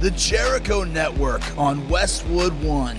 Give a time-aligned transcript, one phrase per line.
[0.00, 2.96] the Jericho Network on Westwood One.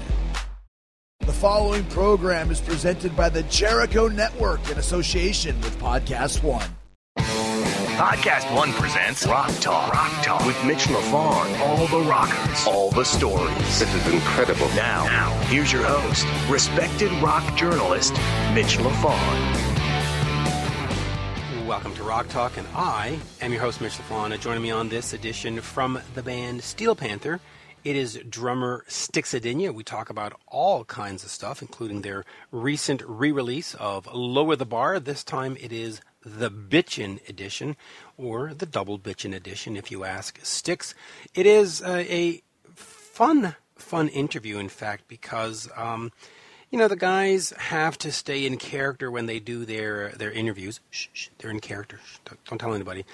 [1.21, 6.69] The following program is presented by the Jericho Network in association with Podcast One.
[7.17, 9.93] Podcast One presents Rock Talk.
[9.93, 11.59] Rock Talk with Mitch LaFon.
[11.59, 13.79] All the rockers, all the stories.
[13.79, 14.67] This is incredible.
[14.69, 18.13] Now, now, here's your host, respected rock journalist,
[18.53, 19.58] Mitch LaFon.
[21.79, 24.37] Welcome to Rock Talk, and I am your host, Mitch LaFon.
[24.41, 27.39] Joining me on this edition from the band Steel Panther,
[27.85, 29.73] it is drummer Stix Zadinia.
[29.73, 34.65] We talk about all kinds of stuff, including their recent re release of Lower the
[34.65, 34.99] Bar.
[34.99, 37.77] This time it is the Bitchin' edition,
[38.17, 40.93] or the Double Bitchin' edition, if you ask Stix.
[41.33, 42.41] It is uh, a
[42.75, 45.69] fun, fun interview, in fact, because.
[45.77, 46.11] Um,
[46.71, 50.79] you know the guys have to stay in character when they do their their interviews.
[50.91, 51.99] Shh, shh they're in character.
[52.05, 53.05] Shh, don't, don't, tell anybody.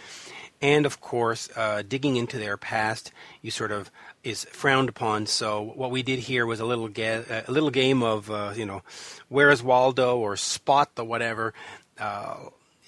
[0.62, 3.92] And of course, uh, digging into their past, you sort of
[4.24, 5.28] is frowned upon.
[5.28, 8.82] So what we did here was a little a little game of uh, you know,
[9.30, 11.54] where's Waldo or Spot the whatever.
[11.98, 12.36] Uh,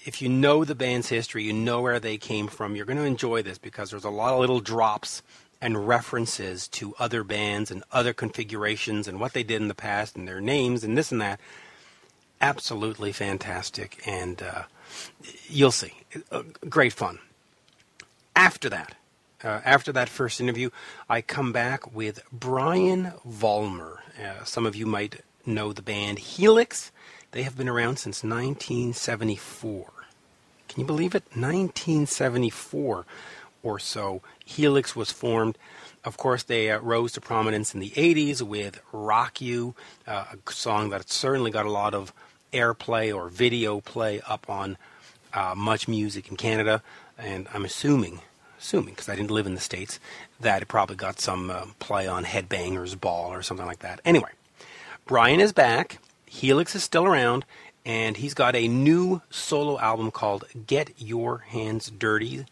[0.06, 2.76] if you know the band's history, you know where they came from.
[2.76, 5.22] You're going to enjoy this because there's a lot of little drops
[5.62, 10.16] and references to other bands and other configurations and what they did in the past
[10.16, 11.40] and their names and this and that.
[12.40, 14.64] Absolutely fantastic, and uh,
[15.48, 15.94] you'll see.
[16.32, 17.18] Uh, great fun.
[18.36, 18.94] After that,
[19.44, 20.70] uh, after that first interview,
[21.10, 23.98] I come back with Brian Vollmer.
[24.24, 26.92] Uh, some of you might know the band Helix.
[27.32, 29.92] They have been around since 1974.
[30.68, 31.24] Can you believe it?
[31.34, 33.06] 1974
[33.64, 34.22] or so.
[34.46, 35.58] Helix was formed.
[36.04, 39.76] Of course, they uh, rose to prominence in the 80s with Rock You,
[40.08, 42.14] uh, a song that certainly got a lot of
[42.54, 44.78] airplay or video play up on
[45.34, 46.82] uh, Much Music in Canada.
[47.18, 48.22] And I'm assuming,
[48.60, 50.00] assuming, because I didn't live in the States,
[50.40, 54.00] that it probably got some uh, play on Headbangers Ball or something like that.
[54.06, 54.32] Anyway,
[55.06, 56.00] Brian is back.
[56.26, 57.44] Helix is still around,
[57.86, 62.46] and he's got a new solo album called Get Your Hands Dirty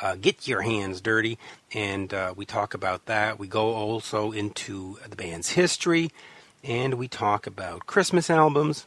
[0.00, 1.38] uh, Get Your Hands Dirty,
[1.72, 3.38] and uh, we talk about that.
[3.38, 6.10] We go also into the band's history,
[6.64, 8.86] and we talk about Christmas albums,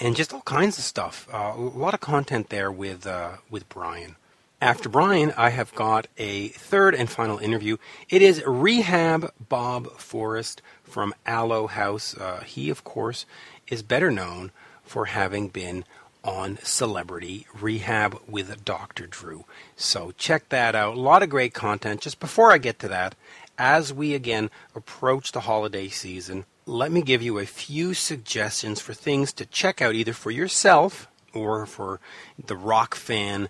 [0.00, 1.28] and just all kinds of stuff.
[1.32, 4.16] Uh, a lot of content there with uh, with Brian.
[4.62, 7.78] After Brian, I have got a third and final interview.
[8.10, 12.14] It is Rehab Bob Forrest from Alo House.
[12.14, 13.24] Uh, he, of course,
[13.68, 14.50] is better known
[14.84, 15.84] for having been
[16.24, 19.06] on Celebrity Rehab with Dr.
[19.06, 19.44] Drew.
[19.76, 20.96] So check that out.
[20.96, 22.00] A lot of great content.
[22.00, 23.14] Just before I get to that,
[23.58, 28.94] as we again approach the holiday season, let me give you a few suggestions for
[28.94, 32.00] things to check out either for yourself or for
[32.42, 33.48] the rock fan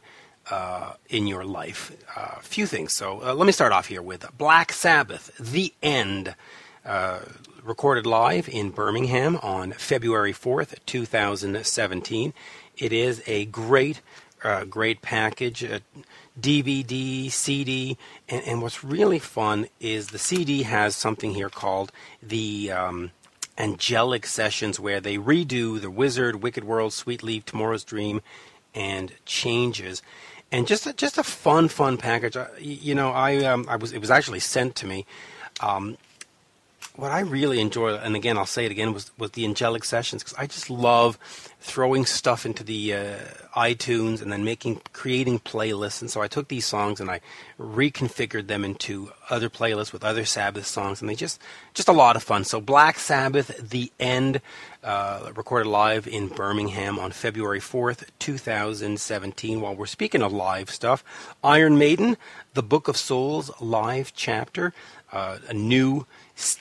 [0.50, 1.92] uh, in your life.
[2.16, 2.92] A uh, few things.
[2.92, 6.34] So uh, let me start off here with Black Sabbath, The End.
[6.84, 7.20] Uh,
[7.62, 12.32] recorded live in Birmingham on February 4th, 2017.
[12.78, 14.00] It is a great,
[14.42, 15.62] uh, great package.
[15.62, 15.80] Uh,
[16.40, 17.98] DVD, CD,
[18.28, 21.92] and, and, what's really fun is the CD has something here called
[22.22, 23.10] the um,
[23.58, 28.22] Angelic Sessions, where they redo The Wizard, Wicked World, Sweet Leaf, Tomorrow's Dream,
[28.74, 30.02] and Changes.
[30.50, 32.38] And just a, just a fun, fun package.
[32.38, 35.04] Uh, you know, I um, I was it was actually sent to me.
[35.60, 35.98] Um,
[36.96, 40.22] what I really enjoy, and again, I'll say it again, was was the angelic sessions
[40.22, 41.18] because I just love
[41.60, 43.16] throwing stuff into the uh,
[43.54, 46.00] iTunes and then making creating playlists.
[46.00, 47.20] And so I took these songs and I
[47.58, 51.40] reconfigured them into other playlists with other Sabbath songs, and they just
[51.74, 52.44] just a lot of fun.
[52.44, 54.40] So Black Sabbath, The End,
[54.82, 59.60] uh, recorded live in Birmingham on February fourth, two thousand seventeen.
[59.60, 61.04] While we're speaking of live stuff,
[61.44, 62.16] Iron Maiden,
[62.54, 64.72] The Book of Souls live chapter,
[65.12, 66.06] uh, a new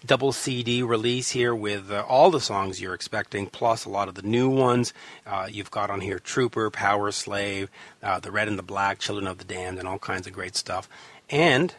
[0.06, 4.16] double CD release here with uh, all the songs you're expecting, plus a lot of
[4.16, 4.94] the new ones.
[5.26, 7.70] Uh, you've got on here Trooper, Power Slave,
[8.04, 10.56] uh, The Red and the Black, Children of the Damned, and all kinds of great
[10.56, 10.90] stuff.
[11.30, 11.74] And,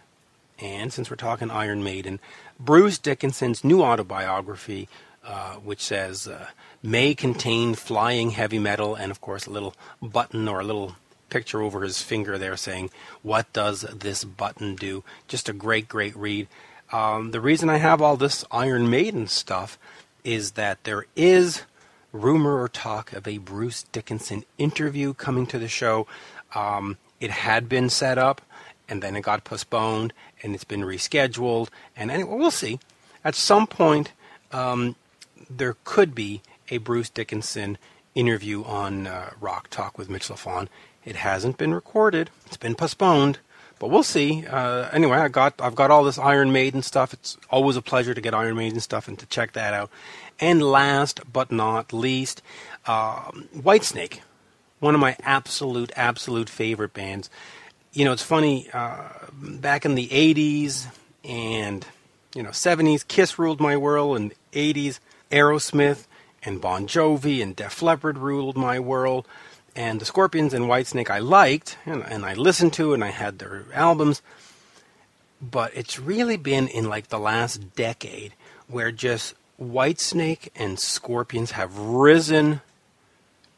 [0.59, 2.21] and since we're talking Iron Maiden,
[2.59, 4.89] Bruce Dickinson's new autobiography,
[5.25, 6.49] uh, which says uh,
[6.83, 10.97] may contain flying heavy metal, and of course a little button or a little
[11.29, 12.91] picture over his finger there saying,
[13.23, 15.05] What does this button do?
[15.29, 16.49] Just a great, great read.
[16.93, 19.79] Um, the reason I have all this Iron Maiden stuff
[20.25, 21.63] is that there is
[22.13, 26.07] rumor or talk of a Bruce Dickinson interview coming to the show.
[26.55, 28.43] Um, it had been set up,
[28.89, 31.69] and then it got postponed, and it's been rescheduled.
[31.97, 32.81] And anyway, we'll see.
[33.25, 34.13] At some point,
[34.53, 34.97] um,
[35.49, 37.79] there could be a Bruce Dickinson
[38.15, 40.69] interview on uh, Rock Talk with Mitch LaFon.
[41.05, 42.31] It hasn't been recorded.
[42.47, 43.39] It's been postponed,
[43.81, 44.47] but we'll see.
[44.47, 47.13] Uh, anyway, I got I've got all this Iron Maiden stuff.
[47.13, 49.91] It's always a pleasure to get Iron Maiden stuff and to check that out.
[50.39, 52.43] And last but not least,
[52.87, 54.21] um, Whitesnake,
[54.79, 57.29] one of my absolute absolute favorite bands.
[57.93, 58.69] You know, it's funny.
[58.73, 60.87] Uh, back in the '80s
[61.25, 61.85] and
[62.35, 65.01] you know '70s, Kiss ruled my world, and '80s,
[65.33, 66.07] Aerosmith
[66.43, 69.27] and Bon Jovi and Def Leppard ruled my world.
[69.77, 73.39] And the Scorpions and Whitesnake I liked, and, and I listened to, and I had
[73.39, 74.21] their albums.
[75.41, 78.35] But it's really been in like the last decade
[78.67, 82.61] where just Whitesnake and Scorpions have risen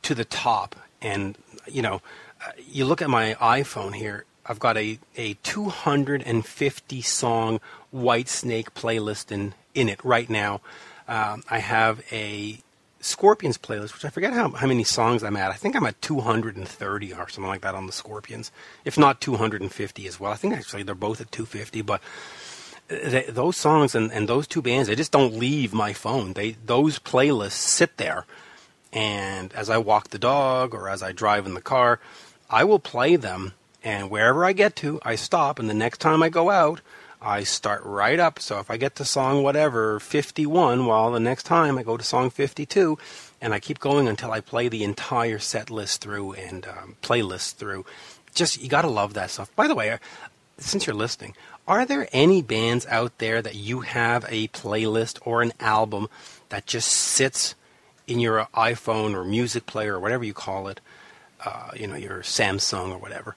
[0.03, 0.76] to the top.
[1.00, 1.37] And,
[1.67, 2.03] you know,
[2.44, 7.61] uh, you look at my iPhone here, I've got a, a 250 song
[7.94, 10.61] Whitesnake playlist in, in it right now.
[11.06, 12.59] Um, I have a
[13.02, 15.50] Scorpions playlist, which I forget how, how many songs I'm at.
[15.50, 18.52] I think I'm at 230 or something like that on the Scorpions,
[18.84, 20.31] if not 250 as well.
[20.31, 22.00] I think actually they're both at 250, but
[22.87, 26.34] they, those songs and, and those two bands, they just don't leave my phone.
[26.34, 28.25] They those playlists sit there,
[28.93, 31.99] and as I walk the dog or as I drive in the car,
[32.49, 33.54] I will play them.
[33.84, 35.58] And wherever I get to, I stop.
[35.58, 36.81] And the next time I go out,
[37.22, 38.40] I start right up.
[38.40, 42.02] So if I get to song whatever, 51, well, the next time I go to
[42.02, 42.98] song 52,
[43.40, 47.54] and I keep going until I play the entire set list through and um, playlist
[47.54, 47.86] through.
[48.34, 49.54] Just, you gotta love that stuff.
[49.54, 49.98] By the way, uh,
[50.58, 51.34] since you're listening,
[51.69, 56.08] are there any bands out there that you have a playlist or an album
[56.48, 57.54] that just sits
[58.08, 60.80] in your iPhone or music player or whatever you call it,
[61.44, 63.36] uh, you know, your Samsung or whatever,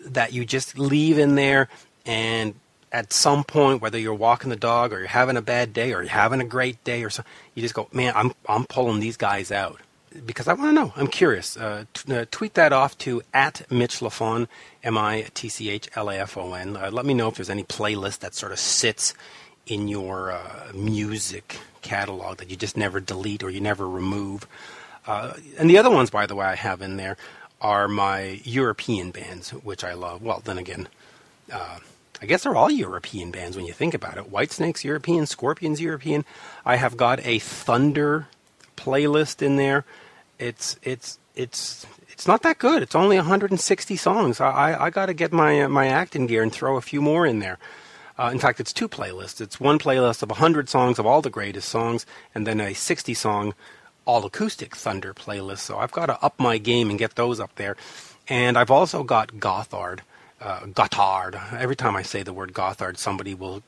[0.00, 1.68] that you just leave in there
[2.06, 2.54] and
[2.94, 6.00] at some point, whether you're walking the dog or you're having a bad day or
[6.00, 9.16] you're having a great day or something, you just go, man, I'm, I'm pulling these
[9.16, 9.80] guys out
[10.24, 10.92] because I want to know.
[10.94, 11.56] I'm curious.
[11.56, 14.46] Uh, t- uh, tweet that off to at Mitch Lafon,
[14.84, 16.76] M I T C H L A F O N.
[16.76, 19.12] Uh, let me know if there's any playlist that sort of sits
[19.66, 24.46] in your uh, music catalog that you just never delete or you never remove.
[25.04, 27.16] Uh, and the other ones, by the way, I have in there
[27.60, 30.22] are my European bands, which I love.
[30.22, 30.86] Well, then again,
[31.52, 31.80] uh,
[32.22, 34.24] I guess they're all European bands when you think about it.
[34.24, 36.24] Whitesnake's European, Scorpions European.
[36.64, 38.28] I have got a Thunder
[38.76, 39.84] playlist in there.
[40.38, 42.82] It's it's it's it's not that good.
[42.82, 44.40] It's only 160 songs.
[44.40, 47.02] I I, I got to get my uh, my acting gear and throw a few
[47.02, 47.58] more in there.
[48.16, 49.40] Uh, in fact, it's two playlists.
[49.40, 53.12] It's one playlist of 100 songs of all the greatest songs, and then a 60
[53.12, 53.54] song
[54.04, 55.58] all acoustic Thunder playlist.
[55.58, 57.76] So I've got to up my game and get those up there.
[58.28, 60.00] And I've also got Gotthard
[60.44, 61.52] uh, Gotthard.
[61.54, 63.62] Every time I say the word Gotthard, somebody will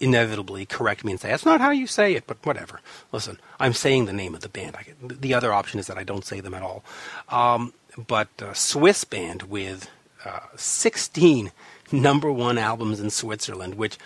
[0.00, 2.26] inevitably correct me and say that's not how you say it.
[2.26, 2.80] But whatever.
[3.10, 4.76] Listen, I'm saying the name of the band.
[5.02, 6.84] The other option is that I don't say them at all.
[7.28, 9.88] Um, but uh, Swiss band with
[10.24, 11.50] uh, 16
[11.90, 13.98] number one albums in Switzerland, which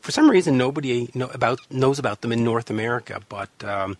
[0.00, 3.50] for some reason nobody know about knows about them in North America, but.
[3.64, 3.98] Um,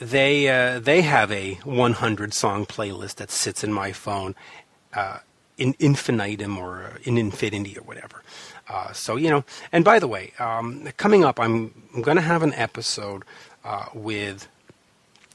[0.00, 4.34] they uh, they have a 100 song playlist that sits in my phone,
[4.92, 5.18] uh,
[5.58, 8.22] in infinitum or in infinity or whatever.
[8.68, 12.22] Uh, so you know, and by the way, um, coming up, I'm, I'm going to
[12.22, 13.24] have an episode
[13.64, 14.48] uh, with.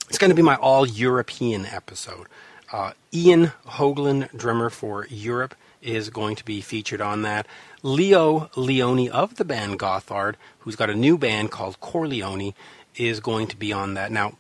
[0.08, 2.28] It's going to be my all European episode.
[2.72, 7.48] Uh, Ian Haugland, drummer for Europe, is going to be featured on that.
[7.84, 12.54] Leo Leoni of the band Gotthard, who's got a new band called CoreLeoni,
[12.96, 14.12] is going to be on that.
[14.12, 14.34] Now,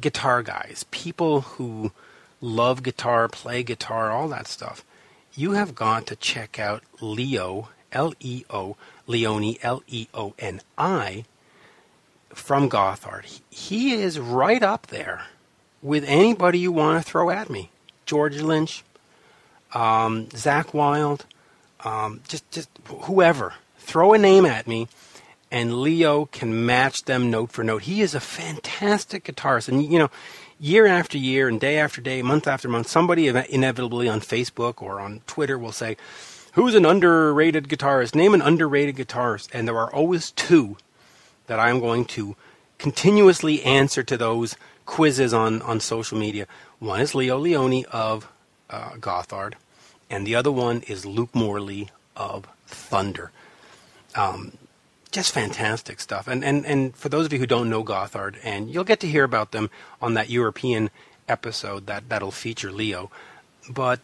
[0.00, 1.92] guitar guys, people who
[2.40, 4.84] love guitar, play guitar, all that stuff,
[5.34, 8.76] you have got to check out Leo, L E O,
[9.06, 11.24] Leoni, L E O N I,
[12.30, 13.40] from Gotthard.
[13.50, 15.26] He is right up there
[15.82, 17.70] with anybody you want to throw at me.
[18.04, 18.82] George Lynch,
[19.74, 21.24] um, Zakk Wylde,
[21.84, 22.70] um, just just
[23.02, 23.54] whoever.
[23.78, 24.88] Throw a name at me,
[25.50, 27.82] and Leo can match them note for note.
[27.82, 30.10] He is a fantastic guitarist, and you know
[30.60, 35.00] year after year and day after day, month after month, somebody inevitably on Facebook or
[35.00, 35.96] on Twitter will say,
[36.52, 38.14] Who's an underrated guitarist?
[38.14, 39.48] Name an underrated guitarist.
[39.52, 40.76] And there are always two
[41.46, 42.34] that I'm going to
[42.78, 46.46] continuously answer to those quizzes on, on social media.
[46.78, 48.28] One is Leo Leoni of
[48.70, 49.54] uh, Gotthard,
[50.08, 53.30] and the other one is Luke Morley of Thunder.
[54.14, 54.52] Um,
[55.18, 56.28] just fantastic stuff.
[56.28, 59.08] And, and, and for those of you who don't know Gotthard, and you'll get to
[59.08, 59.68] hear about them
[60.00, 60.90] on that European
[61.28, 63.10] episode that, that'll feature Leo.
[63.68, 63.98] But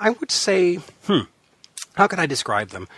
[0.00, 0.76] I would say,
[1.06, 1.24] hmm,
[1.96, 2.88] how could I describe them?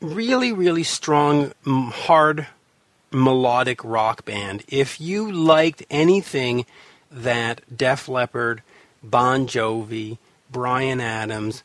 [0.00, 2.46] Really, really strong, hard,
[3.10, 4.64] melodic rock band.
[4.68, 6.64] If you liked anything
[7.10, 8.62] that Def Leppard,
[9.02, 10.16] Bon Jovi,
[10.50, 11.62] Bryan Adams,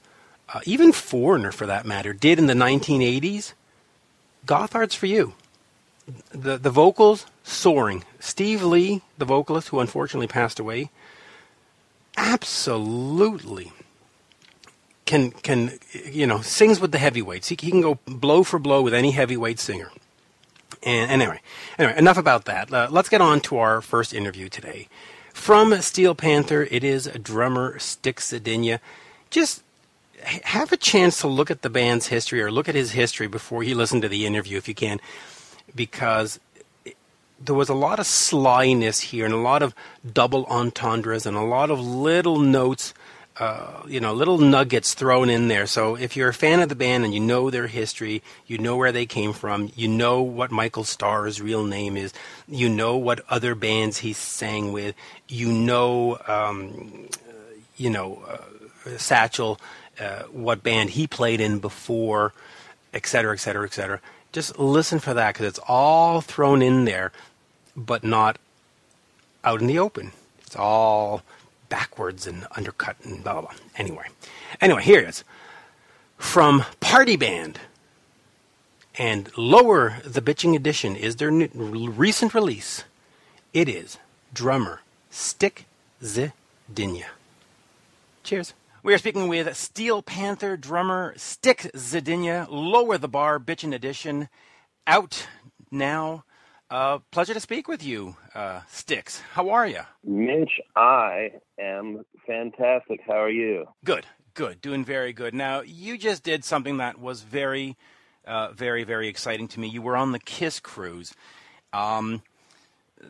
[0.54, 3.54] uh, even Foreigner for that matter, did in the 1980s,
[4.46, 5.34] Gotthard's for you.
[6.32, 8.04] The, the vocals soaring.
[8.20, 10.90] Steve Lee, the vocalist who unfortunately passed away,
[12.18, 13.72] absolutely
[15.06, 17.50] can can you know sings with the heavyweights.
[17.50, 19.92] He, he can go blow for blow with any heavyweight singer.
[20.84, 21.42] And anyway,
[21.78, 22.74] anyway, enough about that.
[22.74, 24.88] Uh, let's get on to our first interview today.
[25.34, 28.80] From Steel Panther, it is drummer Stix Zadinia.
[29.30, 29.64] Just
[30.24, 33.64] have a chance to look at the band's history or look at his history before
[33.64, 35.00] you listen to the interview if you can,
[35.76, 36.40] because
[37.40, 39.74] there was a lot of slyness here and a lot of
[40.14, 42.94] double entendres and a lot of little notes
[43.40, 45.66] uh, you know, little nuggets thrown in there.
[45.66, 48.76] So if you're a fan of the band and you know their history, you know
[48.76, 52.14] where they came from, you know what Michael Starr's real name is,
[52.48, 54.96] you know what other bands he sang with,
[55.28, 57.08] you know, um,
[57.78, 59.60] you know, uh, Satchel,
[60.02, 62.34] uh, what band he played in before,
[62.94, 64.00] et cetera, et cetera, et cetera.
[64.32, 67.12] Just listen for that because it's all thrown in there,
[67.76, 68.38] but not
[69.44, 70.12] out in the open.
[70.46, 71.22] It's all
[71.70, 73.54] backwards and undercut and blah, blah, blah.
[73.78, 74.08] Anyway,
[74.60, 75.24] anyway, here it is.
[76.18, 77.60] From Party Band
[78.98, 82.84] and Lower the Bitching Edition is their new, recent release.
[83.54, 83.98] It is
[84.34, 84.82] drummer
[85.12, 85.64] Stix
[86.02, 87.08] Zadinia.
[88.24, 88.54] Cheers.
[88.84, 94.28] We are speaking with Steel Panther drummer Stix Zadinia, Lower the Bar Bitchin' Edition,
[94.88, 95.28] out
[95.70, 96.24] now
[96.72, 99.22] uh, pleasure to speak with you, uh, Stix.
[99.34, 99.82] How are you?
[100.04, 103.02] Mitch, I am fantastic.
[103.06, 103.68] How are you?
[103.86, 104.62] Good, good.
[104.62, 105.36] Doing very good.
[105.36, 107.78] Now, you just did something that was very,
[108.26, 109.68] uh, very, very exciting to me.
[109.68, 111.14] You were on the Kiss cruise.
[111.72, 112.24] Um,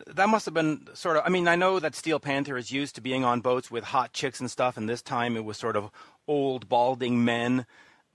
[0.06, 1.22] that must have been sort of.
[1.24, 4.12] I mean, I know that Steel Panther is used to being on boats with hot
[4.12, 5.90] chicks and stuff, and this time it was sort of
[6.26, 7.66] old balding men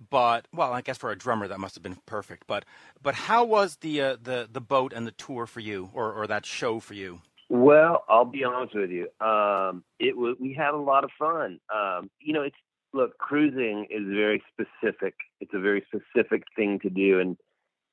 [0.09, 2.45] but well, I guess for a drummer that must have been perfect.
[2.47, 2.65] But
[3.01, 6.27] but how was the uh, the the boat and the tour for you, or or
[6.27, 7.21] that show for you?
[7.49, 9.07] Well, I'll be honest with you.
[9.25, 11.59] Um, it was we had a lot of fun.
[11.73, 12.55] Um, you know, it's
[12.93, 15.15] look cruising is very specific.
[15.39, 17.37] It's a very specific thing to do, and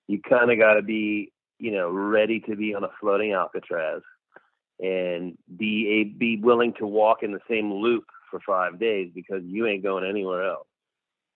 [0.06, 1.32] you kind of got to be
[1.64, 4.02] you know ready to be on a floating Alcatraz
[4.78, 9.40] and be a, be willing to walk in the same loop for five days because
[9.44, 10.66] you ain't going anywhere else.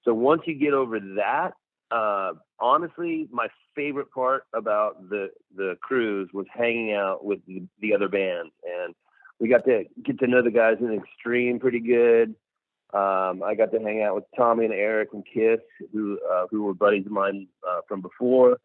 [0.04, 1.52] So once you get over that,
[1.90, 7.94] uh, honestly, my favorite part about the the cruise was hanging out with the, the
[7.94, 8.94] other bands, and
[9.40, 12.34] we got to get to know the guys in Extreme pretty good.
[12.92, 16.64] Um, I got to hang out with Tommy and Eric and Kiss, who uh, who
[16.64, 18.58] were buddies of mine uh, from before,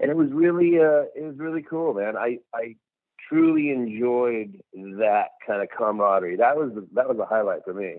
[0.00, 2.16] and it was really uh, it was really cool, man.
[2.16, 2.76] I I
[3.28, 6.36] truly enjoyed that kind of camaraderie.
[6.36, 7.98] That was that was a highlight for me.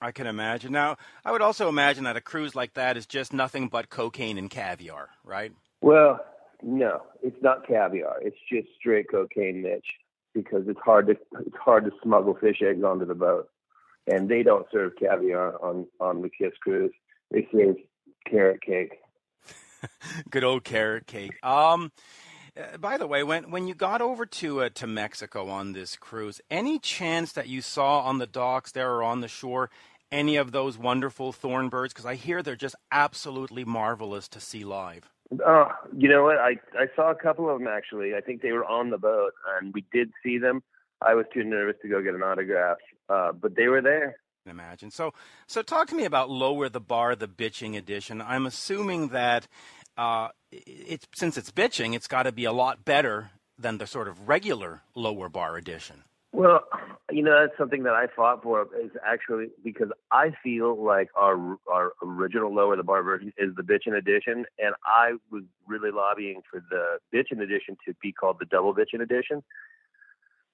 [0.00, 0.72] I can imagine.
[0.72, 4.36] Now, I would also imagine that a cruise like that is just nothing but cocaine
[4.36, 5.52] and caviar, right?
[5.80, 6.20] Well,
[6.62, 8.16] no, it's not caviar.
[8.20, 9.86] It's just straight cocaine, Mitch,
[10.34, 13.48] because it's hard to it's hard to smuggle fish eggs onto the boat,
[14.06, 16.92] and they don't serve caviar on on the Kiss cruise.
[17.32, 17.76] They serve
[18.30, 18.98] carrot cake.
[20.30, 21.42] Good old carrot cake.
[21.42, 21.92] Um.
[22.58, 25.94] Uh, by the way, when when you got over to uh, to Mexico on this
[25.94, 29.68] cruise, any chance that you saw on the docks there or on the shore
[30.12, 31.92] any of those wonderful thorn birds?
[31.92, 35.10] Because I hear they're just absolutely marvelous to see live.
[35.44, 36.36] Oh, you know what?
[36.36, 38.14] I I saw a couple of them actually.
[38.14, 40.62] I think they were on the boat, and we did see them.
[41.02, 42.78] I was too nervous to go get an autograph,
[43.08, 44.16] uh, but they were there.
[44.46, 44.92] Imagine.
[44.92, 45.12] So,
[45.48, 48.22] so talk to me about lower the bar, the bitching edition.
[48.22, 49.48] I'm assuming that
[49.96, 50.28] uh,
[51.14, 54.82] since it's bitching, it's got to be a lot better than the sort of regular
[54.94, 56.04] lower bar edition.
[56.32, 56.60] Well,
[57.10, 61.56] you know that's something that I fought for is actually because I feel like our
[61.72, 66.42] our original lower the bar version is the bitchin' edition, and I was really lobbying
[66.50, 69.42] for the bitchin' edition to be called the double bitchin' edition.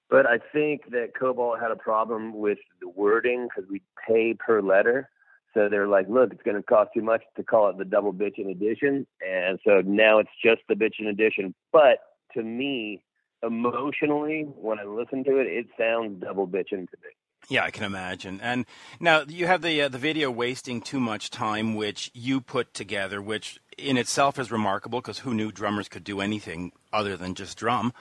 [0.09, 4.61] But I think that Kobalt had a problem with the wording because we pay per
[4.61, 5.09] letter,
[5.53, 8.13] so they're like, look, it's going to cost too much to call it the double
[8.13, 9.05] bitchin' edition.
[9.25, 11.53] And so now it's just the bitchin' edition.
[11.71, 11.99] But
[12.33, 13.03] to me,
[13.43, 17.09] emotionally, when I listen to it, it sounds double bitchin' to me.
[17.49, 18.39] Yeah, I can imagine.
[18.41, 18.65] And
[18.99, 23.21] now you have the uh, the video wasting too much time, which you put together,
[23.21, 27.57] which in itself is remarkable because who knew drummers could do anything other than just
[27.57, 27.91] drum.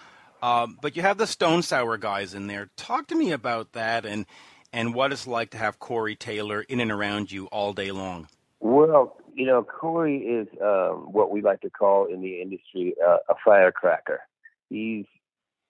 [0.42, 2.70] Um, but you have the Stone Sour guys in there.
[2.76, 4.26] Talk to me about that and
[4.72, 8.28] and what it's like to have Corey Taylor in and around you all day long.
[8.60, 13.18] Well, you know, Corey is um, what we like to call in the industry uh,
[13.28, 14.20] a firecracker.
[14.68, 15.06] He's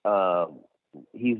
[0.04, 0.60] um,
[1.12, 1.38] he's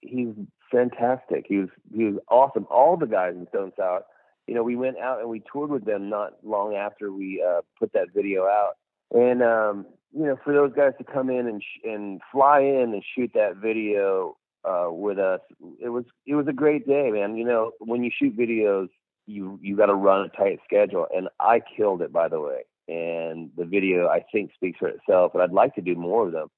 [0.00, 0.34] he's
[0.70, 1.46] fantastic.
[1.48, 2.66] He was he was awesome.
[2.70, 4.02] All the guys in Stone Sour,
[4.46, 7.60] you know, we went out and we toured with them not long after we uh,
[7.78, 8.76] put that video out.
[9.12, 12.92] And um, you know, for those guys to come in and sh- and fly in
[12.92, 15.40] and shoot that video uh, with us,
[15.80, 17.36] it was it was a great day, man.
[17.36, 18.88] You know, when you shoot videos,
[19.26, 22.64] you you got to run a tight schedule, and I killed it, by the way.
[22.88, 25.32] And the video, I think, speaks for itself.
[25.34, 26.48] And I'd like to do more of them,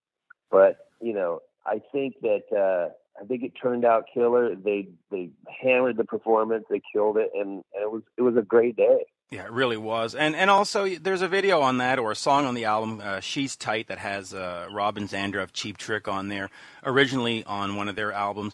[0.50, 4.54] but you know, I think that uh, I think it turned out killer.
[4.54, 5.30] They they
[5.62, 9.04] hammered the performance, they killed it, and, and it was it was a great day.
[9.32, 10.14] Yeah, it really was.
[10.14, 13.20] And and also there's a video on that or a song on the album, uh,
[13.20, 16.50] She's Tight, that has uh, Robin Zander of Cheap Trick on there,
[16.84, 18.52] originally on one of their albums.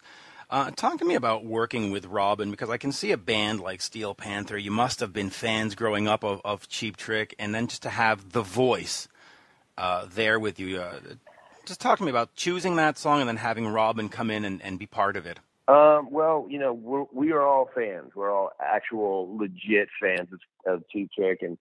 [0.49, 3.83] Uh, talk to me about working with Robin because I can see a band like
[3.83, 4.57] Steel Panther.
[4.57, 7.91] You must have been fans growing up of, of Cheap Trick, and then just to
[7.91, 9.09] have the voice
[9.77, 10.81] uh, there with you.
[10.81, 11.01] Uh,
[11.67, 14.63] just talk to me about choosing that song and then having Robin come in and,
[14.63, 15.41] and be part of it.
[15.69, 18.13] Um, well, you know, we're, we are all fans.
[18.15, 21.11] We're all actual legit fans of, of Cheap
[21.43, 21.59] and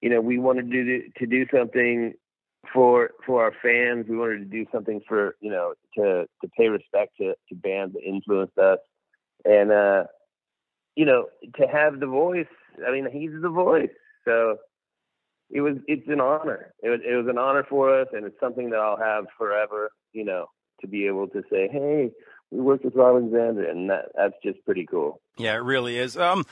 [0.00, 2.12] you know, we wanted to do to do something
[2.72, 4.06] for for our fans.
[4.08, 7.94] We wanted to do something for you know to to pay respect to to bands
[7.94, 8.78] that influenced us,
[9.44, 10.04] and uh,
[10.94, 11.26] you know,
[11.56, 12.46] to have the voice.
[12.86, 13.90] I mean, he's the voice,
[14.24, 14.58] so
[15.50, 16.74] it was it's an honor.
[16.82, 19.90] It was it was an honor for us, and it's something that I'll have forever.
[20.12, 20.46] You know,
[20.80, 22.12] to be able to say, hey
[22.50, 25.20] we worked with Robin Zander, and that, that's just pretty cool.
[25.36, 26.16] Yeah, it really is.
[26.16, 26.46] Um,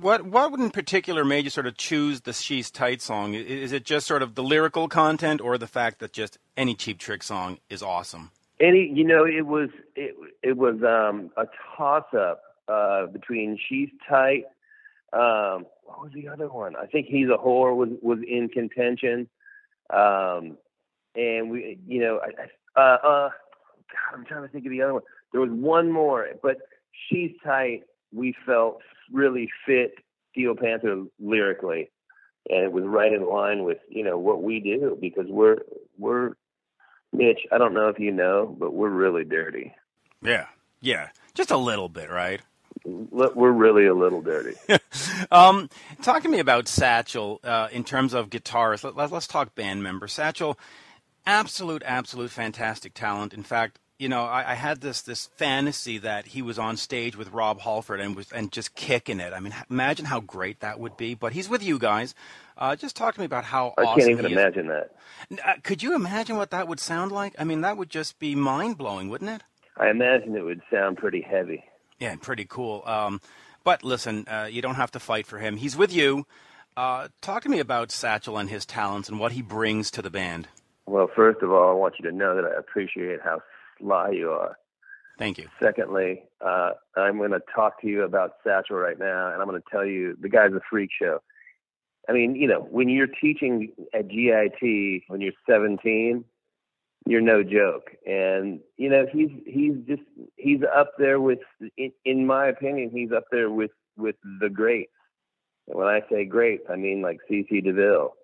[0.00, 3.34] what what in particular made you sort of choose the "She's Tight" song?
[3.34, 6.98] Is it just sort of the lyrical content, or the fact that just any Cheap
[6.98, 8.30] Trick song is awesome?
[8.60, 11.46] Any, you know, it was it it was um, a
[11.76, 14.44] toss up uh, between "She's Tight."
[15.12, 16.76] Um, what was the other one?
[16.76, 19.28] I think "He's a Whore" was was in contention,
[19.90, 20.56] um,
[21.16, 23.30] and we, you know, I, uh, uh,
[23.94, 25.02] God, I'm trying to think of the other one.
[25.32, 26.58] There was one more, but
[27.08, 27.82] she's tight.
[28.12, 28.80] We felt
[29.12, 29.94] really fit
[30.32, 31.90] Steel Panther lyrically,
[32.48, 35.58] and it was right in line with you know what we do because we're
[35.98, 36.32] we're
[37.12, 37.40] Mitch.
[37.52, 39.74] I don't know if you know, but we're really dirty.
[40.22, 40.46] Yeah,
[40.80, 42.40] yeah, just a little bit, right?
[42.84, 44.56] We're really a little dirty.
[45.30, 45.70] um,
[46.02, 48.94] talk to me about Satchel uh, in terms of guitarists.
[48.94, 50.06] Let, us talk band member.
[50.06, 50.58] Satchel,
[51.24, 53.32] absolute, absolute fantastic talent.
[53.32, 57.16] In fact, you know, I, I, had this this fantasy that he was on stage
[57.16, 59.32] with Rob Halford and was and just kicking it.
[59.32, 61.14] I mean, imagine how great that would be.
[61.14, 62.14] But he's with you guys.
[62.58, 64.96] Uh, just talk to me about how I awesome can't even imagine that.
[65.44, 67.34] Uh, could you imagine what that would sound like?
[67.38, 69.42] I mean, that would just be mind blowing, wouldn't it?
[69.76, 71.64] I imagine it would sound pretty heavy.
[71.98, 72.82] Yeah, pretty cool.
[72.86, 73.20] Um,
[73.64, 75.56] but listen, uh, you don't have to fight for him.
[75.56, 76.26] He's with you.
[76.76, 80.10] Uh, talk to me about Satchel and his talents and what he brings to the
[80.10, 80.48] band.
[80.86, 83.40] Well, first of all, I want you to know that I appreciate how
[83.84, 84.56] sly you are.
[85.18, 85.48] Thank you.
[85.62, 89.60] Secondly, uh, I'm going to talk to you about Satchel right now, and I'm going
[89.60, 91.20] to tell you the guy's a freak show.
[92.08, 96.24] I mean, you know, when you're teaching at GIT when you're 17,
[97.06, 97.92] you're no joke.
[98.06, 100.02] And you know, he's he's just
[100.36, 101.40] he's up there with,
[101.76, 104.90] in, in my opinion, he's up there with with the greats.
[105.68, 108.14] And when I say greats, I mean like CC DeVille,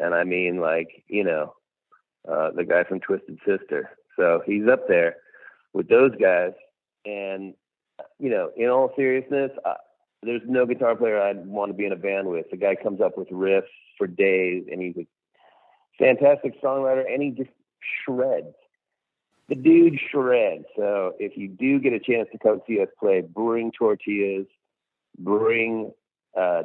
[0.00, 1.54] and I mean like you know,
[2.30, 3.90] uh, the guy from Twisted Sister.
[4.16, 5.16] So he's up there
[5.72, 6.52] with those guys.
[7.04, 7.54] And,
[8.18, 9.74] you know, in all seriousness, uh,
[10.22, 12.46] there's no guitar player I'd want to be in a band with.
[12.50, 13.62] The guy comes up with riffs
[13.96, 15.06] for days, and he's a
[15.98, 17.50] fantastic songwriter, and he just
[18.04, 18.54] shreds.
[19.48, 20.64] The dude shreds.
[20.74, 24.46] So if you do get a chance to come see us play, bring tortillas,
[25.18, 25.92] bring
[26.36, 26.64] uh,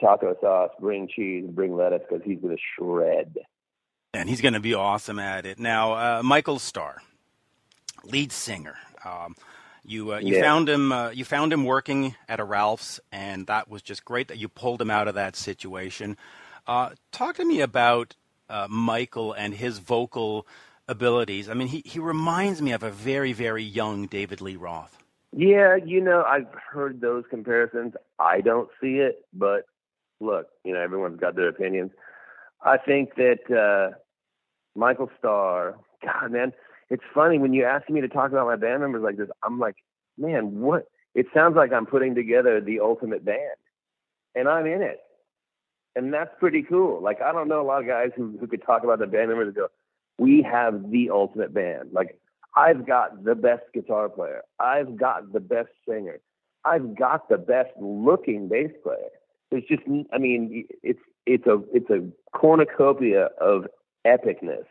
[0.00, 3.34] taco sauce, bring cheese, bring lettuce, because he's going to shred
[4.12, 5.58] and he's going to be awesome at it.
[5.58, 7.02] Now, uh, Michael Starr,
[8.04, 8.76] lead singer.
[9.04, 9.36] Um,
[9.84, 10.42] you uh, you yeah.
[10.42, 14.28] found him uh, you found him working at a Ralph's, and that was just great
[14.28, 16.16] that you pulled him out of that situation.
[16.66, 18.14] Uh, talk to me about
[18.48, 20.46] uh, Michael and his vocal
[20.86, 21.48] abilities.
[21.48, 24.98] I mean, he he reminds me of a very very young David Lee Roth.
[25.32, 27.94] Yeah, you know, I've heard those comparisons.
[28.18, 29.64] I don't see it, but
[30.18, 31.92] look, you know, everyone's got their opinions.
[32.62, 33.96] I think that uh,
[34.74, 36.52] Michael Starr, God, man,
[36.88, 39.28] it's funny when you ask me to talk about my band members like this.
[39.42, 39.76] I'm like,
[40.18, 40.86] man, what?
[41.14, 43.56] It sounds like I'm putting together the ultimate band,
[44.34, 45.00] and I'm in it,
[45.96, 47.02] and that's pretty cool.
[47.02, 49.28] Like I don't know a lot of guys who who could talk about the band
[49.28, 49.68] members and go,
[50.18, 51.90] we have the ultimate band.
[51.92, 52.16] Like
[52.56, 56.20] I've got the best guitar player, I've got the best singer,
[56.64, 59.10] I've got the best looking bass player.
[59.50, 63.66] It's just, I mean, it's it's a it's a cornucopia of
[64.06, 64.64] epicness.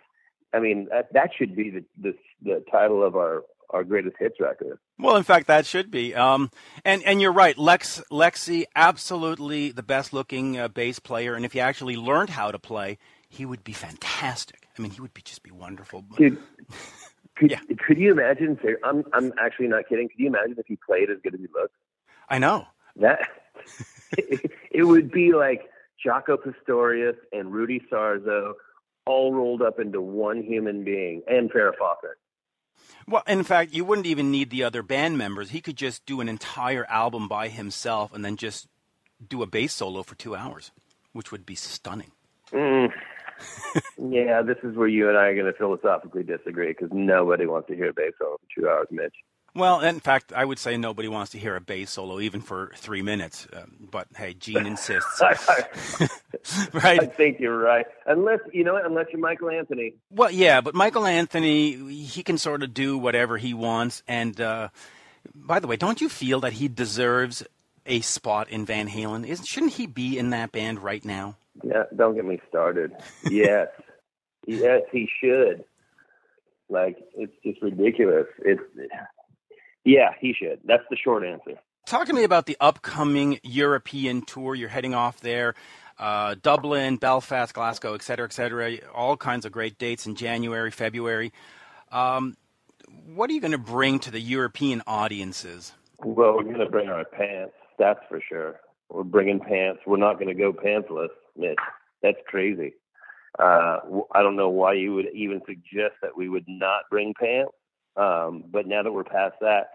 [0.53, 4.39] I mean, that, that should be the, the the title of our our greatest hits
[4.39, 4.79] record.
[4.97, 6.13] Well, in fact, that should be.
[6.15, 6.51] Um,
[6.83, 11.35] and and you're right, Lex Lexi, absolutely the best looking uh, bass player.
[11.35, 12.97] And if he actually learned how to play,
[13.29, 14.67] he would be fantastic.
[14.77, 16.03] I mean, he would be just be wonderful.
[16.17, 16.39] Dude,
[17.37, 17.59] could, yeah.
[17.85, 18.59] could you imagine?
[18.83, 20.09] I'm I'm actually not kidding.
[20.09, 21.75] Could you imagine if he played as good as he looked?
[22.27, 22.65] I know
[22.97, 23.29] that.
[24.17, 25.69] it, it would be like
[26.05, 28.53] Jaco Pastorius and Rudy Sarzo
[29.05, 32.17] all rolled up into one human being, and Farrah Fawcett.
[33.07, 35.49] Well, in fact, you wouldn't even need the other band members.
[35.49, 38.67] He could just do an entire album by himself and then just
[39.27, 40.71] do a bass solo for two hours,
[41.11, 42.11] which would be stunning.
[42.51, 42.91] Mm.
[43.97, 47.67] yeah, this is where you and I are going to philosophically disagree because nobody wants
[47.69, 49.15] to hear a bass solo for two hours, Mitch.
[49.55, 52.71] Well, in fact, I would say nobody wants to hear a bass solo even for
[52.75, 53.47] three minutes.
[53.53, 55.21] Um, but hey, Gene insists.
[56.73, 57.01] right?
[57.01, 57.85] I think you're right.
[58.05, 59.95] Unless you know, unless you're Michael Anthony.
[60.11, 64.03] Well, yeah, but Michael Anthony, he can sort of do whatever he wants.
[64.07, 64.69] And uh,
[65.33, 67.43] by the way, don't you feel that he deserves
[67.85, 69.27] a spot in Van Halen?
[69.27, 71.35] Isn't shouldn't he be in that band right now?
[71.63, 72.93] Yeah, don't get me started.
[73.29, 73.67] Yes,
[74.47, 75.63] yes, he should.
[76.69, 78.27] Like it's just ridiculous.
[78.39, 78.61] It's
[79.89, 80.59] yeah, he should.
[80.65, 81.59] That's the short answer.
[81.85, 84.53] Talk to me about the upcoming European tour.
[84.53, 85.55] You're heading off there.
[85.97, 88.77] Uh, Dublin, Belfast, Glasgow, et cetera, et cetera.
[88.93, 91.33] All kinds of great dates in January, February.
[91.91, 92.37] Um,
[93.13, 95.73] what are you going to bring to the European audiences?
[96.03, 98.61] Well, we're going to bring our pants, that's for sure.
[98.89, 99.81] We're bringing pants.
[99.85, 101.57] We're not going to go pantsless, Mitch.
[102.01, 102.73] That's crazy.
[103.37, 103.79] Uh,
[104.11, 107.51] I don't know why you would even suggest that we would not bring pants.
[107.97, 109.71] Um, but now that we're past that,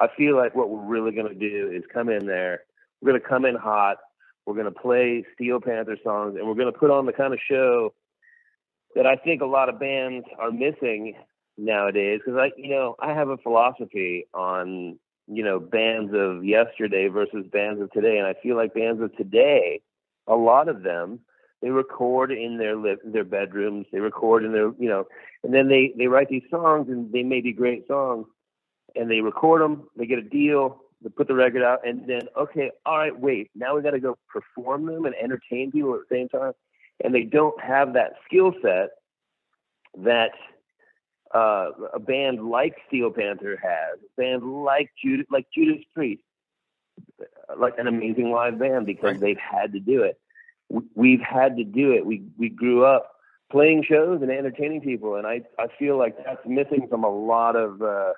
[0.00, 2.62] I feel like what we're really going to do is come in there.
[3.00, 3.98] We're going to come in hot.
[4.46, 7.32] We're going to play Steel Panther songs, and we're going to put on the kind
[7.32, 7.92] of show
[8.94, 11.14] that I think a lot of bands are missing
[11.56, 12.20] nowadays.
[12.24, 17.46] Because I, you know, I have a philosophy on you know bands of yesterday versus
[17.52, 19.82] bands of today, and I feel like bands of today,
[20.26, 21.20] a lot of them
[21.62, 23.86] they record in their li- their bedrooms.
[23.92, 25.06] They record in their you know,
[25.44, 28.26] and then they they write these songs and they may be great songs,
[28.96, 29.88] and they record them.
[29.96, 30.82] They get a deal.
[31.02, 33.50] They put the record out, and then okay, all right, wait.
[33.54, 36.52] Now we got to go perform them and entertain people at the same time,
[37.02, 38.90] and they don't have that skill set
[39.98, 40.32] that
[41.34, 46.22] uh, a band like Steel Panther has, a band like Judas, like Judas Priest,
[47.56, 49.20] like an amazing live band because right.
[49.20, 50.18] they've had to do it
[50.94, 52.06] we've had to do it.
[52.06, 53.12] We we grew up
[53.50, 57.56] playing shows and entertaining people, and I I feel like that's missing from a lot
[57.56, 58.12] of uh,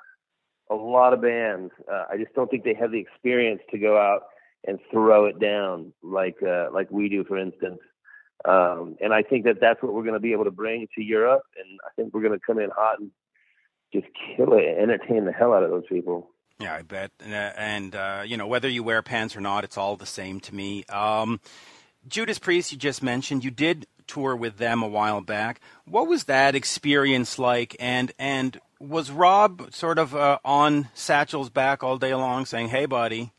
[0.71, 1.73] a lot of bands.
[1.91, 4.23] Uh, I just don't think they have the experience to go out
[4.67, 7.81] and throw it down like uh, like we do, for instance.
[8.45, 11.03] Um, and I think that that's what we're going to be able to bring to
[11.03, 13.11] Europe, and I think we're going to come in hot and
[13.93, 16.31] just kill it, entertain the hell out of those people.
[16.59, 17.11] Yeah, I bet.
[17.21, 20.07] And, uh, and uh, you know, whether you wear pants or not, it's all the
[20.07, 20.85] same to me.
[20.85, 21.41] Um,
[22.09, 25.61] Judas Priest, you just mentioned, you did tour with them a while back.
[25.85, 27.77] What was that experience like?
[27.79, 32.87] And and was Rob sort of uh, on Satchel's back all day long, saying, "Hey,
[32.87, 33.33] buddy,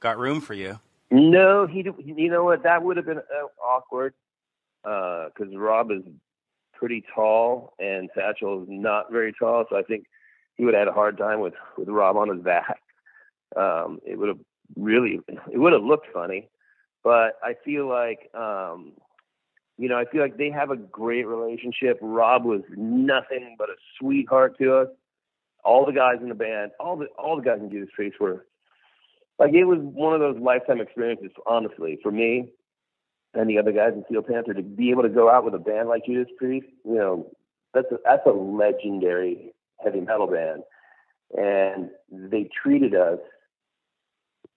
[0.00, 0.80] got room for you"?
[1.10, 1.84] No, he.
[2.04, 2.62] You know what?
[2.62, 4.14] That would have been uh, awkward
[4.82, 6.02] because uh, Rob is
[6.72, 10.06] pretty tall and Satchel is not very tall, so I think
[10.56, 12.80] he would have had a hard time with with Rob on his back.
[13.56, 14.38] Um, it would have
[14.76, 15.20] really,
[15.50, 16.48] it would have looked funny.
[17.04, 18.92] But I feel like, um,
[19.78, 21.98] you know, I feel like they have a great relationship.
[22.02, 24.88] Rob was nothing but a sweetheart to us.
[25.64, 28.46] All the guys in the band, all the all the guys in Judas Priest were
[29.38, 32.50] like it was one of those lifetime experiences, honestly, for me
[33.34, 35.58] and the other guys in Steel Panther to be able to go out with a
[35.58, 36.66] band like Judas Priest.
[36.84, 37.30] You know,
[37.74, 39.52] that's a, that's a legendary
[39.84, 40.62] heavy metal band,
[41.36, 43.18] and they treated us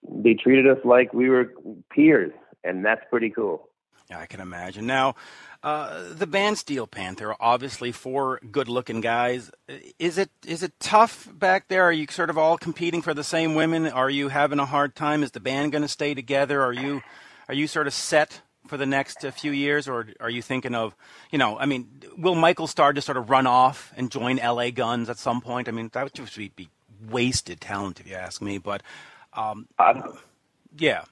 [0.08, 1.52] they treated us like we were
[1.90, 2.32] peers,
[2.64, 3.68] and that's pretty cool.
[4.10, 4.86] Yeah, I can imagine.
[4.86, 5.14] Now,
[5.62, 9.50] uh, the band Steel Panther, obviously four good-looking guys.
[9.98, 11.84] Is it is it tough back there?
[11.84, 13.86] Are you sort of all competing for the same women?
[13.86, 15.22] Are you having a hard time?
[15.22, 16.62] Is the band going to stay together?
[16.62, 17.02] Are you
[17.48, 20.74] are you sort of set for the next uh, few years, or are you thinking
[20.74, 20.94] of,
[21.30, 24.70] you know, I mean, will Michael Starr just sort of run off and join L.A.
[24.70, 25.68] Guns at some point?
[25.68, 26.68] I mean, that would just be
[27.10, 28.58] wasted talent, if you ask me.
[28.58, 28.82] But
[29.32, 29.66] um,
[30.76, 31.04] yeah.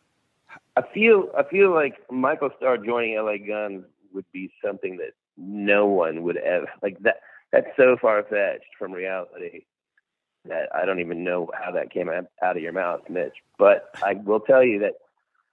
[0.76, 5.86] I feel I feel like Michael Starr joining LA Guns would be something that no
[5.86, 7.20] one would ever like that.
[7.52, 9.64] That's so far fetched from reality
[10.46, 13.34] that I don't even know how that came out, of your mouth, Mitch.
[13.58, 14.94] But I will tell you that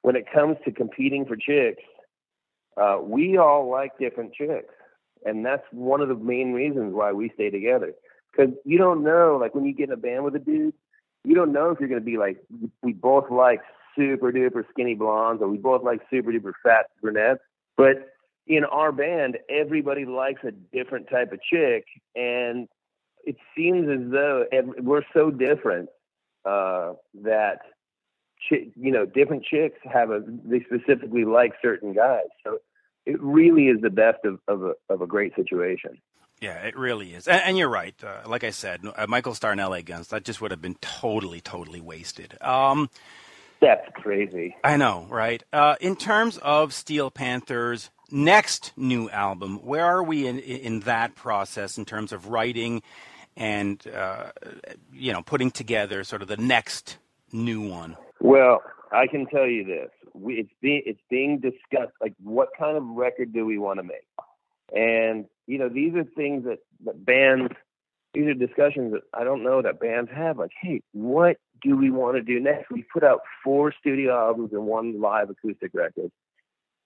[0.01, 1.83] when it comes to competing for chicks,
[2.77, 4.73] uh, we all like different chicks,
[5.25, 7.93] and that's one of the main reasons why we stay together.
[8.31, 9.37] because you don't know.
[9.41, 10.73] Like when you get in a band with a dude,
[11.23, 12.37] you don't know if you're going to be like
[12.81, 13.61] we both like
[13.97, 17.41] super duper skinny blondes or we both like super duper fat brunettes.
[17.75, 18.13] But
[18.47, 22.67] in our band, everybody likes a different type of chick, and
[23.25, 24.45] it seems as though
[24.79, 25.89] we're so different
[26.45, 27.59] uh, that
[28.49, 32.27] chi- you know different chicks have a they specifically like certain guys.
[32.45, 32.59] So
[33.05, 35.99] it really is the best of of a, of a great situation.
[36.39, 37.27] Yeah, it really is.
[37.27, 37.95] And, and you're right.
[38.03, 40.75] Uh, like I said, uh, Michael Starr and LA Guns, that just would have been
[40.81, 42.37] totally, totally wasted.
[42.41, 42.91] Um,
[43.61, 44.55] That's crazy.
[44.63, 45.43] I know, right?
[45.51, 51.15] Uh, in terms of Steel Panther's next new album, where are we in, in that
[51.15, 52.81] process in terms of writing
[53.35, 54.31] and, uh,
[54.93, 56.97] you know, putting together sort of the next
[57.31, 57.97] new one?
[58.19, 61.93] Well, I can tell you this: we, it's being it's being discussed.
[62.01, 64.07] Like, what kind of record do we want to make?
[64.73, 67.53] And you know, these are things that, that bands.
[68.13, 70.37] These are discussions that I don't know that bands have.
[70.37, 72.71] Like, hey, what do we want to do next?
[72.71, 76.11] We put out four studio albums and one live acoustic record,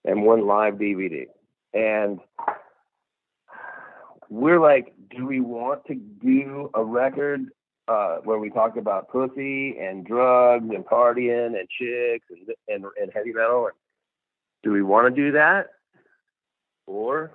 [0.04, 1.26] and one live DVD,
[1.74, 2.20] and
[4.30, 7.48] we're like, do we want to do a record
[7.88, 13.12] uh, where we talk about pussy and drugs and partying and chicks and and, and
[13.14, 13.70] heavy metal?
[14.64, 15.68] Do we want to do that,
[16.88, 17.32] or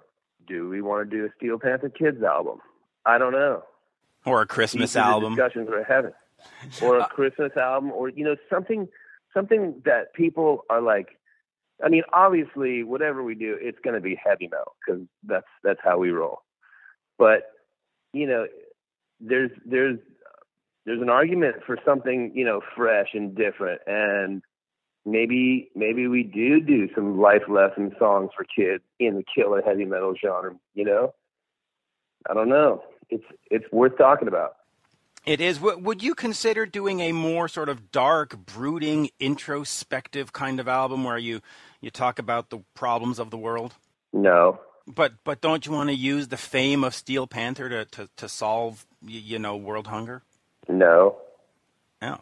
[0.47, 2.59] do we want to do a Steel Panther Kids album?
[3.05, 3.63] I don't know.
[4.27, 5.37] Or a Christmas album?
[5.37, 6.13] discussions we're having,
[6.83, 8.89] or a uh, Christmas album, or you know something
[9.33, 11.09] something that people are like.
[11.85, 15.81] I mean, obviously, whatever we do, it's going to be heavy metal because that's that's
[15.83, 16.41] how we roll.
[17.19, 17.43] But
[18.13, 18.47] you know,
[19.21, 19.99] there's there's
[20.87, 24.43] there's an argument for something you know fresh and different, and
[25.05, 29.85] maybe maybe we do do some life lesson songs for kids in the killer heavy
[29.85, 30.55] metal genre.
[30.75, 31.15] You know,
[32.29, 32.83] I don't know.
[33.11, 34.57] It's it's worth talking about.
[35.27, 35.61] It is.
[35.61, 41.19] Would you consider doing a more sort of dark, brooding, introspective kind of album where
[41.19, 41.43] you
[41.81, 43.75] you talk about the problems of the world?
[44.13, 48.09] No, But but don't you want to use the fame of Steel Panther to to,
[48.17, 50.23] to solve you know world hunger?
[50.69, 51.19] no.
[52.03, 52.19] Oh,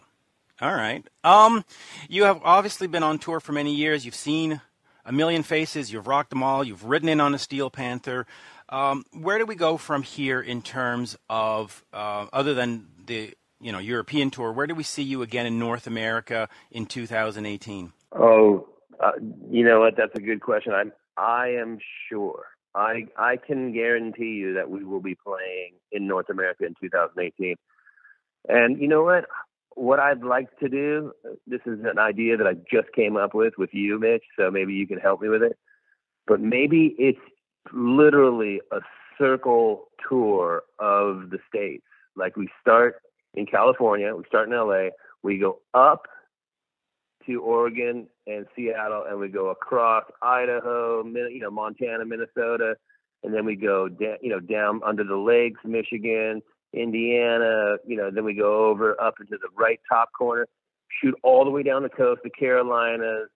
[0.61, 1.07] all right.
[1.25, 1.65] Um,
[2.09, 4.05] you have obviously been on tour for many years.
[4.07, 4.61] You've seen
[5.05, 5.93] a million faces.
[5.93, 6.65] You've rocked them all.
[6.65, 8.27] You've ridden in on a Steel Panther.
[8.75, 13.71] Um, where do we go from here in terms of uh, other than the you
[13.71, 14.51] know European tour?
[14.51, 17.93] Where do we see you again in North America in 2018?
[18.11, 18.67] Oh,
[18.99, 19.13] uh,
[19.49, 19.97] you know what?
[19.97, 20.73] That's a good question.
[20.73, 22.47] I'm I am sure.
[22.75, 27.55] I I can guarantee you that we will be playing in North America in 2018.
[28.49, 29.27] And you know what?
[29.77, 31.13] What I'd like to do.
[31.47, 34.25] This is an idea that I just came up with with you, Mitch.
[34.37, 35.57] So maybe you can help me with it.
[36.27, 37.21] But maybe it's
[37.73, 38.81] literally a
[39.19, 41.85] circle tour of the states.
[42.17, 42.97] Like we start
[43.35, 44.91] in California, we start in LA,
[45.23, 46.07] we go up
[47.27, 52.77] to Oregon and Seattle, and we go across Idaho, you know, Montana, Minnesota,
[53.23, 57.77] and then we go, down, you know, down under the lakes, Michigan, Indiana.
[57.87, 60.47] You know, then we go over up into the right top corner,
[61.01, 63.29] shoot all the way down the coast, the Carolinas,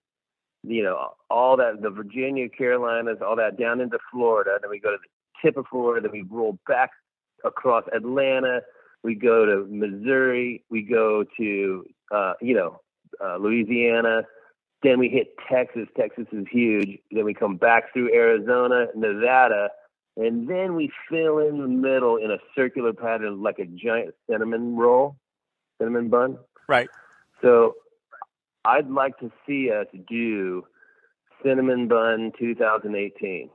[0.69, 4.59] you know, all that, the Virginia, Carolinas, all that down into Florida.
[4.61, 6.09] Then we go to the tip of Florida.
[6.09, 6.91] Then we roll back
[7.45, 8.61] across Atlanta.
[9.03, 10.65] We go to Missouri.
[10.71, 12.81] We go to, uh, you know,
[13.25, 14.23] uh, Louisiana.
[14.83, 15.89] Then we hit Texas.
[15.97, 16.99] Texas is huge.
[17.11, 19.71] Then we come back through Arizona, Nevada,
[20.17, 24.77] and then we fill in the middle in a circular pattern like a giant cinnamon
[24.77, 25.17] roll,
[25.79, 26.39] cinnamon bun.
[26.69, 26.89] Right.
[27.41, 27.75] So
[28.69, 30.67] I'd like to see us do
[31.43, 33.49] Cinnamon Bun 2018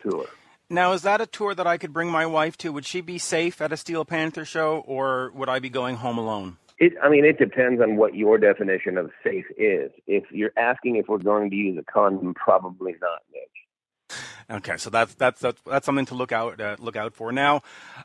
[0.00, 0.26] tour.
[0.68, 2.72] Now, is that a tour that I could bring my wife to?
[2.72, 6.18] Would she be safe at a Steel Panther show, or would I be going home
[6.18, 6.58] alone?
[6.78, 9.90] It, I mean, it depends on what your definition of safe is.
[10.06, 14.18] If you're asking if we're going to use a condom, probably not, Mitch.
[14.58, 17.32] Okay, so that's that's that's, that's something to look out uh, look out for.
[17.32, 17.62] Now,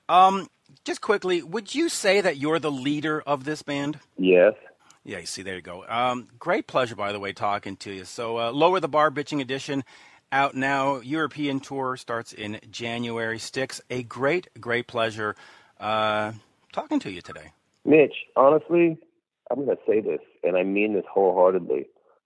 [0.09, 0.47] um,
[0.83, 3.99] just quickly, would you say that you're the leader of this band?
[4.17, 4.53] Yes.
[5.07, 5.85] Yeah, you see, there you go.
[5.87, 8.05] Um, great pleasure, by the way, talking to you.
[8.05, 9.83] So, uh, Lower the Bar Bitching Edition
[10.31, 10.97] out now.
[10.97, 13.37] European tour starts in January.
[13.37, 15.35] Stix, a great, great pleasure
[15.79, 16.31] uh,
[16.73, 17.51] talking to you today.
[17.85, 18.97] Mitch, honestly,
[19.51, 21.85] I'm going to say this, and I mean this wholeheartedly.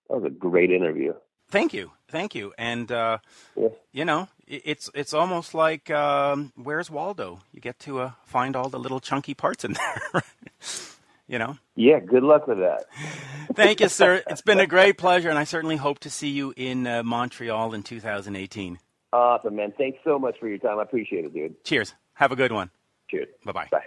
[0.10, 1.14] That was a great interview.
[1.50, 3.18] Thank you, thank you, and uh,
[3.58, 3.70] Yeah.
[3.92, 7.40] you know, it's it's almost like um, Where's Waldo?
[7.52, 10.24] You get to uh, find all the little chunky parts in there.
[11.30, 11.56] you know.
[11.76, 12.86] Yeah, good luck with that.
[13.54, 14.22] Thank you, sir.
[14.28, 17.74] It's been a great pleasure, and I certainly hope to see you in uh, Montreal
[17.74, 18.80] in 2018.
[19.14, 19.74] Awesome, man.
[19.78, 20.80] Thanks so much for your time.
[20.80, 21.64] I appreciate it, dude.
[21.64, 21.94] Cheers.
[22.16, 22.70] Have a good one.
[23.10, 23.28] Cheers.
[23.46, 23.70] Bye-bye.
[23.72, 23.86] Bye.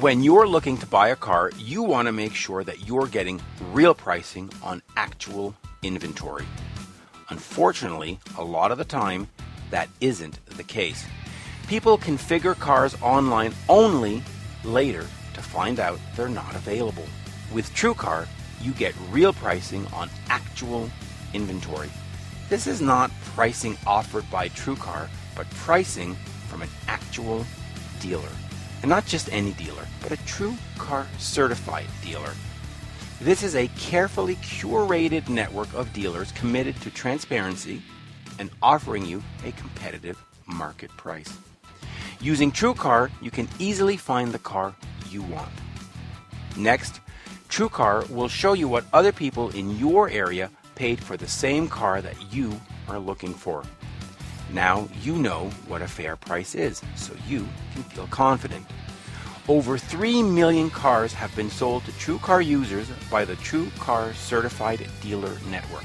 [0.00, 3.40] When you're looking to buy a car, you want to make sure that you're getting
[3.72, 6.44] real pricing on actual inventory.
[7.28, 9.28] Unfortunately, a lot of the time,
[9.70, 11.04] that isn't the case.
[11.68, 14.22] People configure cars online only
[14.64, 17.06] later to find out they're not available.
[17.52, 18.26] With TrueCar,
[18.60, 20.90] you get real pricing on actual
[21.34, 21.90] inventory.
[22.48, 26.14] This is not pricing offered by TrueCar, but pricing
[26.48, 27.44] from an actual
[28.00, 28.28] dealer.
[28.82, 32.32] And not just any dealer, but a TrueCar certified dealer.
[33.20, 37.82] This is a carefully curated network of dealers committed to transparency
[38.38, 41.32] and offering you a competitive market price.
[42.20, 44.74] Using TrueCar, you can easily find the car
[45.14, 45.52] you want.
[46.56, 47.00] Next,
[47.48, 52.02] TrueCar will show you what other people in your area paid for the same car
[52.02, 53.62] that you are looking for.
[54.52, 58.66] Now you know what a fair price is, so you can feel confident.
[59.46, 65.36] Over 3 million cars have been sold to TrueCar users by the TrueCar Certified Dealer
[65.50, 65.84] Network.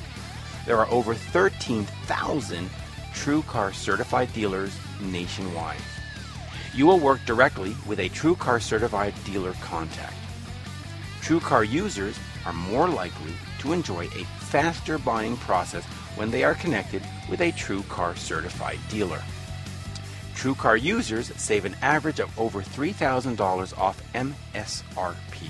[0.66, 2.70] There are over 13,000
[3.14, 5.82] TrueCar certified dealers nationwide.
[6.74, 10.16] You will work directly with a TrueCar certified dealer contact.
[11.22, 15.84] TrueCar users are more likely to enjoy a faster buying process
[16.16, 19.22] when they are connected with a TrueCar certified dealer.
[20.36, 25.48] TrueCar users save an average of over $3,000 off MSRP.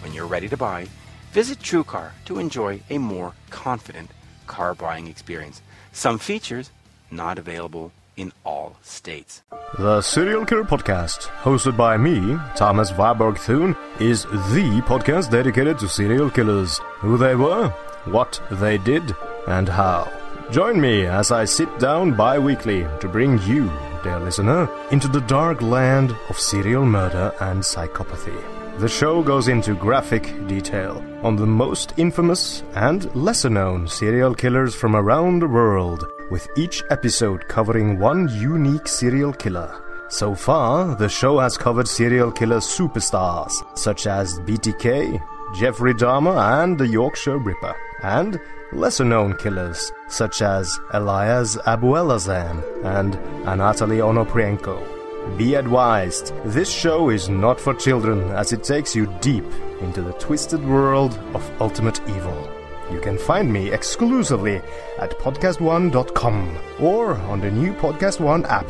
[0.00, 0.88] When you're ready to buy,
[1.32, 4.10] visit TrueCar to enjoy a more confident
[4.46, 5.60] car buying experience.
[5.92, 6.70] Some features
[7.10, 9.42] not available in all states.
[9.78, 15.88] The Serial Killer Podcast, hosted by me, Thomas Warburg Thune, is the podcast dedicated to
[15.88, 17.68] serial killers, who they were,
[18.04, 19.14] what they did,
[19.46, 20.12] and how.
[20.50, 23.70] Join me as I sit down bi weekly to bring you,
[24.02, 28.57] dear listener, into the dark land of serial murder and psychopathy.
[28.78, 34.72] The show goes into graphic detail on the most infamous and lesser known serial killers
[34.72, 39.82] from around the world, with each episode covering one unique serial killer.
[40.10, 45.20] So far, the show has covered serial killer superstars such as BTK,
[45.58, 48.38] Jeffrey Dahmer, and the Yorkshire Ripper, and
[48.72, 53.14] lesser known killers such as Elias Abuelazam and
[53.44, 54.97] Anatoly Onoprienko.
[55.36, 59.44] Be advised, this show is not for children as it takes you deep
[59.80, 62.50] into the twisted world of ultimate evil.
[62.90, 64.56] You can find me exclusively
[64.98, 68.68] at podcastone.com or on the new Podcast One app.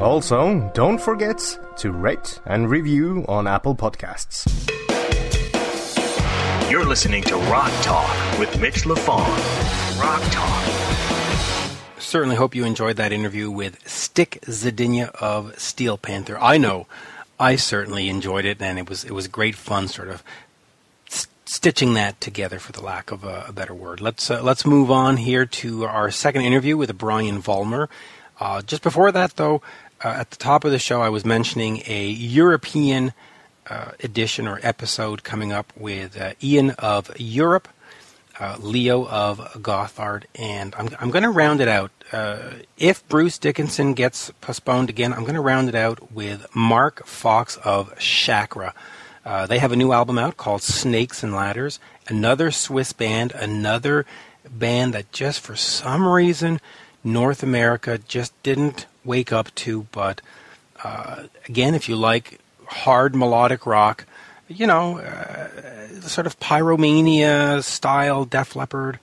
[0.00, 4.70] Also, don't forget to rate and review on Apple Podcasts.
[6.70, 10.00] You're listening to Rock Talk with Mitch LaFon.
[10.00, 10.95] Rock Talk.
[11.98, 16.38] Certainly hope you enjoyed that interview with Stix Zadinia of Steel Panther.
[16.38, 16.86] I know
[17.40, 20.22] I certainly enjoyed it, and it was it was great fun, sort of
[21.08, 24.00] st- stitching that together, for the lack of a, a better word.
[24.00, 27.88] Let's uh, let's move on here to our second interview with Brian Vollmer.
[28.38, 29.62] Uh, just before that, though,
[30.04, 33.14] uh, at the top of the show, I was mentioning a European
[33.68, 37.68] uh, edition or episode coming up with uh, Ian of Europe,
[38.38, 41.90] uh, Leo of Gotthard, and I'm, I'm going to round it out.
[42.12, 47.06] Uh, if Bruce Dickinson gets postponed again, I'm going to round it out with Mark
[47.06, 48.74] Fox of Shakra.
[49.24, 51.80] Uh, they have a new album out called Snakes and Ladders.
[52.08, 54.06] Another Swiss band, another
[54.48, 56.60] band that just for some reason
[57.02, 59.86] North America just didn't wake up to.
[59.90, 60.20] But
[60.84, 64.06] uh, again, if you like hard melodic rock,
[64.48, 68.98] you know, uh, sort of pyromania style Def Leppard,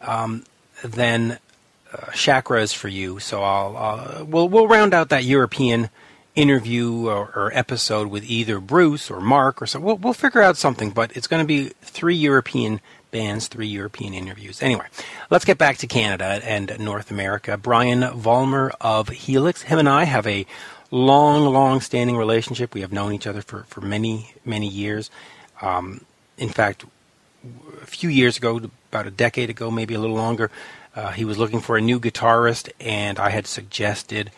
[0.00, 0.44] um,
[0.82, 1.38] then
[1.92, 3.18] uh, Shakra is for you.
[3.18, 5.90] So I'll, I'll we'll we'll round out that European
[6.34, 9.78] interview or, or, episode with either Bruce or Mark or so.
[9.78, 12.80] We'll we'll figure out something, but it's going to be three European
[13.10, 14.60] bands, three European interviews.
[14.60, 14.86] Anyway,
[15.30, 17.56] let's get back to Canada and North America.
[17.56, 20.46] Brian Vollmer of Helix, him and I have a
[20.90, 22.74] long, long standing relationship.
[22.74, 25.10] We have known each other for, for many, many years.
[25.60, 26.04] Um,
[26.36, 26.84] in fact,
[27.82, 28.60] a few years ago,
[28.90, 30.50] about a decade ago, maybe a little longer,
[30.94, 34.30] uh, he was looking for a new guitarist, and I had suggested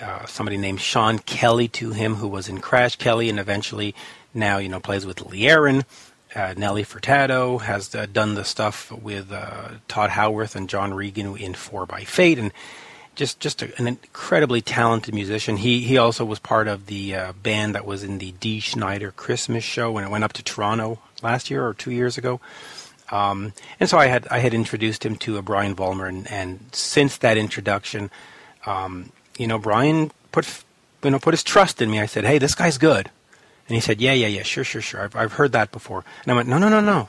[0.00, 3.94] uh, somebody named Sean Kelly to him, who was in Crash Kelly, and eventually
[4.34, 5.84] now you know plays with Lee Aaron.
[6.34, 11.36] Uh, Nelly Furtado has uh, done the stuff with uh, Todd Howarth and John Regan
[11.36, 12.52] in Four by Fate, and
[13.14, 15.58] just just a, an incredibly talented musician.
[15.58, 19.10] He he also was part of the uh, band that was in the Dee Snider
[19.10, 22.40] Christmas show when it went up to Toronto last year or two years ago.
[23.10, 26.60] Um, and so I had I had introduced him to a Brian Vollmer, and, and
[26.72, 28.10] since that introduction,
[28.66, 30.64] um, you know, Brian put
[31.02, 32.00] you know put his trust in me.
[32.00, 33.10] I said, "Hey, this guy's good,"
[33.70, 35.02] And he said, "Yeah, yeah, yeah, sure, sure, sure.
[35.02, 37.08] I've, I've heard that before." And I went, "No, no, no, no.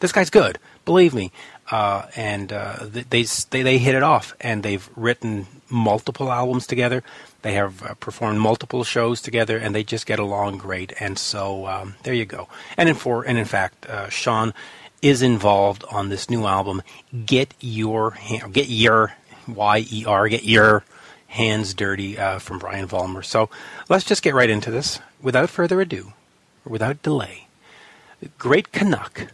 [0.00, 0.58] This guy's good.
[0.84, 1.30] Believe me."
[1.70, 7.02] Uh, and uh, they, they they hit it off, and they've written multiple albums together.
[7.42, 10.92] They have uh, performed multiple shows together, and they just get along great.
[11.00, 12.48] And so um, there you go.
[12.76, 14.54] And in for and in fact, uh, Sean
[15.02, 16.82] is involved on this new album.
[17.26, 18.16] Get your
[18.52, 19.14] get your
[19.48, 20.84] Y E R get your
[21.28, 23.24] hands dirty uh, from Brian Vollmer.
[23.24, 23.50] So
[23.88, 26.12] let's just get right into this without further ado,
[26.64, 27.48] without delay.
[28.38, 29.26] Great Canuck,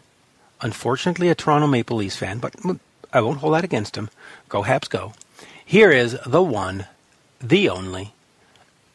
[0.62, 2.54] unfortunately a Toronto Maple Leafs fan, but
[3.12, 4.08] I won't hold that against him.
[4.48, 5.12] Go Habs, go!
[5.64, 6.86] Here is the one,
[7.40, 8.14] the only,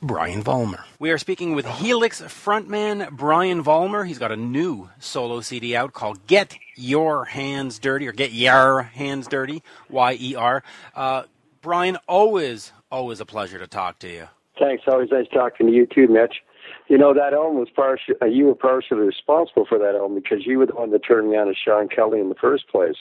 [0.01, 0.84] Brian Vollmer.
[0.99, 4.07] We are speaking with Helix frontman Brian Vollmer.
[4.07, 8.84] He's got a new solo CD out called Get Your Hands Dirty or Get Your
[8.84, 10.63] Hands Dirty, Y E R.
[10.95, 11.24] Uh,
[11.61, 14.28] Brian, always, always a pleasure to talk to you.
[14.59, 14.84] Thanks.
[14.88, 16.43] Always nice talking to you too, Mitch.
[16.88, 18.15] You know that album was partial.
[18.21, 21.29] Uh, you were partially responsible for that album because you were the one that turned
[21.29, 22.95] me on to Sean Kelly in the first place.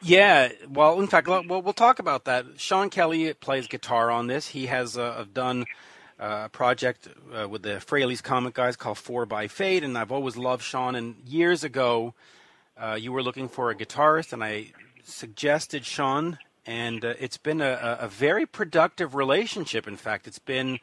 [0.00, 2.46] Yeah, well, in fact, well, we'll talk about that.
[2.56, 4.48] Sean Kelly plays guitar on this.
[4.48, 5.66] He has uh, done
[6.18, 10.10] uh, a project uh, with the Frehley's Comet guys called Four by Fate, and I've
[10.10, 10.94] always loved Sean.
[10.94, 12.14] And years ago,
[12.76, 14.72] uh, you were looking for a guitarist, and I
[15.04, 19.86] suggested Sean, and uh, it's been a, a very productive relationship.
[19.86, 20.78] In fact, it's been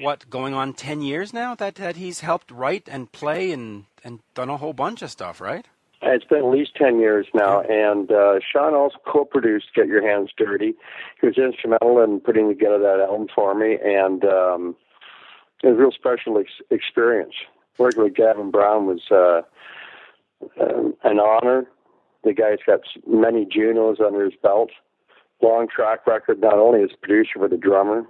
[0.00, 4.20] what going on ten years now that that he's helped write and play and and
[4.34, 5.66] done a whole bunch of stuff, right?
[6.00, 10.08] It's been at least 10 years now, and uh, Sean also co produced Get Your
[10.08, 10.74] Hands Dirty.
[11.20, 14.76] He was instrumental in putting together that album for me, and um,
[15.62, 17.34] it was a real special ex- experience.
[17.78, 19.42] Working with Gavin Brown was uh,
[20.60, 21.64] um, an honor.
[22.22, 24.70] The guy's got many Junos under his belt,
[25.42, 28.04] long track record, not only as producer, but a drummer.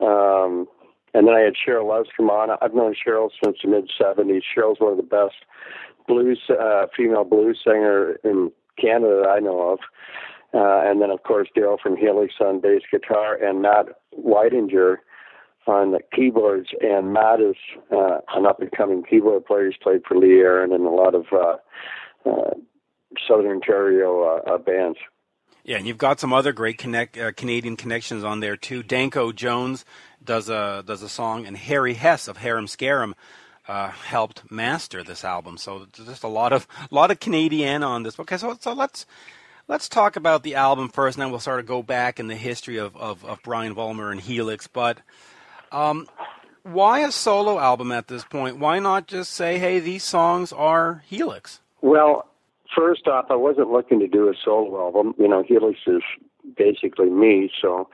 [0.00, 0.68] Um,
[1.14, 2.58] and then I had Cheryl on.
[2.60, 4.42] I've known Cheryl since the mid 70s.
[4.56, 5.36] Cheryl's one of the best
[6.06, 8.50] blues uh, female blues singer in
[8.80, 9.78] Canada that I know of.
[10.52, 13.86] Uh, and then of course Dale from Helix on bass guitar and Matt
[14.18, 14.96] Whitinger
[15.66, 16.70] on the keyboards.
[16.80, 17.56] And Matt is
[17.92, 19.66] uh, an up and coming keyboard player.
[19.66, 21.56] He's played for Lee Aaron and a lot of uh,
[22.28, 22.54] uh,
[23.28, 24.98] Southern Ontario uh, uh, bands.
[25.62, 28.82] Yeah, and you've got some other great connect, uh, Canadian connections on there too.
[28.82, 29.84] Danko Jones
[30.24, 33.14] does a does a song, and Harry Hess of Harem Scarem
[33.68, 35.56] uh, helped master this album.
[35.56, 38.18] So there's just a lot of a lot of Canadian on this.
[38.18, 39.06] Okay, so so let's
[39.68, 42.36] let's talk about the album first, and then we'll sort of go back in the
[42.36, 44.66] history of of, of Brian Vollmer and Helix.
[44.66, 44.98] But
[45.72, 46.08] um,
[46.62, 48.58] why a solo album at this point?
[48.58, 51.60] Why not just say, hey, these songs are Helix?
[51.80, 52.26] Well,
[52.74, 55.14] first off, I wasn't looking to do a solo album.
[55.18, 56.02] You know, Helix is
[56.56, 57.50] basically me.
[57.60, 57.88] So,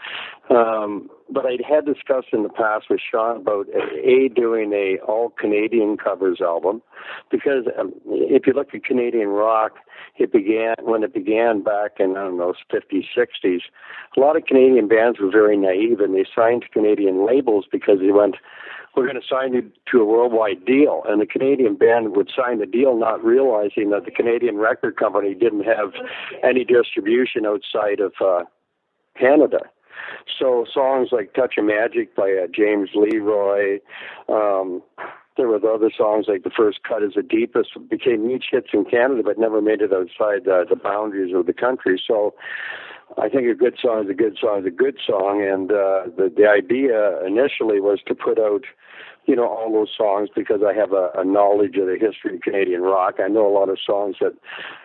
[0.51, 5.31] um, but I'd had discussed in the past with Sean about a doing a all
[5.31, 6.83] Canadian covers album
[7.31, 9.73] because um, if you look at Canadian rock,
[10.17, 13.61] it began when it began back in I don't know 50s, 60s.
[14.17, 17.99] A lot of Canadian bands were very naive and they signed to Canadian labels because
[18.01, 18.37] they went
[18.97, 21.03] we're going to sign you to a worldwide deal.
[21.07, 25.35] And the Canadian band would sign the deal not realizing that the Canadian record company
[25.35, 25.93] didn't have
[26.43, 28.45] any distribution outside of uh,
[29.19, 29.59] Canada.
[30.39, 33.79] So songs like Touch of Magic by uh, James Leroy,
[34.29, 34.83] um,
[35.37, 38.69] there were the other songs like The First Cut is the Deepest became huge hits
[38.73, 42.01] in Canada but never made it outside uh, the boundaries of the country.
[42.07, 42.35] So
[43.19, 46.11] I think a good song is a good song is a good song, and uh,
[46.17, 48.65] the the idea initially was to put out
[49.27, 52.43] you know, all those songs because I have a, a knowledge of the history of
[52.43, 53.17] Canadian rock.
[53.23, 54.35] I know a lot of songs that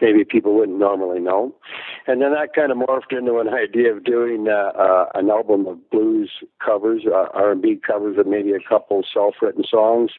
[0.01, 1.53] maybe people wouldn't normally know.
[2.07, 5.67] And then that kind of morphed into an idea of doing uh, uh, an album
[5.67, 6.31] of blues
[6.63, 10.11] covers, uh, R&B covers of maybe a couple self-written songs.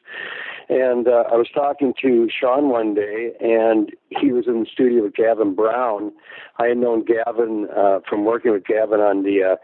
[0.69, 5.03] And uh, I was talking to Sean one day, and he was in the studio
[5.03, 6.13] with Gavin Brown.
[6.57, 9.55] I had known Gavin uh, from working with Gavin on the uh,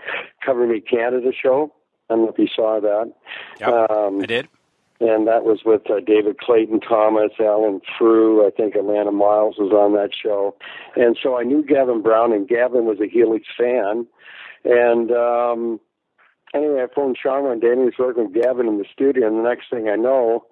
[0.45, 1.71] Cover Me Canada show
[2.09, 3.13] I don't know if you saw that.
[3.59, 4.47] Yep, um, I did.
[5.01, 8.45] And that was with uh, David Clayton Thomas, Alan Frew.
[8.45, 10.55] I think Alannah Myles was on that show.
[10.97, 14.05] And so I knew Gavin Brown, and Gavin was a Helix fan.
[14.65, 15.79] And um,
[16.53, 19.25] anyway, I phoned Sean one day, and he was working with Gavin in the studio.
[19.25, 20.45] And the next thing I know,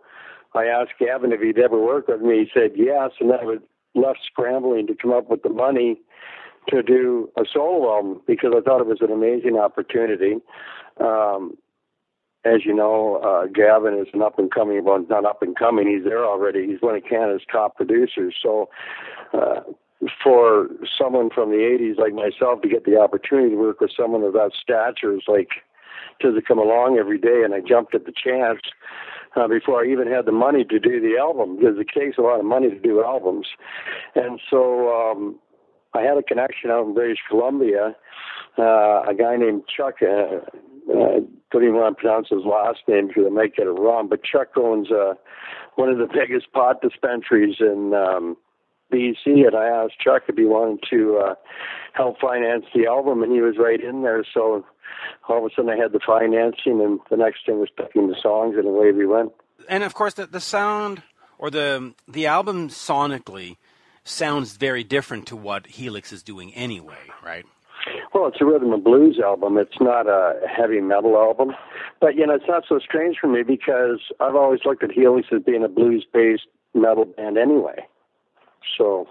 [0.55, 2.45] I asked Gavin if he'd ever work with me.
[2.45, 3.60] He said yes, and then I was
[3.95, 5.99] left scrambling to come up with the money
[6.70, 10.36] to do a solo album because I thought it was an amazing opportunity.
[11.00, 11.58] Um,
[12.45, 15.88] as you know, uh, Gavin is an up and coming, well, not up and coming,
[15.88, 16.66] he's there already.
[16.66, 18.36] He's one of Canada's top producers.
[18.41, 18.70] So,
[19.34, 19.62] uh,
[20.24, 20.68] for
[20.98, 24.34] someone from the 80s like myself to get the opportunity to work with someone of
[24.34, 25.50] that stature is like,
[26.22, 28.62] to come along every day, and I jumped at the chance.
[29.36, 32.22] uh, before I even had the money to do the album because it takes a
[32.22, 33.48] lot of money to do albums.
[34.16, 35.36] And so um,
[35.98, 37.95] I had a connection out in British Columbia.
[38.58, 40.39] Uh, a guy named Chuck, uh,
[40.91, 41.20] uh,
[41.52, 44.24] don't even want to pronounce his last name because I might get it wrong, but
[44.24, 45.14] Chuck owns uh,
[45.76, 48.38] one of the biggest pot dispensaries in um,
[48.91, 51.36] BC, and I asked Chuck if he wanted to uh,
[51.93, 54.26] help finance the album, and he was right in there.
[54.34, 54.66] So
[55.28, 58.16] all of a sudden, I had the financing, and the next thing was picking the
[58.22, 59.34] songs, and away we went.
[59.68, 61.04] And of course, the the sound
[61.38, 63.58] or the the album sonically
[64.10, 67.45] sounds very different to what Helix is doing anyway, right?
[68.14, 69.58] Well, it's a rhythm and blues album.
[69.58, 71.51] It's not a heavy metal album.
[71.99, 75.28] But, you know, it's not so strange for me because I've always looked at Helix
[75.32, 77.86] as being a blues based metal band anyway.
[78.78, 79.08] So,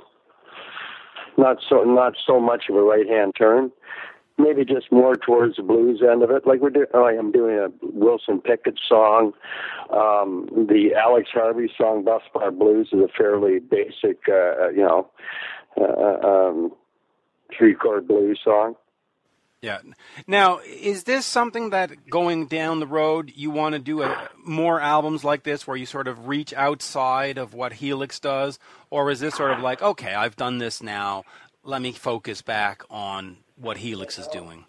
[1.39, 3.71] not so not so much of a right hand turn.
[4.39, 6.47] Maybe just more towards the blues end of it.
[6.47, 9.33] Like we're doing, oh, I am doing a Wilson Pickett song.
[9.91, 15.09] Um, the Alex Harvey song, Bus Bar Blues, is a fairly basic, uh, you know,
[15.81, 16.73] uh, um,
[17.57, 18.77] three chord blues song.
[19.63, 19.79] Yeah.
[20.27, 24.81] Now, is this something that going down the road you want to do a, more
[24.81, 28.59] albums like this where you sort of reach outside of what Helix does,
[28.91, 31.25] or is this sort of like, okay, I've done this now,
[31.65, 34.65] let me focus back on what Helix is doing?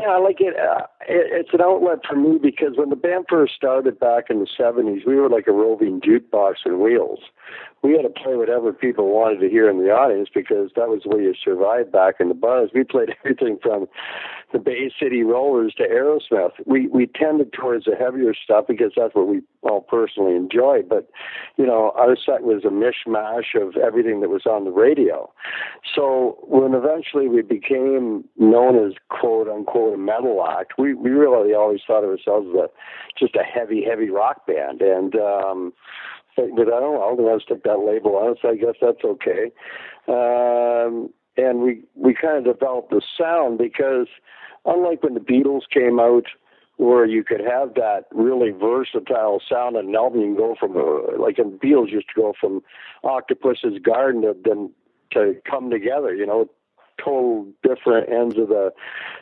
[0.00, 1.46] Yeah, I like it, uh, it.
[1.46, 5.06] It's an outlet for me because when the band first started back in the '70s,
[5.06, 7.20] we were like a roving jukebox and wheels
[7.82, 11.02] we had to play whatever people wanted to hear in the audience because that was
[11.02, 12.70] the way you survived back in the bars.
[12.72, 13.86] We played everything from
[14.52, 16.52] the Bay City Rollers to Aerosmith.
[16.64, 20.88] We we tended towards the heavier stuff because that's what we all personally enjoyed.
[20.88, 21.10] But
[21.56, 25.32] you know, our set was a mishmash of everything that was on the radio.
[25.94, 31.54] So when eventually we became known as quote unquote a metal act, we we really
[31.54, 32.68] always thought of ourselves as a,
[33.18, 35.16] just a heavy heavy rock band and.
[35.16, 35.72] um
[36.36, 37.14] but I don't know.
[37.16, 39.52] They want to stick that label on it, so I guess that's okay.
[40.08, 44.08] Um, and we we kind of developed the sound because
[44.64, 46.26] unlike when the Beatles came out,
[46.76, 50.76] where you could have that really versatile sound and an album, you can go from
[50.76, 52.62] uh, like in Beatles used to go from
[53.04, 54.70] Octopus's Garden to then
[55.12, 56.14] to come together.
[56.14, 56.50] You know,
[56.98, 58.72] total different ends of the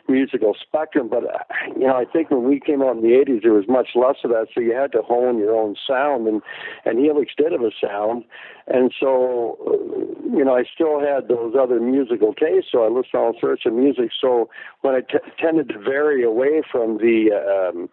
[0.07, 1.09] musical spectrum.
[1.09, 1.39] But uh,
[1.75, 4.17] you know, I think when we came out in the '80s, there was much less
[4.23, 6.41] of that, so you had to hone your own sound, and
[6.85, 8.23] and Helix did have a sound,
[8.67, 13.13] and so uh, you know, I still had those other musical tastes, so I listened
[13.13, 14.11] to all sorts of music.
[14.19, 14.49] So
[14.81, 17.89] when I t- tended to vary away from the um,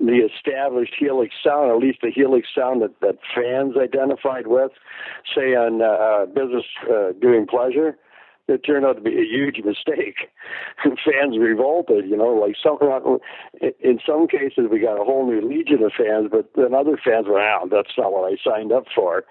[0.00, 4.72] the established Helix sound, at least the Helix sound that, that fans identified with,
[5.34, 7.98] say on uh, uh Business uh, Doing Pleasure
[8.50, 10.28] it turned out to be a huge mistake.
[10.82, 12.78] fans revolted, you know, like some
[13.80, 17.26] in some cases we got a whole new legion of fans, but then other fans
[17.26, 17.62] were out.
[17.64, 19.24] Oh, that's not what I signed up for.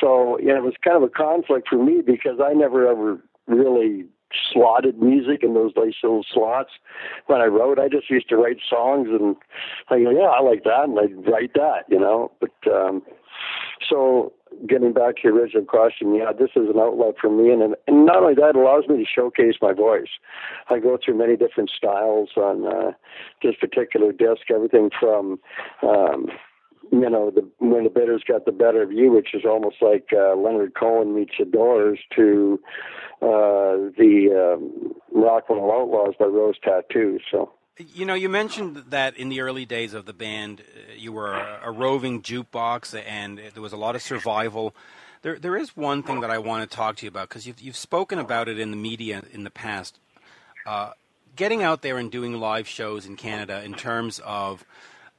[0.00, 3.20] So you know, it was kind of a conflict for me because I never ever
[3.46, 4.06] really
[4.50, 6.70] slotted music in those nice little slots.
[7.26, 9.36] When I wrote, I just used to write songs and
[9.90, 12.32] I go, yeah, I like that, and I'd write that, you know.
[12.40, 13.02] But um,
[13.88, 14.32] so
[14.66, 18.06] getting back to your original question, yeah, this is an outlet for me, and and
[18.06, 20.10] not only that, it allows me to showcase my voice.
[20.70, 22.92] I go through many different styles on uh,
[23.42, 25.38] this particular disc, everything from.
[25.82, 26.28] Um,
[26.90, 30.08] you know, the when the bitters got the better of you, which is almost like
[30.12, 32.60] uh, Leonard Cohen meets the Doors, to
[33.22, 37.18] uh, the um, Rock and Roll Outlaws by Rose Tattoo.
[37.30, 41.12] So you know, you mentioned that in the early days of the band, uh, you
[41.12, 44.74] were a, roving jukebox, and there was a lot of survival.
[45.22, 47.60] There, there is one thing that I want to talk to you about because you've
[47.60, 49.98] you've spoken about it in the media in the past.
[50.66, 50.92] Uh,
[51.34, 54.64] getting out there and doing live shows in Canada in terms of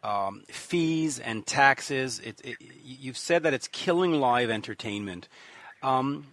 [0.04, 5.28] um, fees and taxes, it, it, you've said that it's killing live entertainment.
[5.82, 6.28] Um,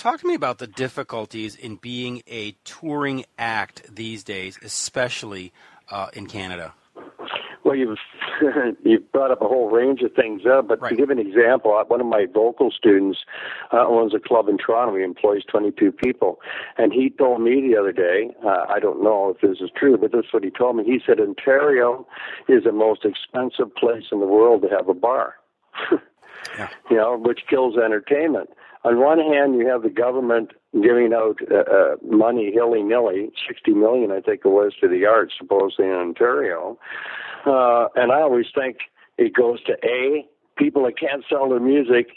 [0.00, 5.52] Talk to me about the difficulties in being a touring act these days, especially
[5.90, 6.72] uh, in Canada.
[7.64, 7.98] Well, you've
[8.82, 10.88] you've brought up a whole range of things there, but right.
[10.88, 13.18] to give an example, uh, one of my vocal students
[13.74, 14.96] uh, owns a club in Toronto.
[14.96, 16.40] He employs 22 people,
[16.78, 18.34] and he told me the other day.
[18.42, 20.84] Uh, I don't know if this is true, but this is what he told me.
[20.84, 22.06] He said Ontario
[22.48, 25.34] is the most expensive place in the world to have a bar.
[26.56, 26.70] yeah.
[26.88, 28.48] You know, which kills entertainment
[28.82, 33.72] on one hand, you have the government giving out uh, uh, money hilly nilly, 60
[33.72, 36.78] million, I think it was, to the arts, supposedly in Ontario.
[37.46, 38.78] Uh, and I always think
[39.18, 40.26] it goes to A,
[40.56, 42.08] people that can't sell their music,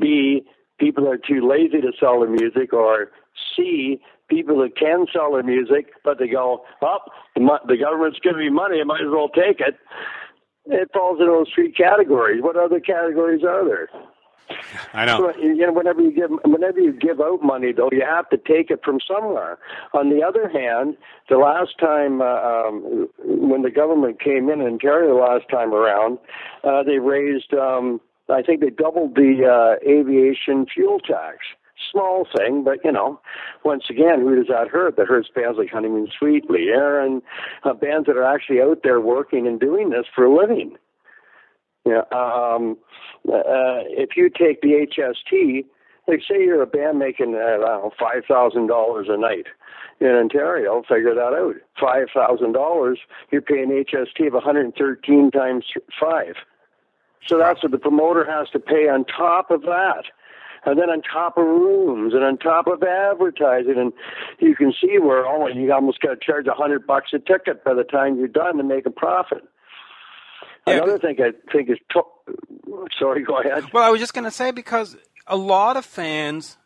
[0.00, 0.42] B,
[0.78, 3.10] people that are too lazy to sell their music, or
[3.54, 6.98] C, people that can sell their music, but they go, oh,
[7.34, 9.76] the government's giving me money, I might as well take it.
[10.66, 12.42] it falls into those three categories.
[12.42, 13.88] What other categories are there?
[14.92, 15.32] I know.
[15.32, 18.36] So, you know, whenever you give whenever you give out money, though, you have to
[18.36, 19.58] take it from somewhere.
[19.92, 20.96] On the other hand,
[21.28, 26.18] the last time uh, um, when the government came in Ontario last time around,
[26.64, 27.52] uh, they raised.
[27.54, 31.38] Um, I think they doubled the uh, aviation fuel tax.
[31.92, 33.20] Small thing, but you know,
[33.62, 34.96] once again, who does that hurt?
[34.96, 37.20] That hurts bands like Honeymoon Suite, Lee Aaron,
[37.64, 40.76] uh, bands that are actually out there working and doing this for a living.
[41.86, 42.02] Yeah.
[42.10, 42.76] Um,
[43.28, 45.64] uh, if you take the HST,
[46.08, 49.46] like say you're a band making uh, I don't know five thousand dollars a night
[50.00, 51.54] in Ontario, figure that out.
[51.80, 52.98] Five thousand dollars,
[53.30, 55.64] you're paying HST of 113 times
[55.98, 56.34] five.
[57.26, 60.04] So that's what the promoter has to pay on top of that.
[60.64, 63.92] And then on top of rooms and on top of advertising, and
[64.40, 67.64] you can see where oh, you almost got to charge a hundred bucks a ticket
[67.64, 69.44] by the time you're done to make a profit.
[70.66, 72.02] Yeah, Another thing I think is, to-
[72.98, 73.64] sorry, go ahead.
[73.72, 74.96] Well, I was just going to say because
[75.26, 76.56] a lot of fans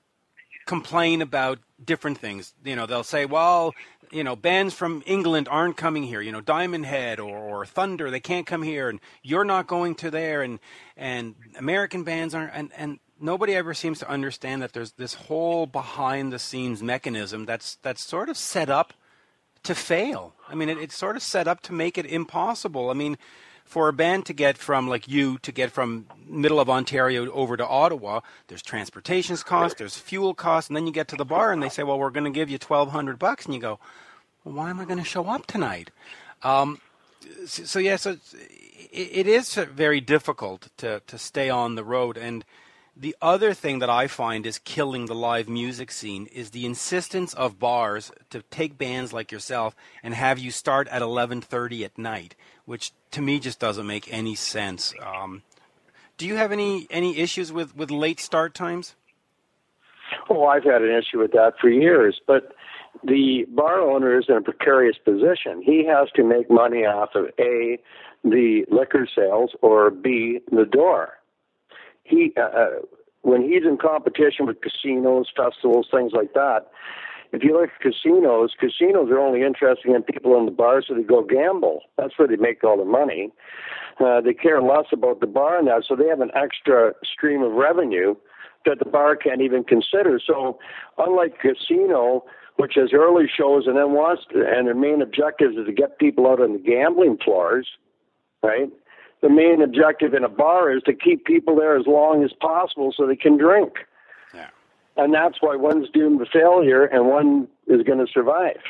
[0.66, 2.55] complain about different things.
[2.64, 3.74] You know, they'll say, well,
[4.11, 6.20] you know, bands from England aren't coming here.
[6.20, 9.94] You know, Diamond Head or, or Thunder, they can't come here, and you're not going
[9.96, 10.59] to there, and
[10.96, 15.66] and American bands aren't, and and nobody ever seems to understand that there's this whole
[15.66, 18.94] behind the scenes mechanism that's that's sort of set up
[19.62, 20.34] to fail.
[20.48, 22.90] I mean, it, it's sort of set up to make it impossible.
[22.90, 23.16] I mean,
[23.70, 27.56] for a band to get from like you to get from middle of Ontario over
[27.56, 28.18] to Ottawa,
[28.48, 31.68] there's transportation costs, there's fuel costs, and then you get to the bar and they
[31.68, 33.78] say, "Well, we're going to give you twelve hundred bucks," and you go,
[34.42, 35.92] "Well, why am I going to show up tonight?"
[36.42, 36.80] Um,
[37.46, 38.16] so, so yeah, so
[38.92, 42.44] it, it is very difficult to to stay on the road and.
[42.97, 47.32] The other thing that I find is killing the live music scene is the insistence
[47.34, 52.34] of bars to take bands like yourself and have you start at 11:30 at night,
[52.64, 54.93] which to me just doesn't make any sense.
[55.01, 55.43] Um,
[56.18, 58.97] do you have any any issues with with late start times?
[60.28, 62.55] Oh, I've had an issue with that for years, but
[63.05, 65.62] the bar owner is in a precarious position.
[65.62, 67.78] He has to make money off of A,
[68.24, 71.19] the liquor sales, or B, the door
[72.11, 72.68] he uh, uh,
[73.22, 76.66] when he's in competition with casinos, festivals, things like that.
[77.32, 80.94] If you look at casinos, casinos are only interested in people in the bars so
[80.94, 81.82] they go gamble.
[81.96, 83.30] That's where they make all the money.
[84.00, 87.52] Uh, they care less about the bar now, so they have an extra stream of
[87.52, 88.14] revenue
[88.66, 90.20] that the bar can't even consider.
[90.24, 90.58] So,
[90.98, 92.24] unlike casino,
[92.56, 95.98] which has early shows and then wants to, and their main objective is to get
[95.98, 97.68] people out on the gambling floors,
[98.42, 98.68] right?
[99.22, 102.92] The main objective in a bar is to keep people there as long as possible
[102.96, 103.72] so they can drink.
[104.34, 104.48] Yeah.
[104.96, 108.60] And that's why one's doomed to failure and one is going to survive.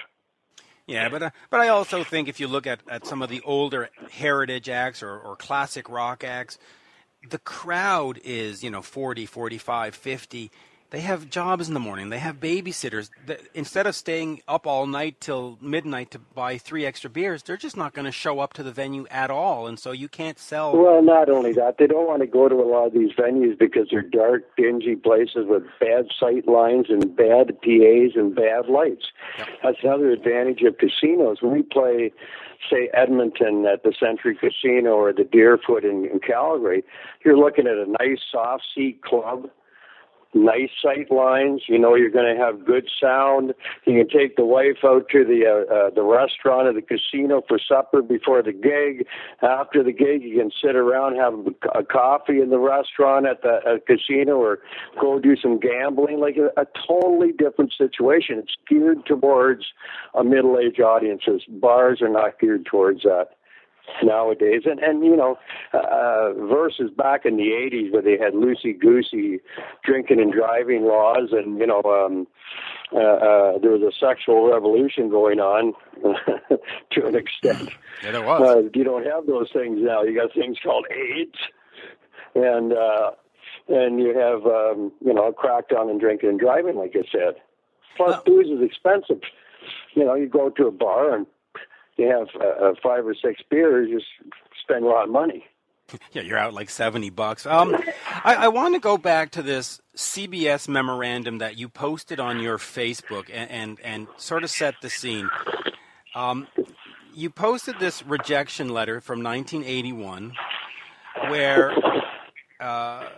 [0.86, 3.40] Yeah, but uh, but I also think if you look at, at some of the
[3.42, 6.58] older heritage acts or, or classic rock acts,
[7.28, 10.50] the crowd is, you know, 40, 45, 50
[10.90, 12.10] they have jobs in the morning.
[12.10, 13.10] They have babysitters.
[13.54, 17.76] Instead of staying up all night till midnight to buy three extra beers, they're just
[17.76, 20.76] not going to show up to the venue at all, and so you can't sell.
[20.76, 23.56] Well, not only that, they don't want to go to a lot of these venues
[23.56, 29.06] because they're dark, dingy places with bad sight lines and bad PAs and bad lights.
[29.38, 29.48] Yep.
[29.62, 31.38] That's another advantage of casinos.
[31.40, 32.12] When we play,
[32.68, 36.82] say, Edmonton at the Century Casino or the Deerfoot in, in Calgary,
[37.24, 39.48] you're looking at a nice soft seat club
[40.34, 41.62] nice sight lines.
[41.68, 43.54] You know you're going to have good sound.
[43.86, 47.42] You can take the wife out to the uh, uh, the restaurant or the casino
[47.48, 49.06] for supper before the gig.
[49.42, 51.34] After the gig, you can sit around have
[51.74, 54.60] a coffee in the restaurant at the uh, casino or
[55.00, 56.20] go do some gambling.
[56.20, 58.38] Like a, a totally different situation.
[58.38, 59.64] It's geared towards
[60.14, 61.42] a middle-aged audiences.
[61.48, 63.30] Bars are not geared towards that
[64.02, 64.62] nowadays.
[64.64, 65.38] And and you know,
[65.72, 69.40] uh, versus back in the '80s where they had loosey goosey
[69.84, 72.26] drinking and driving laws, and you know, um,
[72.92, 75.74] uh, uh, there was a sexual revolution going on
[76.92, 77.70] to an extent.
[78.02, 78.42] Yeah, there was.
[78.42, 80.02] Uh, you don't have those things now.
[80.02, 81.38] You got things called AIDS,
[82.34, 83.10] and uh,
[83.68, 87.34] and you have um, you know a crackdown on drinking and driving, like I said.
[87.96, 89.20] Plus, booze is expensive.
[89.94, 91.26] You know, you go to a bar and
[92.00, 94.00] you have uh, uh, five or six beers, you
[94.62, 95.44] spend a lot of money.
[96.12, 97.46] Yeah, you're out like seventy bucks.
[97.46, 97.76] Um,
[98.22, 102.58] I, I want to go back to this CBS memorandum that you posted on your
[102.58, 105.28] Facebook and and, and sort of set the scene.
[106.14, 106.46] Um,
[107.12, 110.32] you posted this rejection letter from 1981,
[111.28, 111.72] where
[112.60, 113.08] uh,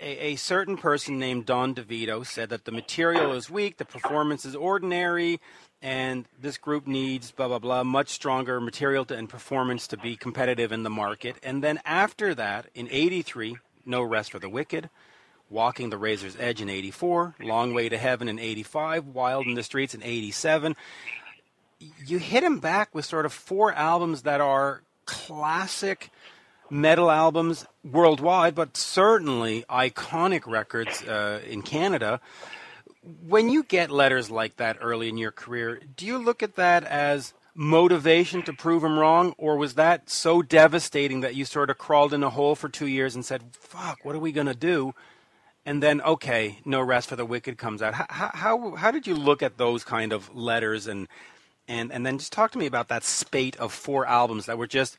[0.00, 4.44] a, a, certain person named Don DeVito said that the material is weak, the performance
[4.44, 5.40] is ordinary,
[5.82, 10.16] and this group needs blah blah blah much stronger material to, and performance to be
[10.16, 11.36] competitive in the market.
[11.42, 14.88] And then after that, in '83, No Rest for the Wicked,
[15.50, 19.64] Walking the Razor's Edge in 84, Long Way to Heaven in 85, Wild in the
[19.64, 20.76] Streets in 87.
[22.06, 26.10] You hit him back with sort of four albums that are classic
[26.70, 32.20] metal albums worldwide, but certainly iconic records uh, in Canada.
[33.26, 36.84] When you get letters like that early in your career, do you look at that
[36.84, 41.78] as motivation to prove them wrong, or was that so devastating that you sort of
[41.78, 44.94] crawled in a hole for two years and said, "Fuck, what are we gonna do?"
[45.66, 47.94] And then, okay, no rest for the wicked comes out.
[47.94, 51.08] How, how how did you look at those kind of letters and
[51.68, 54.66] and and then just talk to me about that spate of four albums that were
[54.66, 54.96] just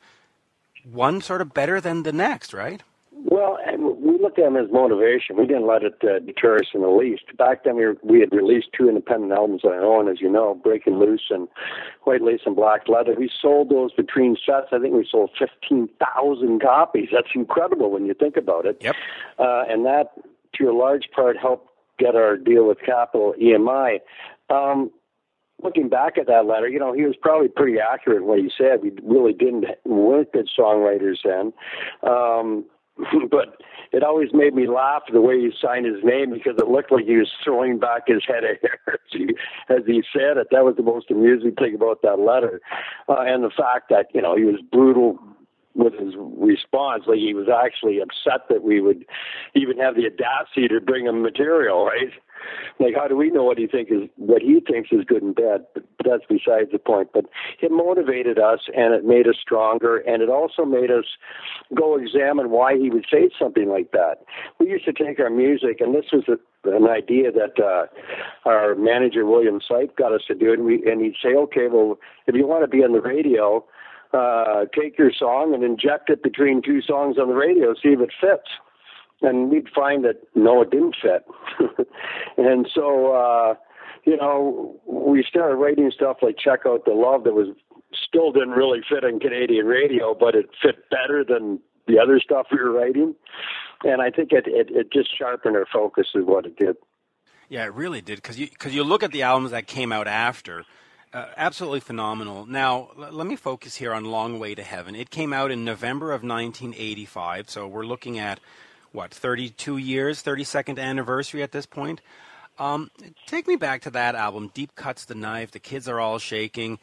[0.84, 2.82] one sort of better than the next, right?
[3.24, 5.36] Well, we looked at them as motivation.
[5.36, 7.22] We didn't let it uh, deter us in the least.
[7.38, 10.30] Back then, we, were, we had released two independent albums on our own, as you
[10.30, 11.46] know, Breaking Loose and
[12.02, 13.14] White Lace and Black Leather.
[13.16, 14.68] We sold those between sets.
[14.72, 17.10] I think we sold 15,000 copies.
[17.12, 18.78] That's incredible when you think about it.
[18.80, 18.96] Yep.
[19.38, 20.12] Uh, and that,
[20.56, 24.00] to a large part, helped get our deal with Capitol EMI.
[24.50, 24.90] Um,
[25.62, 28.50] looking back at that letter, you know, he was probably pretty accurate in what he
[28.56, 28.82] said.
[28.82, 31.52] We really didn't weren't good songwriters then.
[32.08, 32.64] Um,
[33.30, 33.60] but
[33.92, 37.04] it always made me laugh the way he signed his name because it looked like
[37.04, 39.28] he was throwing back his head of hair as he,
[39.68, 40.48] as he said it.
[40.50, 42.60] That was the most amusing thing about that letter,
[43.08, 45.18] uh, and the fact that you know he was brutal
[45.74, 47.04] with his response.
[47.06, 49.04] Like he was actually upset that we would
[49.54, 52.12] even have the audacity to bring him material, right?
[52.78, 55.34] Like, how do we know what he think is what he thinks is good and
[55.34, 55.66] bad?
[55.74, 57.10] But that's besides the point.
[57.12, 57.26] But
[57.60, 61.04] it motivated us, and it made us stronger, and it also made us
[61.74, 64.24] go examine why he would say something like that.
[64.58, 67.86] We used to take our music, and this was a, an idea that uh,
[68.48, 71.98] our manager William Seip got us to do, and we and he'd say, okay, well,
[72.26, 73.64] if you want to be on the radio.
[74.14, 78.00] Uh, take your song and inject it between two songs on the radio, see if
[78.00, 78.50] it fits
[79.22, 81.24] and we'd find that no, it didn't fit.
[82.36, 83.54] and so, uh,
[84.04, 87.48] you know, we started writing stuff like "Check Out the Love" that was
[88.06, 92.46] still didn't really fit in Canadian radio, but it fit better than the other stuff
[92.50, 93.14] we were writing.
[93.84, 96.76] And I think it it, it just sharpened our focus, is what it did.
[97.48, 100.08] Yeah, it really did because you because you look at the albums that came out
[100.08, 100.64] after.
[101.12, 102.46] Uh, absolutely phenomenal.
[102.46, 104.94] Now, l- let me focus here on Long Way to Heaven.
[104.94, 108.40] It came out in November of 1985, so we're looking at
[108.92, 112.00] what 32 years, 32nd anniversary at this point.
[112.58, 112.90] Um,
[113.26, 115.50] take me back to that album, Deep Cuts the Knife.
[115.50, 116.78] The kids are all shaking.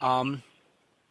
[0.00, 0.42] Um,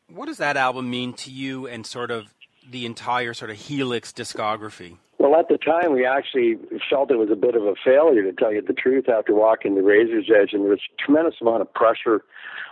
[0.07, 2.33] what does that album mean to you and sort of
[2.69, 4.97] the entire sort of Helix discography?
[5.19, 6.57] Well, at the time, we actually
[6.89, 9.75] felt it was a bit of a failure, to tell you the truth, after walking
[9.75, 12.25] the razor's edge, and there was a tremendous amount of pressure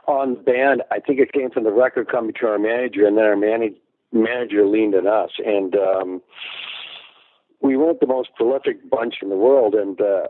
[0.05, 0.83] on the band.
[0.91, 3.77] I think it came from the record company to our manager, and then our manage-
[4.11, 5.31] manager leaned on us.
[5.45, 6.21] And um,
[7.61, 10.27] we weren't the most prolific bunch in the world, and uh,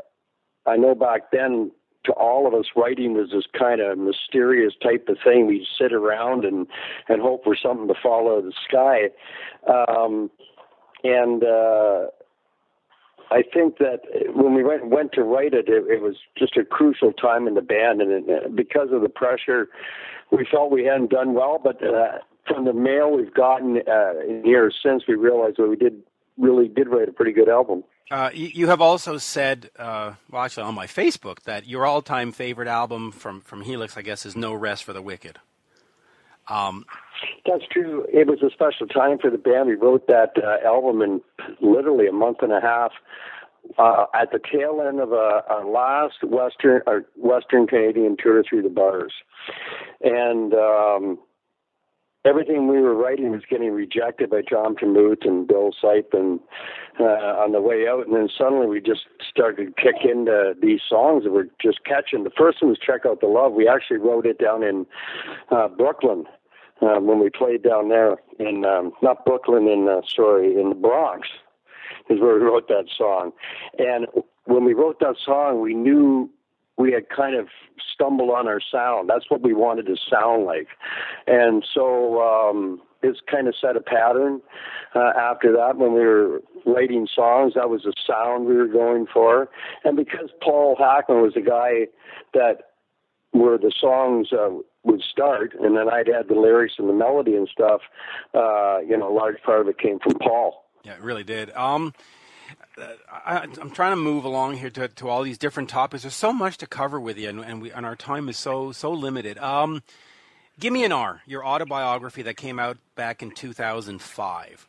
[0.65, 1.71] I know back then
[2.05, 5.47] to all of us writing was this kind of mysterious type of thing.
[5.47, 6.67] We'd sit around and
[7.07, 9.09] and hope for something to fall out of the sky,
[9.71, 10.29] um,
[11.03, 12.07] and uh,
[13.31, 14.01] I think that
[14.35, 17.53] when we went went to write it, it, it was just a crucial time in
[17.53, 19.69] the band, and it, because of the pressure,
[20.31, 21.81] we felt we hadn't done well, but.
[21.83, 26.01] Uh, from the mail we've gotten uh, in years since, we realized that we did
[26.41, 27.83] really did write a pretty good album.
[28.09, 32.33] Uh, you, you, have also said, uh, well, actually on my Facebook, that your all-time
[32.33, 35.39] favorite album from from Helix, I guess, is "No Rest for the Wicked."
[36.49, 36.85] Um,
[37.45, 38.05] That's true.
[38.11, 39.69] It was a special time for the band.
[39.69, 41.21] We wrote that uh, album in
[41.61, 42.91] literally a month and a half.
[43.77, 48.63] Uh, at the tail end of a, a last Western or Western Canadian tour through
[48.63, 49.13] the bars,
[50.01, 51.19] and um,
[52.25, 56.39] everything we were writing was getting rejected by John Truemuth and Bill Seip and
[56.99, 60.81] uh, on the way out and then suddenly we just started to kick into these
[60.87, 62.23] songs that were just catching.
[62.23, 63.53] The first one was Check Out the Love.
[63.53, 64.85] We actually wrote it down in
[65.49, 66.25] uh, Brooklyn
[66.81, 70.75] uh, when we played down there in um, not Brooklyn in uh, sorry in the
[70.75, 71.27] Bronx
[72.09, 73.31] is where we wrote that song.
[73.77, 74.07] And
[74.45, 76.29] when we wrote that song, we knew
[76.81, 77.47] we had kind of
[77.93, 79.07] stumbled on our sound.
[79.07, 80.67] That's what we wanted to sound like.
[81.27, 84.41] And so um, it's kind of set a pattern
[84.95, 87.53] uh, after that when we were writing songs.
[87.53, 89.47] That was the sound we were going for.
[89.83, 91.87] And because Paul Hackman was the guy
[92.33, 92.71] that
[93.31, 94.49] where the songs uh,
[94.83, 97.81] would start, and then I'd add the lyrics and the melody and stuff,
[98.33, 100.65] uh, you know, a large part of it came from Paul.
[100.83, 101.51] Yeah, it really did.
[101.51, 101.93] Um,
[102.77, 106.03] I, am trying to move along here to, to all these different topics.
[106.03, 108.71] There's so much to cover with you, and, and we and our time is so
[108.71, 109.37] so limited.
[109.37, 109.83] Um,
[110.59, 114.67] give me an R, your autobiography that came out back in 2005.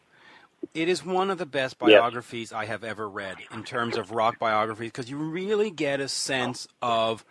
[0.75, 4.39] It is one of the best biographies I have ever read in terms of rock
[4.39, 7.25] biographies because you really get a sense of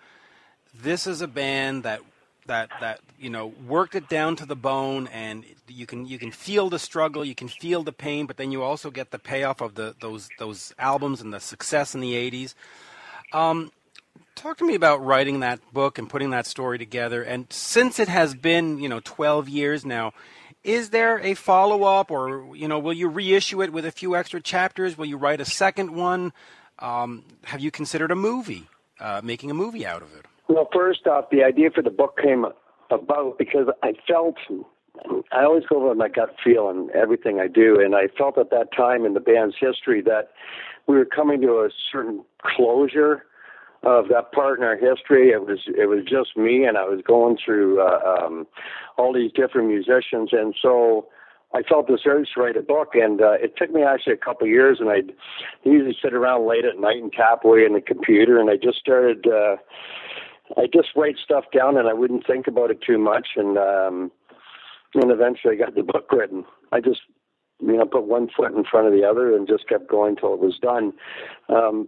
[0.73, 2.01] this is a band that
[2.47, 6.31] that that you know worked it down to the bone and you can you can
[6.31, 9.61] feel the struggle you can feel the pain but then you also get the payoff
[9.61, 12.55] of the those those albums and the success in the 80s
[13.33, 13.71] um,
[14.35, 18.07] talk to me about writing that book and putting that story together and since it
[18.07, 20.11] has been you know 12 years now
[20.63, 24.15] is there a follow up or you know will you reissue it with a few
[24.15, 24.97] extra chapters?
[24.97, 26.33] Will you write a second one?
[26.79, 28.67] Um, have you considered a movie
[28.99, 32.17] uh, making a movie out of it well, first off, the idea for the book
[32.21, 32.45] came
[32.89, 34.35] about because I felt
[35.31, 38.49] I always go with my gut feel in everything I do, and I felt at
[38.51, 40.31] that time in the band's history that
[40.87, 43.23] we were coming to a certain closure
[43.83, 45.29] of that part in our history.
[45.29, 48.45] It was it was just me, and I was going through uh, um,
[48.97, 51.07] all these different musicians, and so
[51.53, 54.17] I felt this urge to write a book, and uh, it took me actually a
[54.17, 54.79] couple of years.
[54.81, 55.13] And I'd
[55.63, 58.79] usually sit around late at night and tap away in the computer, and I just
[58.79, 59.25] started.
[59.25, 59.55] Uh,
[60.57, 64.11] I just write stuff down and I wouldn't think about it too much, and um,
[64.95, 66.45] and eventually I got the book written.
[66.71, 67.01] I just
[67.59, 70.33] you know put one foot in front of the other and just kept going till
[70.33, 70.93] it was done.
[71.49, 71.87] Um,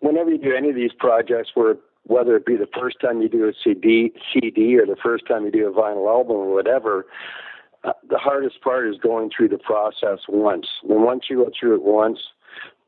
[0.00, 3.28] whenever you do any of these projects, where whether it be the first time you
[3.28, 7.06] do a CD, CD or the first time you do a vinyl album or whatever,
[7.84, 10.66] uh, the hardest part is going through the process once.
[10.88, 12.18] And once you go through it once,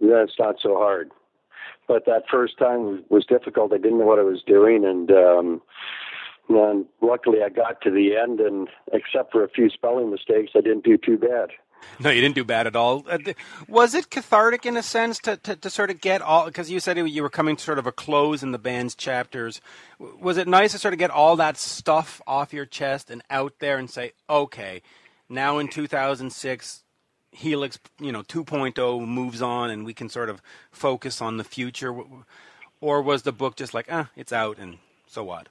[0.00, 1.10] then it's not so hard
[1.90, 3.72] but that first time was difficult.
[3.72, 5.60] I didn't know what I was doing, and um,
[6.48, 10.60] and luckily I got to the end, and except for a few spelling mistakes, I
[10.60, 11.50] didn't do too bad.
[11.98, 13.04] No, you didn't do bad at all.
[13.10, 13.18] Uh,
[13.66, 16.78] was it cathartic in a sense to, to, to sort of get all, because you
[16.78, 19.60] said you were coming to sort of a close in the band's chapters.
[19.98, 23.54] Was it nice to sort of get all that stuff off your chest and out
[23.58, 24.82] there and say, okay,
[25.28, 26.82] now in 2006,
[27.32, 31.94] Helix, you know, 2.0 moves on and we can sort of focus on the future?
[32.80, 35.48] Or was the book just like, ah, it's out and so what?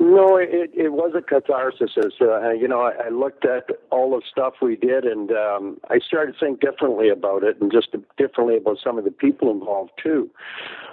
[0.00, 1.90] No, it it was a catharsis.
[2.20, 5.98] Uh, you know, I, I looked at all the stuff we did, and um, I
[5.98, 9.90] started to think differently about it, and just differently about some of the people involved
[10.00, 10.30] too.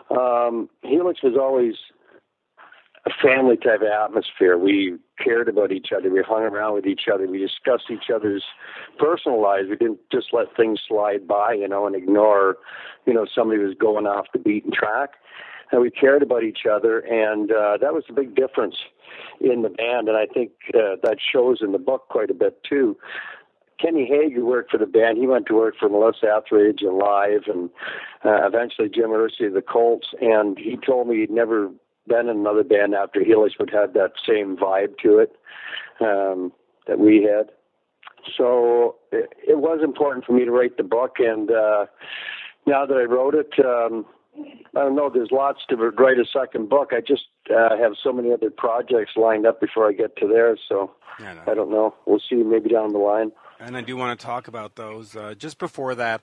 [0.09, 1.75] Um, Helix was always
[3.05, 4.57] a family type atmosphere.
[4.57, 6.09] We cared about each other.
[6.09, 7.27] We hung around with each other.
[7.27, 8.43] We discussed each other's
[8.97, 9.67] personal lives.
[9.69, 12.57] We didn't just let things slide by, you know, and ignore,
[13.05, 15.11] you know, somebody was going off the beaten track.
[15.71, 18.75] And we cared about each other, and uh, that was a big difference
[19.41, 20.07] in the band.
[20.07, 22.95] And I think uh, that shows in the book quite a bit too.
[23.79, 26.97] Kenny Hague, who worked for the band, he went to work for Melissa Etheridge and
[26.97, 27.69] Live, and
[28.23, 30.07] uh, eventually Jim Irsay of the Colts.
[30.21, 31.71] And he told me he'd never
[32.09, 35.35] in another band after Helix would have that same vibe to it
[35.99, 36.51] um,
[36.87, 37.51] that we had.
[38.37, 41.85] So it, it, was important for me to write the book, and uh,
[42.65, 44.05] now that I wrote it, um,
[44.75, 45.09] I don't know.
[45.13, 46.89] There's lots to write a second book.
[46.91, 50.57] I just uh, have so many other projects lined up before I get to there,
[50.67, 51.51] so yeah, no.
[51.51, 51.93] I don't know.
[52.05, 53.31] We'll see maybe down the line.
[53.59, 55.15] And I do want to talk about those.
[55.15, 56.21] Uh, just before that,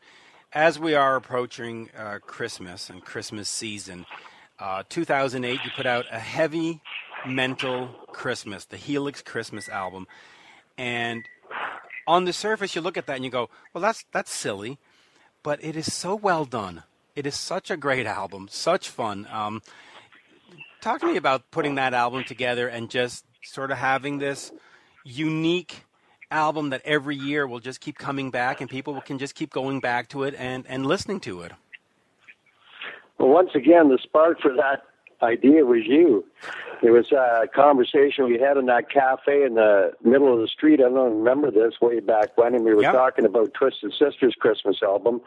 [0.53, 4.05] as we are approaching uh, Christmas and Christmas season,
[4.63, 6.81] uh, 2008, you put out a heavy
[7.27, 10.07] mental Christmas, the Helix Christmas album,
[10.79, 11.25] and
[12.07, 14.79] on the surface, you look at that and you go, "Well, that's that's silly,"
[15.43, 16.85] but it is so well done.
[17.17, 19.27] It is such a great album, such fun.
[19.31, 19.63] Um,
[20.81, 24.53] talk to me about putting that album together and just sort of having this
[25.05, 25.85] unique
[26.31, 29.81] album that every year will just keep coming back and people can just keep going
[29.81, 31.53] back to it and, and listening to it.
[33.23, 34.83] Well, once again, the spark for that
[35.23, 36.25] idea was you.
[36.83, 40.81] It was a conversation we had in that cafe in the middle of the street.
[40.81, 42.93] I don't remember this way back when, and we were yep.
[42.95, 45.21] talking about Twisted Sisters' Christmas album,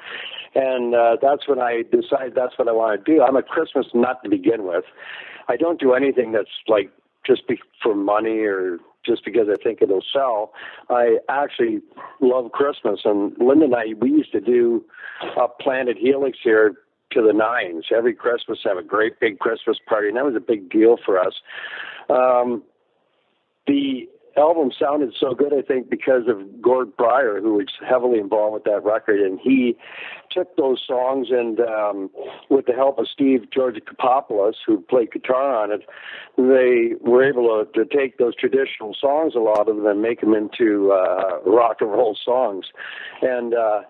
[0.54, 3.24] and uh, that's when I decided that's what I want to do.
[3.24, 4.84] I'm a Christmas nut to begin with.
[5.48, 6.92] I don't do anything that's like
[7.26, 10.52] just be, for money or just because I think it'll sell.
[10.90, 11.80] I actually
[12.20, 14.84] love Christmas, and Linda and I we used to do
[15.38, 16.76] a Planet Helix here
[17.12, 17.86] to the nines.
[17.96, 21.20] Every Christmas, have a great big Christmas party, and that was a big deal for
[21.20, 21.34] us.
[22.10, 22.64] Um,
[23.68, 28.54] the album sounded so good, I think, because of Gord Pryor, who was heavily involved
[28.54, 29.78] with that record, and he
[30.30, 32.10] took those songs and, um,
[32.50, 35.86] with the help of Steve George Kapopoulos, who played guitar on it,
[36.38, 40.20] they were able to, to take those traditional songs, a lot of them, and make
[40.22, 42.66] them into uh, rock and roll songs.
[43.22, 43.82] And uh,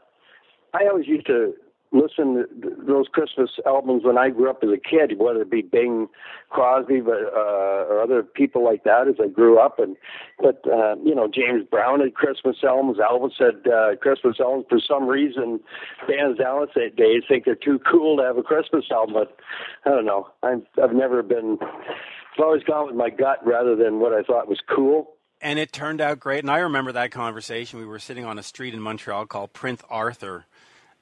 [0.74, 1.55] I always used to
[1.92, 5.62] listen to those Christmas albums when I grew up as a kid, whether it be
[5.62, 6.08] Bing
[6.50, 9.80] Crosby, but uh, or other people like that as I grew up.
[9.80, 9.96] And
[10.40, 12.98] but uh, you know, James Brown had Christmas albums.
[12.98, 14.66] Elvis had uh, Christmas albums.
[14.70, 15.60] For some reason,
[16.08, 19.14] bands nowadays think they're too cool to have a Christmas album.
[19.14, 19.38] But
[19.86, 20.30] I don't know.
[20.44, 21.58] I've I've never been.
[21.62, 25.72] I've always gone with my gut rather than what I thought was cool and it
[25.72, 26.44] turned out great.
[26.44, 27.80] And I remember that conversation.
[27.80, 30.46] We were sitting on a street in Montreal called Prince Arthur,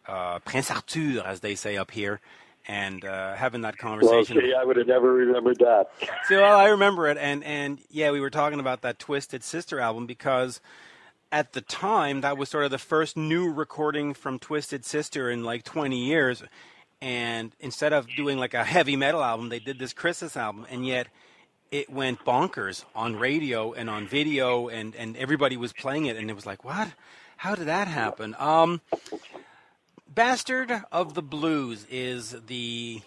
[0.07, 2.19] uh, Prince Arthur, as they say up here,
[2.67, 4.37] and uh, having that conversation.
[4.37, 5.91] Well, see, I would have never remembered that.
[6.27, 9.79] So well, I remember it, and and yeah, we were talking about that Twisted Sister
[9.79, 10.61] album because
[11.33, 15.43] at the time that was sort of the first new recording from Twisted Sister in
[15.43, 16.43] like 20 years,
[17.01, 20.85] and instead of doing like a heavy metal album, they did this Christmas album, and
[20.85, 21.07] yet
[21.71, 26.29] it went bonkers on radio and on video, and and everybody was playing it, and
[26.29, 26.87] it was like, what?
[27.35, 28.35] How did that happen?
[28.39, 28.79] Um,
[30.13, 33.01] Bastard of the Blues is the,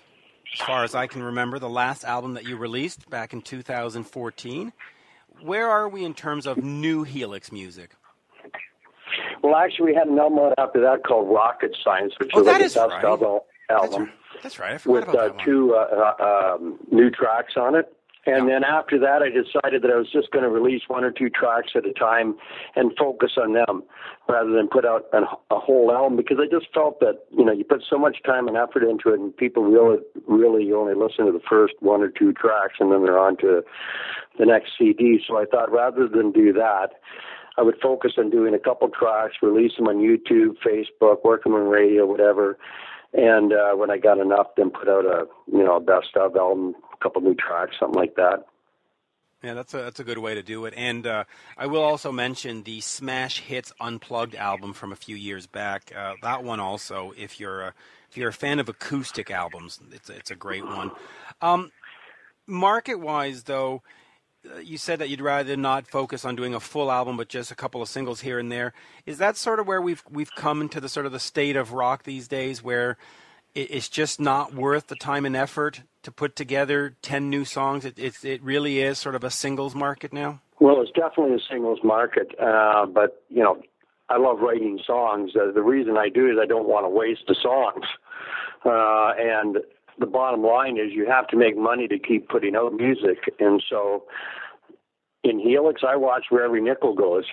[0.52, 4.72] as far as I can remember, the last album that you released back in 2014.
[5.42, 7.90] Where are we in terms of new Helix music?
[9.42, 12.56] Well, actually, we had an album after that called Rocket Science, which oh, was like
[12.56, 13.04] a best right.
[13.04, 13.40] album.
[13.68, 14.08] That's right.
[14.42, 14.72] That's right.
[14.72, 15.44] I forgot with about uh, that one.
[15.44, 17.95] two uh, uh, um, new tracks on it.
[18.26, 21.12] And then after that, I decided that I was just going to release one or
[21.12, 22.36] two tracks at a time
[22.74, 23.84] and focus on them
[24.28, 27.52] rather than put out an, a whole album because I just felt that, you know,
[27.52, 31.26] you put so much time and effort into it and people really, really only listen
[31.26, 33.62] to the first one or two tracks and then they're on to
[34.38, 35.20] the next CD.
[35.26, 36.94] So I thought rather than do that,
[37.58, 41.54] I would focus on doing a couple tracks, release them on YouTube, Facebook, work them
[41.54, 42.58] on radio, whatever.
[43.16, 46.36] And uh, when I got enough, then put out a you know a best of
[46.36, 48.44] album, a couple new tracks, something like that.
[49.42, 50.74] Yeah, that's a that's a good way to do it.
[50.76, 51.24] And uh,
[51.56, 55.92] I will also mention the Smash Hits Unplugged album from a few years back.
[55.96, 57.74] Uh, that one also, if you're a,
[58.10, 60.90] if you're a fan of acoustic albums, it's it's a great one.
[61.40, 61.70] Um,
[62.46, 63.82] market wise, though,
[64.62, 67.54] you said that you'd rather not focus on doing a full album, but just a
[67.54, 68.72] couple of singles here and there.
[69.04, 71.72] Is that sort of where we've we've come into the sort of the state of
[71.72, 72.96] rock these days, where
[73.54, 77.84] it, it's just not worth the time and effort to put together ten new songs?
[77.84, 80.40] It it, it really is sort of a singles market now.
[80.58, 83.60] Well, it's definitely a singles market, uh, but you know,
[84.08, 85.32] I love writing songs.
[85.36, 87.84] Uh, the reason I do is I don't want to waste the songs,
[88.64, 89.58] uh, and
[89.98, 93.62] the bottom line is you have to make money to keep putting out music, and
[93.68, 94.04] so
[95.24, 97.24] in Helix, I watch where every nickel goes.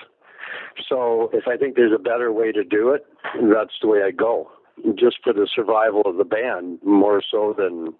[0.89, 3.05] So if I think there's a better way to do it,
[3.53, 4.49] that's the way I go.
[4.95, 7.93] Just for the survival of the band, more so than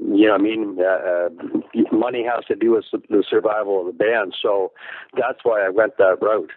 [0.00, 0.34] you know.
[0.34, 1.28] I mean, uh,
[1.92, 4.34] money has to do with the survival of the band.
[4.40, 4.72] So
[5.18, 6.50] that's why I went that route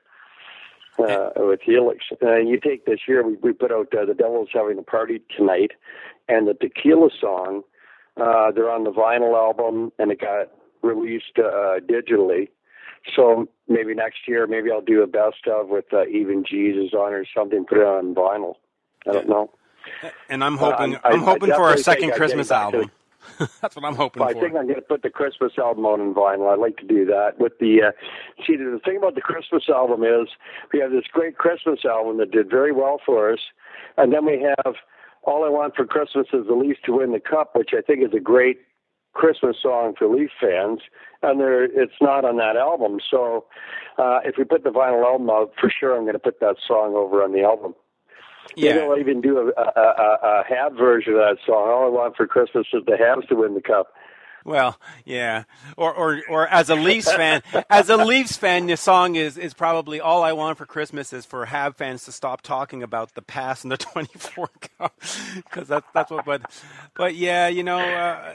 [0.97, 2.05] uh, with Helix.
[2.21, 5.21] Uh, you take this year, we, we put out uh, The Devil's Having a Party
[5.35, 5.71] Tonight
[6.27, 7.63] and the Tequila song.
[8.17, 10.47] Uh, they're on the vinyl album, and it got
[10.81, 12.49] released uh, digitally.
[13.15, 17.13] So maybe next year, maybe I'll do a best of with uh, even Jesus on
[17.13, 17.65] or something.
[17.65, 18.55] Put it on vinyl.
[19.07, 19.51] I don't know.
[20.27, 22.91] And I'm hoping Uh, I- I'm I hoping for a second Christmas album.
[23.61, 25.99] That's what I'm hoping Well, I think I'm going to put the Christmas album on
[26.01, 26.51] in vinyl.
[26.51, 27.39] I'd like to do that.
[27.39, 27.91] With the uh,
[28.45, 30.29] see, the thing about the Christmas album is
[30.73, 33.39] we have this great Christmas album that did very well for us,
[33.97, 34.75] and then we have
[35.23, 38.03] All I Want for Christmas is the Leafs to win the cup, which I think
[38.03, 38.59] is a great
[39.13, 40.79] Christmas song for Leaf fans,
[41.21, 42.99] and there it's not on that album.
[43.09, 43.45] So
[43.97, 46.55] uh, if we put the vinyl album out, for sure I'm going to put that
[46.65, 47.73] song over on the album.
[48.55, 51.69] Yeah, I'll even do a, a, a, a Hab version of that song.
[51.69, 53.93] All I want for Christmas is the Habs to win the cup.
[54.45, 55.43] Well, yeah,
[55.77, 59.53] or or or as a Leafs fan, as a Leafs fan, the song is is
[59.53, 63.21] probably all I want for Christmas is for Hab fans to stop talking about the
[63.21, 64.99] past and the 24 Cup
[65.35, 66.25] because that's that's what.
[66.25, 66.41] But
[66.95, 68.33] but yeah, you know, uh,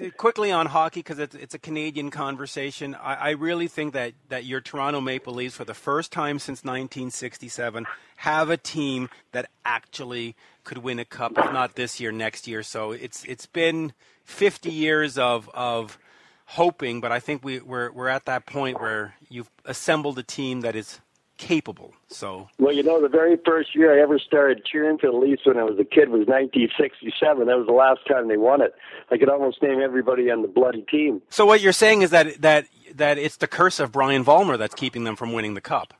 [0.00, 2.94] Uh, quickly on hockey because it's it's a Canadian conversation.
[2.94, 6.64] I, I really think that that your Toronto Maple Leafs, for the first time since
[6.64, 7.86] 1967,
[8.16, 10.34] have a team that actually
[10.64, 12.62] could win a cup, if not this year, next year.
[12.62, 13.92] So it's it's been
[14.24, 15.98] 50 years of of
[16.46, 20.62] hoping, but I think we, we're we're at that point where you've assembled a team
[20.62, 21.00] that is
[21.36, 21.92] capable.
[22.08, 25.42] So Well, you know, the very first year I ever started cheering for the Leafs
[25.44, 27.46] when I was a kid was 1967.
[27.46, 28.74] That was the last time they won it.
[29.10, 31.22] I could almost name everybody on the bloody team.
[31.30, 34.74] so what you're saying is that that that it's the curse of Brian Vollmer that's
[34.74, 35.94] keeping them from winning the cup.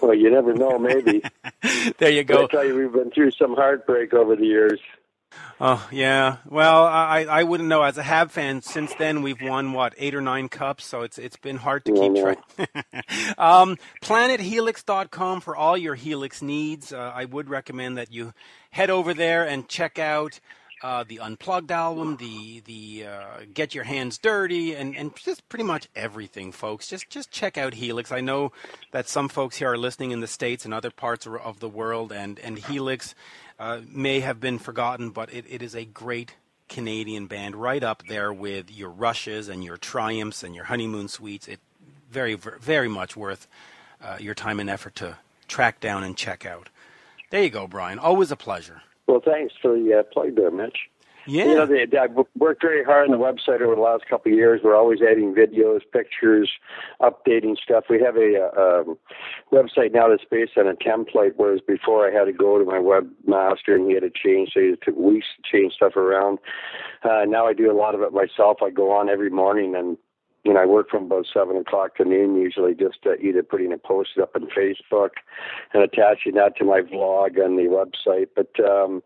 [0.00, 1.22] Well, you never know, maybe.
[1.98, 2.44] There you go.
[2.44, 4.78] I tell you, we've been through some heartbreak over the years.
[5.60, 6.36] Oh yeah.
[6.44, 7.82] Well, I I wouldn't know.
[7.82, 11.18] As a Hab fan, since then we've won what eight or nine cups, so it's
[11.18, 12.38] it's been hard to keep track.
[13.38, 16.92] um, PlanetHelix.com for all your Helix needs.
[16.92, 18.34] Uh, I would recommend that you
[18.70, 20.40] head over there and check out
[20.82, 25.64] uh, the Unplugged album, the the uh, Get Your Hands Dirty, and, and just pretty
[25.64, 26.86] much everything, folks.
[26.86, 28.12] Just just check out Helix.
[28.12, 28.52] I know
[28.92, 32.12] that some folks here are listening in the states and other parts of the world,
[32.12, 33.14] and and Helix
[33.58, 36.34] uh, may have been forgotten, but it, it is a great
[36.68, 41.46] Canadian band, right up there with your Rushes and your Triumphs and your Honeymoon Suites.
[41.48, 41.60] It
[42.10, 43.46] very very much worth
[44.02, 46.68] uh, your time and effort to track down and check out.
[47.30, 47.98] There you go, Brian.
[47.98, 48.82] Always a pleasure.
[49.06, 50.78] Well, thanks for the uh, plug there, Mitch.
[51.26, 51.44] Yeah.
[51.46, 54.38] You know, they, I've worked very hard on the website over the last couple of
[54.38, 54.60] years.
[54.62, 56.50] We're always adding videos, pictures,
[57.00, 57.84] updating stuff.
[57.90, 58.98] We have a uh, um,
[59.52, 62.78] website now that's based on a template, whereas before I had to go to my
[62.78, 66.38] webmaster and he had to change, so it took weeks to change stuff around.
[67.02, 68.58] Uh, now I do a lot of it myself.
[68.62, 69.98] I go on every morning and
[70.44, 73.72] you know, I work from about seven o'clock to noon usually, just uh, either putting
[73.72, 75.10] a post up on Facebook
[75.74, 78.28] and attaching that to my vlog on the website.
[78.36, 79.02] But um,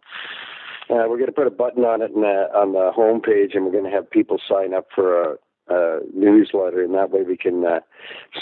[0.91, 3.53] uh, we're going to put a button on it in the, on the home page,
[3.55, 5.37] and we're going to have people sign up for a,
[5.69, 7.81] a newsletter, and that way we can uh,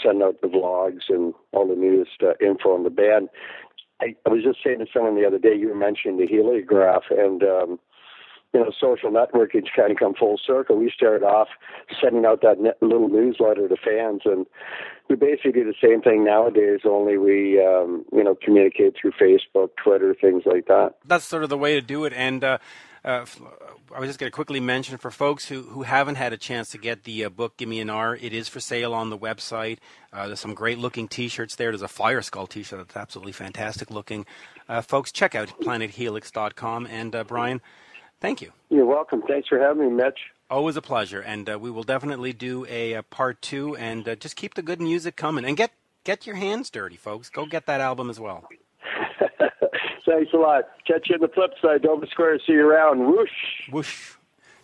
[0.02, 3.28] send out the vlogs and all the newest uh, info on the band.
[4.00, 7.02] I, I was just saying to someone the other day, you were mentioning the heliograph,
[7.10, 7.78] and um,
[8.54, 10.76] you know, social networking kind of come full circle.
[10.76, 11.48] We started off
[12.02, 14.46] sending out that little newsletter to fans, and
[15.08, 16.80] we basically do the same thing nowadays.
[16.84, 20.94] Only we, um, you know, communicate through Facebook, Twitter, things like that.
[21.04, 22.14] That's sort of the way to do it.
[22.14, 22.58] And uh,
[23.04, 23.26] uh,
[23.94, 26.70] I was just going to quickly mention for folks who, who haven't had a chance
[26.70, 29.18] to get the uh, book "Give Me an R," it is for sale on the
[29.18, 29.78] website.
[30.10, 31.70] Uh, there's some great looking T-shirts there.
[31.70, 34.24] There's a Fire Skull T-shirt that's absolutely fantastic looking.
[34.70, 36.86] Uh, folks, check out PlanetHelix.com.
[36.86, 37.60] And uh, Brian.
[38.20, 38.52] Thank you.
[38.68, 39.22] You're welcome.
[39.22, 40.18] Thanks for having me, Mitch.
[40.50, 44.16] Always a pleasure, and uh, we will definitely do a, a part two, and uh,
[44.16, 45.72] just keep the good music coming, and get
[46.04, 47.28] get your hands dirty, folks.
[47.28, 48.48] Go get that album as well.
[50.06, 50.64] Thanks a lot.
[50.86, 51.82] Catch you on the flip side.
[51.82, 52.40] Dover Square.
[52.46, 53.06] See you around.
[53.06, 53.30] Whoosh.
[53.70, 54.12] Whoosh.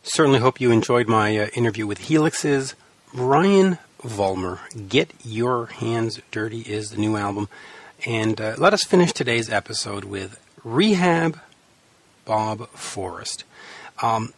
[0.02, 2.74] Certainly hope you enjoyed my uh, interview with Helix's
[3.12, 4.58] Brian Vollmer.
[4.88, 7.48] Get Your Hands Dirty is the new album.
[8.06, 11.40] And uh, let us finish today's episode with Rehab
[12.24, 13.44] Bob Forrest.
[14.02, 14.32] Um,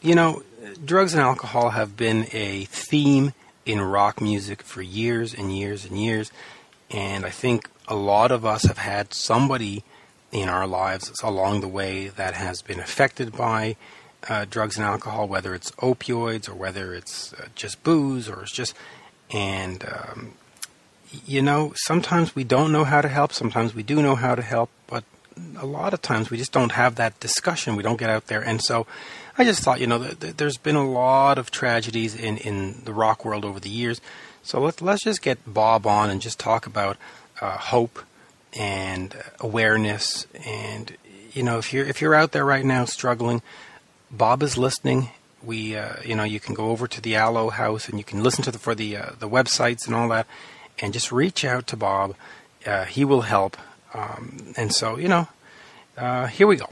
[0.00, 0.42] you know,
[0.84, 3.32] drugs and alcohol have been a theme
[3.66, 6.30] in rock music for years and years and years.
[6.90, 9.84] And I think a lot of us have had somebody
[10.32, 13.76] in our lives along the way that has been affected by
[14.28, 18.52] uh, drugs and alcohol, whether it's opioids or whether it's uh, just booze or it's
[18.52, 18.74] just.
[19.32, 20.32] And, um,
[21.26, 24.42] you know, sometimes we don't know how to help, sometimes we do know how to
[24.42, 25.04] help, but
[25.56, 27.76] a lot of times we just don't have that discussion.
[27.76, 28.86] We don't get out there, and so
[29.38, 32.82] I just thought, you know, th- th- there's been a lot of tragedies in in
[32.84, 34.00] the rock world over the years.
[34.42, 36.96] So let's let's just get Bob on and just talk about
[37.40, 38.00] uh, hope
[38.52, 40.26] and awareness.
[40.46, 40.96] And
[41.32, 43.42] you know, if you're if you're out there right now struggling,
[44.10, 45.10] Bob is listening.
[45.42, 48.22] We, uh, you know, you can go over to the Alo House and you can
[48.22, 50.26] listen to the for the uh, the websites and all that,
[50.80, 52.14] and just reach out to Bob.
[52.66, 53.56] Uh, he will help.
[53.94, 55.28] Um, and so, you know,
[55.96, 56.68] uh, here we go.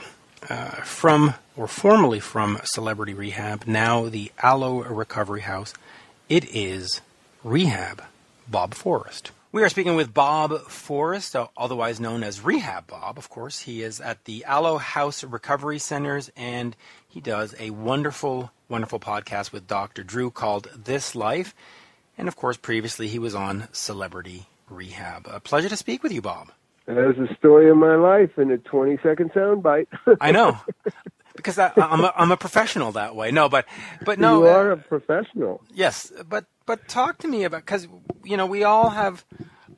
[0.49, 5.75] Uh, from, or formerly from Celebrity Rehab, now the Alo Recovery House,
[6.29, 7.01] it is
[7.43, 8.03] Rehab
[8.47, 9.33] Bob Forrest.
[9.51, 13.19] We are speaking with Bob Forrest, uh, otherwise known as Rehab Bob.
[13.19, 16.77] Of course, he is at the Alo House Recovery Centers, and
[17.09, 20.03] he does a wonderful, wonderful podcast with Dr.
[20.03, 21.55] Drew called This Life.
[22.19, 25.27] And of course, previously he was on Celebrity Rehab.
[25.31, 26.51] A pleasure to speak with you, Bob.
[26.89, 29.89] That was the story of my life in a 20 second soundbite.
[30.23, 30.59] I know.
[31.37, 33.31] Because I, am a, I'm a professional that way.
[33.31, 33.67] No, but
[34.07, 34.41] but no.
[34.41, 35.63] You are uh, a professional.
[35.73, 37.87] Yes, but but talk to me about because
[38.25, 39.27] you know we all have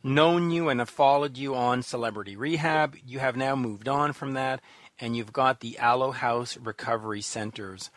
[0.05, 2.97] known you and have followed you on Celebrity Rehab.
[3.05, 4.61] You have now moved on from that,
[5.01, 7.91] and you've got the Alo House Recovery Centers,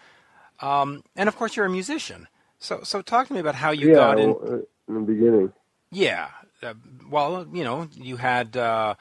[0.59, 2.27] um, and of course you're a musician.
[2.57, 4.29] So so talk to me about how you yeah, got in.
[4.29, 4.57] Well, uh,
[4.87, 5.53] in the beginning.
[5.91, 6.29] Yeah,
[6.63, 6.73] uh,
[7.09, 8.95] well, you know, you had uh,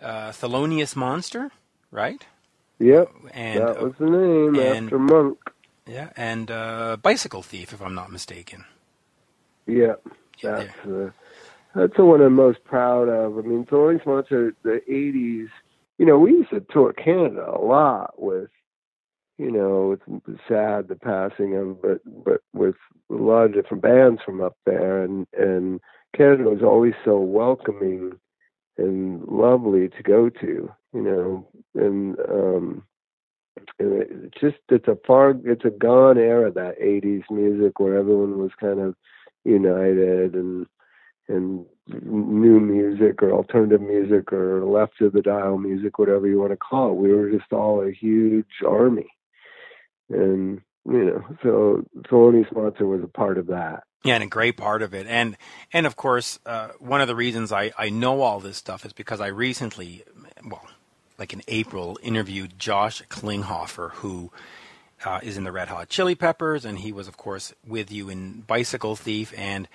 [0.00, 1.50] uh, Thelonious Monster,
[1.90, 2.24] right?
[2.78, 3.10] Yep.
[3.32, 5.38] And, that was the name and, after Monk.
[5.86, 8.64] Yeah, and uh, Bicycle Thief, if I'm not mistaken.
[9.66, 9.94] Yeah,
[10.42, 11.10] that's uh,
[11.74, 13.38] that's the one I'm most proud of.
[13.38, 15.48] I mean, Thelonious Monster, the '80s.
[15.98, 18.50] You know, we used to tour Canada a lot with
[19.38, 22.74] you know, it's sad the passing of, but but with
[23.08, 25.80] a lot of different bands from up there, and and
[26.18, 28.12] Canada was always so welcoming
[28.76, 32.82] and lovely to go to, you know, and um
[33.78, 38.50] it's just it's a far it's a gone era that 80s music where everyone was
[38.60, 38.94] kind of
[39.44, 40.66] united and
[41.28, 41.64] and
[42.02, 46.56] new music or alternative music or left of the dial music whatever you want to
[46.56, 46.96] call it.
[46.96, 49.08] We were just all a huge army.
[50.10, 54.56] And you know so Thelonious Monster was a part of that yeah, and a great
[54.56, 55.36] part of it, and
[55.72, 58.92] and of course, uh, one of the reasons I, I know all this stuff is
[58.92, 60.04] because I recently,
[60.44, 60.66] well,
[61.18, 64.30] like in April, interviewed Josh Klinghoffer, who
[65.04, 68.08] uh, is in the Red Hot Chili Peppers, and he was, of course, with you
[68.08, 69.68] in Bicycle Thief, and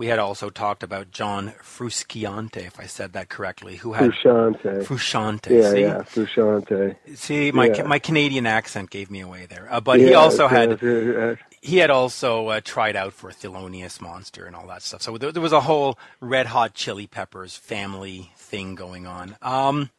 [0.00, 4.82] we had also talked about John Frusciante, if I said that correctly, who had Frusciante.
[4.86, 5.50] Frusciante.
[5.50, 5.82] Yeah, see?
[5.82, 6.96] yeah, Frusciante.
[7.16, 7.82] See, my Yeah.
[7.82, 11.76] my Canadian accent gave me away there, uh, but Yeah, he also had yeah, he
[11.76, 15.02] had also uh, tried out for Thelonious Monster and all that stuff.
[15.02, 19.36] So there, there was a whole Red Hot Chili Peppers family thing going on.
[19.42, 19.90] Um,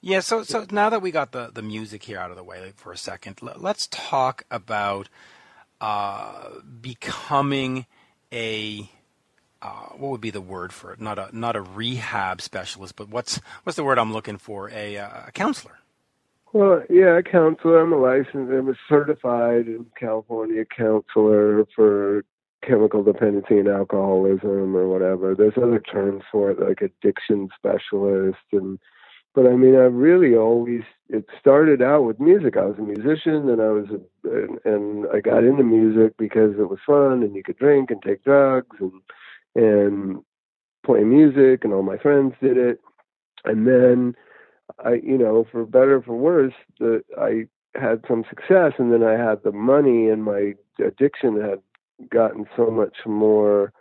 [0.00, 2.72] yeah, so so now that we got the, the music here out of the way
[2.76, 5.08] for a second, l- let's talk about
[5.80, 6.50] uh,
[6.80, 7.86] becoming
[8.32, 8.88] a
[9.60, 11.00] uh, what would be the word for it?
[11.00, 14.70] Not a not a rehab specialist, but what's what's the word I'm looking for?
[14.70, 15.78] A, uh, a counselor.
[16.52, 17.80] Well, yeah, a counselor.
[17.80, 22.24] I'm a licensed, I'm a certified in California counselor for
[22.66, 25.34] chemical dependency and alcoholism or whatever.
[25.34, 28.38] There's other terms for it, like addiction specialist.
[28.52, 28.78] And,
[29.34, 32.56] but I mean, I really always, it started out with music.
[32.56, 36.58] I was a musician and I was, a, and, and I got into music because
[36.58, 38.92] it was fun and you could drink and take drugs and,
[39.54, 40.22] and
[40.84, 42.80] play music and all my friends did it.
[43.44, 44.14] And then,
[44.84, 47.46] I, you know, for better or for worse, the I
[47.78, 50.54] had some success, and then I had the money, and my
[50.84, 51.60] addiction had
[52.10, 53.72] gotten so much more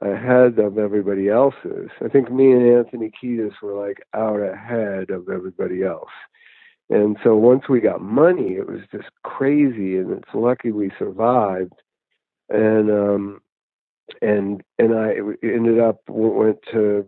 [0.00, 1.90] ahead of everybody else's.
[2.04, 6.10] I think me and Anthony Kiedis were like out ahead of everybody else.
[6.90, 11.72] And so once we got money, it was just crazy, and it's lucky we survived.
[12.50, 13.40] And um,
[14.22, 17.06] and and I ended up went to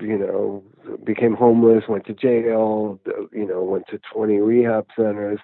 [0.00, 0.62] you know,
[1.04, 2.98] became homeless, went to jail,
[3.32, 5.38] you know, went to 20 rehab centers,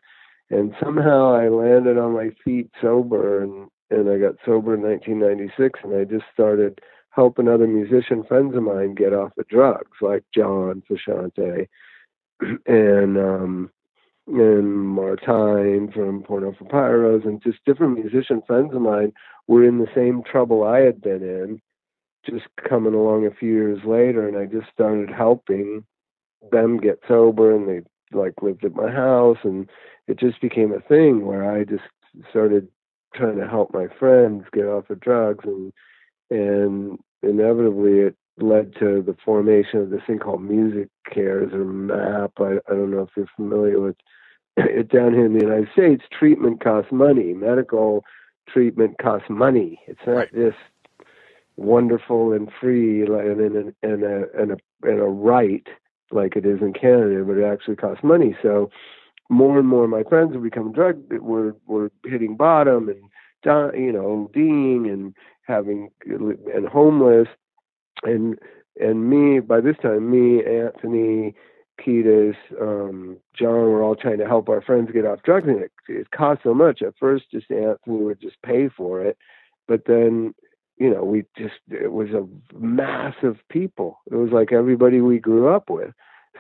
[0.49, 5.81] and somehow I landed on my feet sober, and and I got sober in 1996,
[5.83, 6.81] and I just started
[7.11, 11.67] helping other musician friends of mine get off the drugs, like John Frusciante,
[12.67, 13.71] and um,
[14.31, 19.13] and Martyn from Porno for Pyros, and just different musician friends of mine
[19.47, 21.61] were in the same trouble I had been in
[22.25, 25.85] just coming along a few years later and I just started helping
[26.51, 29.69] them get sober and they like lived at my house and
[30.07, 31.83] it just became a thing where I just
[32.31, 32.69] started
[33.15, 35.73] trying to help my friends get off of drugs and
[36.31, 42.33] and inevitably it led to the formation of this thing called music cares or map
[42.39, 44.03] I, I don't know if you're familiar with it
[44.93, 48.05] down here in the United States treatment costs money medical
[48.49, 50.35] treatment costs money it's not Right.
[50.35, 50.57] just
[51.57, 55.67] wonderful and free like, and and and a and a and a right
[56.13, 58.37] like it is in Canada, but it actually costs money.
[58.43, 58.71] So
[59.29, 63.01] more and more of my friends were becoming drug were were hitting bottom and
[63.45, 67.29] you know ODing and having and homeless
[68.03, 68.39] and
[68.81, 71.35] and me by this time me Anthony
[71.85, 75.73] Kiedis, um, John were all trying to help our friends get off drugs and it,
[75.89, 76.83] it cost so much.
[76.83, 79.17] At first just Anthony would just pay for it.
[79.67, 80.35] But then
[80.81, 82.27] you know, we just, it was a
[82.57, 84.01] mass of people.
[84.11, 85.93] It was like everybody we grew up with.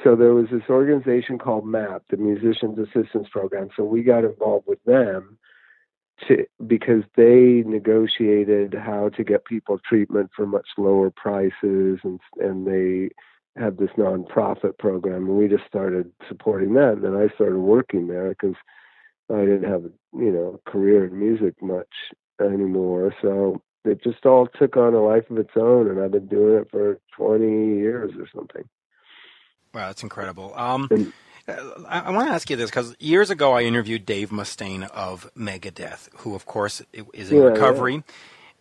[0.02, 3.68] So there was this organization called MAP, the Musicians Assistance Program.
[3.76, 5.38] So we got involved with them
[6.26, 12.66] to, because they negotiated how to get people treatment for much lower prices and, and
[12.66, 13.10] they
[13.60, 16.94] had this nonprofit program and we just started supporting that.
[16.94, 18.56] And then I started working there because
[19.32, 19.84] I didn't have,
[20.14, 21.92] you know, a career in music much
[22.40, 23.14] anymore.
[23.22, 26.60] So it just all took on a life of its own and I've been doing
[26.60, 27.44] it for 20
[27.76, 28.68] years or something.
[29.72, 30.52] Wow, that's incredible.
[30.56, 31.12] Um, And-
[31.88, 35.28] I, I want to ask you this because years ago I interviewed Dave Mustaine of
[35.34, 36.82] Megadeth, who of course
[37.12, 38.04] is in Yeah, recovery,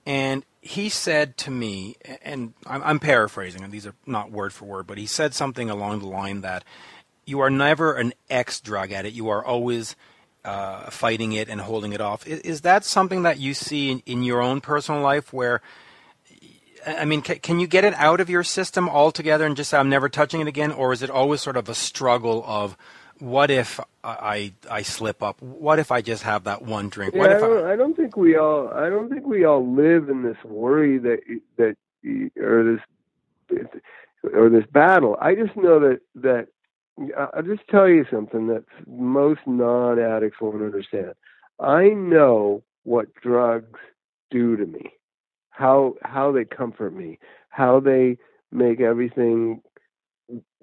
[0.06, 4.66] and he said to me, and I'm, I'm paraphrasing, and these are not word for
[4.66, 6.64] word, but he said something along the line that
[7.26, 9.96] you are never an ex drug addict; you are always
[10.44, 12.28] uh, fighting it and holding it off.
[12.28, 15.62] Is, is that something that you see in, in your own personal life where?
[16.88, 19.78] I mean, can, can you get it out of your system altogether and just say,
[19.78, 20.72] I'm never touching it again?
[20.72, 22.78] Or is it always sort of a struggle of,
[23.20, 25.42] what if I, I, I slip up?
[25.42, 27.14] What if I just have that one drink?
[27.14, 28.70] Yeah, What I don't, I don't think we all.
[28.70, 31.20] I don't think we all live in this worry that
[31.58, 31.76] that
[32.42, 32.78] or
[33.50, 33.60] this
[34.34, 35.18] or this battle.
[35.22, 36.48] I just know that that
[37.18, 41.14] I'll just tell you something that most non-addicts won't understand.
[41.60, 43.80] I know what drugs
[44.32, 44.92] do to me,
[45.50, 47.20] how how they comfort me,
[47.50, 48.18] how they
[48.52, 49.62] make everything,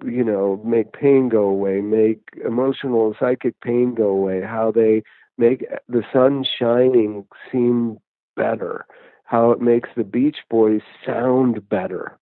[0.03, 5.03] you know, make pain go away, make emotional, psychic pain go away, how they
[5.37, 7.97] make the sun shining seem
[8.35, 8.85] better,
[9.25, 12.17] how it makes the Beach Boys sound better.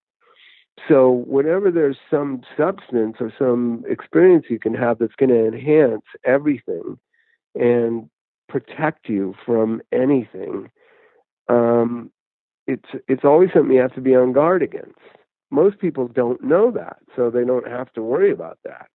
[0.89, 6.03] So, whenever there's some substance or some experience you can have that's going to enhance
[6.25, 6.99] everything
[7.55, 8.09] and
[8.49, 10.69] protect you from anything,
[11.47, 12.11] um,
[12.67, 14.99] it's it's always something you have to be on guard against.
[15.51, 18.87] Most people don't know that, so they don't have to worry about that.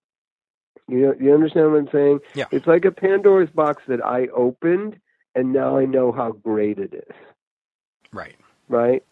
[0.89, 2.21] You you understand what I'm saying?
[2.35, 2.47] Yeah.
[2.51, 4.99] It's like a Pandora's box that I opened,
[5.35, 7.17] and now I know how great it is.
[8.13, 8.37] Right.
[8.69, 9.05] Right.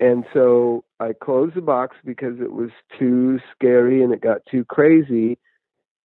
[0.00, 4.64] And so I closed the box because it was too scary and it got too
[4.64, 5.38] crazy.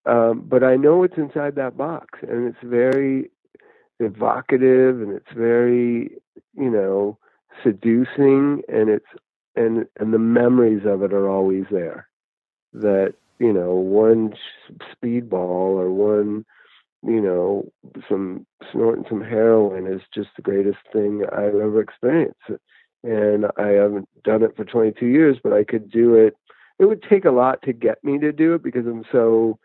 [0.06, 3.32] Um, but I know what's inside that box, and it's very
[4.00, 6.12] evocative, and it's very,
[6.54, 7.18] you know,
[7.64, 9.08] seducing, and it's
[9.56, 12.08] and and the memories of it are always there.
[12.74, 14.34] That you know, one
[14.94, 15.34] speedball
[15.78, 16.46] or one,
[17.04, 17.70] you know,
[18.10, 22.40] some snorting some heroin is just the greatest thing I've ever experienced.
[23.04, 26.36] And I haven't done it for 22 years, but I could do it.
[26.80, 29.60] It would take a lot to get me to do it because I'm so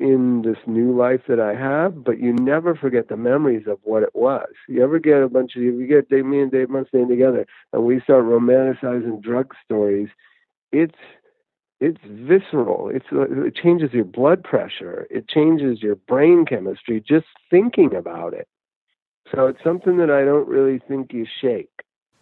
[0.00, 4.02] in this new life that I have, but you never forget the memories of what
[4.02, 4.48] it was.
[4.66, 7.84] You ever get a bunch of you get Dave, me and Dave Mustaine together, and
[7.84, 10.08] we start romanticizing drug stories.
[10.72, 10.98] It's
[11.80, 12.88] it's visceral.
[12.88, 15.06] It's it changes your blood pressure.
[15.10, 18.48] It changes your brain chemistry just thinking about it.
[19.34, 21.70] So it's something that I don't really think you shake.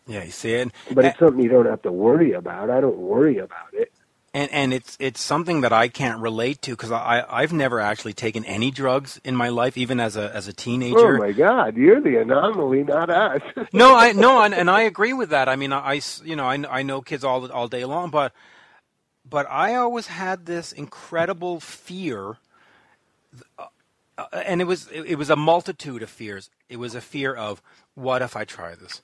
[0.06, 2.70] Yeah, you see it, but it's something you don't have to worry about.
[2.70, 3.92] I don't worry about it
[4.34, 8.12] and and it's it's something that I can't relate to because I I've never actually
[8.12, 11.16] taken any drugs in my life, even as a as a teenager.
[11.16, 13.42] Oh my God, you're the anomaly, not us.
[13.72, 15.48] no, I no, and, and I agree with that.
[15.48, 18.32] I mean, I you know I I know kids all all day long, but
[19.28, 22.36] but I always had this incredible fear.
[23.58, 23.66] Uh,
[24.32, 26.50] and it was it was a multitude of fears.
[26.68, 27.62] It was a fear of
[27.94, 29.00] what if I try this?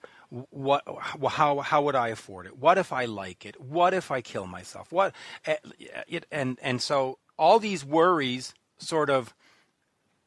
[0.51, 0.82] What
[1.28, 2.59] how how would I afford it?
[2.59, 3.61] What if I like it?
[3.61, 4.90] What if I kill myself?
[4.90, 5.15] What
[5.47, 5.56] eh,
[6.32, 9.35] and and so all these worries sort of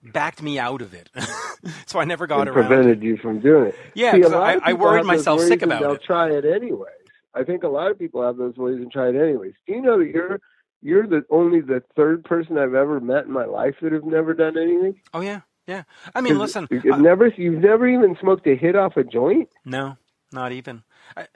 [0.01, 1.09] backed me out of it.
[1.85, 2.67] so I never got it around.
[2.67, 3.75] Prevented you from doing it.
[3.95, 5.99] Yeah, because I, I worried myself sick about they'll it.
[5.99, 6.91] They'll try it anyways.
[7.33, 9.53] I think a lot of people have those worries and try it anyways.
[9.67, 10.39] Do you know that you're
[10.81, 14.33] you're the only the third person I've ever met in my life that have never
[14.33, 15.01] done anything?
[15.13, 15.41] Oh yeah.
[15.67, 15.83] Yeah,
[16.15, 16.67] I mean, listen.
[16.71, 19.49] You've uh, never, you've never even smoked a hit off a joint.
[19.65, 19.97] No,
[20.31, 20.83] not even.
[21.15, 21.27] I,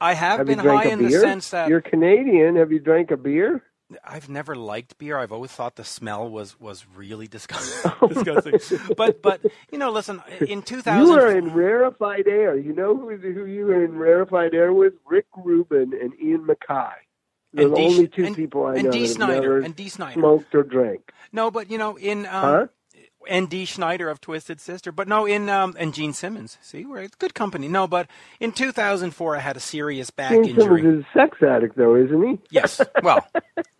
[0.00, 2.56] I have, have been high in the sense that you're Canadian.
[2.56, 3.64] Have you drank a beer?
[4.04, 5.18] I've never liked beer.
[5.18, 7.90] I've always thought the smell was was really disgusting.
[8.08, 8.94] disgusting.
[8.96, 9.40] but but
[9.72, 10.22] you know, listen.
[10.40, 12.56] In 2000, you are in rarefied air.
[12.56, 14.94] You know who who you were in rarefied air with?
[15.06, 16.92] Rick Rubin and Ian MacKaye.
[17.52, 19.14] They're the only two and, people I and know D.
[19.18, 20.12] never and Dee Snider.
[20.20, 21.12] smoked or drank.
[21.32, 22.66] No, but you know, in um, huh?
[23.28, 24.92] And Dee Snider of Twisted Sister.
[24.92, 26.58] But no, in um, and Gene Simmons.
[26.62, 27.68] See, we're good company.
[27.68, 30.82] No, but in 2004, I had a serious back Gene injury.
[30.82, 32.38] Simmons is a sex addict, though, isn't he?
[32.50, 32.80] yes.
[33.02, 33.26] Well,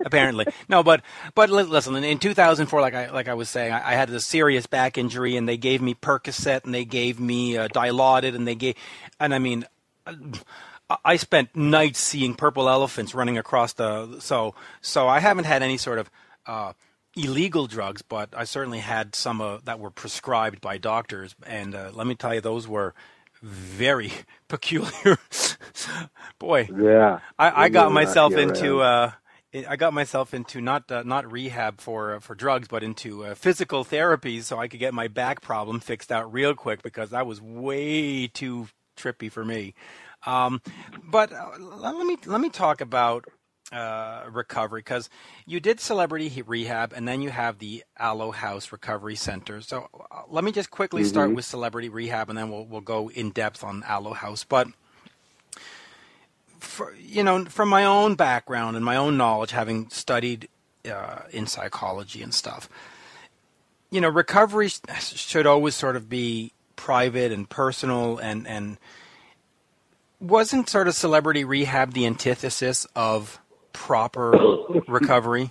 [0.05, 0.83] apparently, no.
[0.83, 1.03] But
[1.35, 4.67] but listen, in 2004, like I like I was saying, I, I had a serious
[4.67, 8.55] back injury, and they gave me Percocet, and they gave me uh, Dilaudid, and they
[8.55, 8.77] gave,
[9.19, 9.65] and I mean.
[11.05, 15.77] I spent nights seeing purple elephants running across the so so I haven't had any
[15.77, 16.11] sort of
[16.47, 16.73] uh,
[17.17, 21.91] illegal drugs, but I certainly had some uh, that were prescribed by doctors, and uh,
[21.93, 22.95] let me tell you, those were
[23.43, 24.13] very
[24.49, 25.19] peculiar.
[26.39, 28.81] Boy, yeah, I, I got myself into.
[28.81, 29.13] Uh,
[29.69, 33.35] I got myself into not uh, not rehab for uh, for drugs, but into uh,
[33.35, 37.27] physical therapy, so I could get my back problem fixed out real quick because that
[37.27, 39.75] was way too trippy for me.
[40.27, 40.61] Um,
[41.03, 43.25] but uh, let me let me talk about
[43.73, 45.09] uh, recovery because
[45.47, 49.61] you did celebrity rehab and then you have the Alo House Recovery Center.
[49.61, 51.09] So uh, let me just quickly mm-hmm.
[51.09, 54.45] start with celebrity rehab and then we'll we'll go in depth on Alo House.
[54.45, 54.69] But
[56.59, 60.49] for, you know, from my own background and my own knowledge, having studied
[60.91, 62.69] uh, in psychology and stuff,
[63.91, 68.79] you know, recovery should always sort of be private and personal and and
[70.19, 73.41] wasn't sort of celebrity rehab the antithesis of
[73.73, 74.31] proper
[74.89, 75.51] recovery?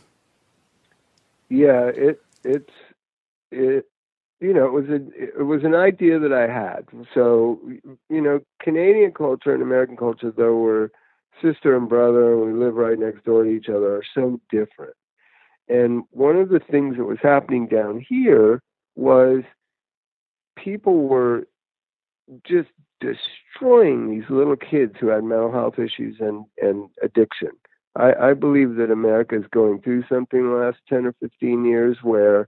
[1.50, 2.72] Yeah, it it's
[3.52, 3.86] it
[4.40, 6.86] you know it was a it was an idea that I had.
[7.14, 7.60] So
[8.10, 10.91] you know, Canadian culture and American culture though were
[11.41, 14.96] sister and brother, and we live right next door to each other, are so different.
[15.68, 18.62] And one of the things that was happening down here
[18.96, 19.44] was
[20.58, 21.48] people were
[22.44, 22.70] just
[23.00, 27.52] destroying these little kids who had mental health issues and, and addiction.
[28.00, 31.98] I, I believe that America is going through something the last 10 or 15 years
[32.02, 32.48] where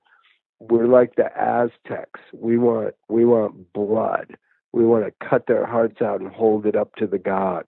[0.60, 2.20] we're like the Aztecs.
[2.34, 4.38] We want we want blood.
[4.72, 7.68] We want to cut their hearts out and hold it up to the gods.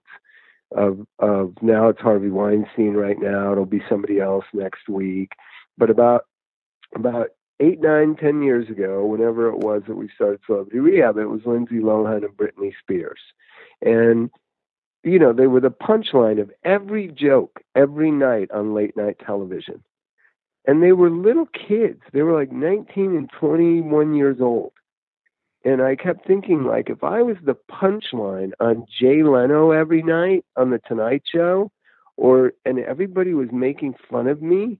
[0.74, 3.52] Of of now it's Harvey Weinstein right now.
[3.52, 5.32] It'll be somebody else next week.
[5.76, 6.26] But about
[6.94, 7.28] about
[7.60, 11.40] eight, nine, ten years ago, whenever it was that we started Celebrity Rehab, it was
[11.44, 13.20] Lindsay Lohan and Britney Spears.
[13.82, 14.30] And,
[15.04, 19.82] you know, they were the punchline of every joke every night on late night television.
[20.66, 22.00] And they were little kids.
[22.12, 24.72] They were like 19 and 21 years old.
[25.64, 30.44] And I kept thinking, like, if I was the punchline on Jay Leno every night
[30.56, 31.70] on The Tonight Show,
[32.16, 34.78] or and everybody was making fun of me,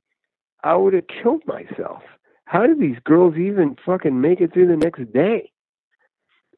[0.63, 2.03] I would have killed myself
[2.47, 5.51] how do these girls even fucking make it through the next day?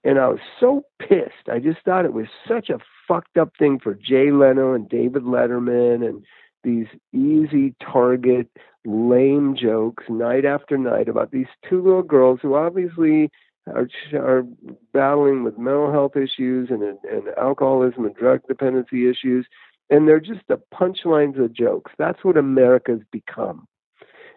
[0.06, 1.48] And I was so pissed.
[1.50, 2.78] I just thought it was such a
[3.08, 6.24] fucked up thing for Jay Leno and David Letterman and
[6.62, 8.48] these easy target,
[8.84, 13.32] lame jokes night after night about these two little girls who obviously
[13.66, 14.44] are, are
[14.92, 19.44] battling with mental health issues and, and alcoholism and drug dependency issues.
[19.90, 21.90] And they're just the punchlines of jokes.
[21.98, 23.66] That's what America's become.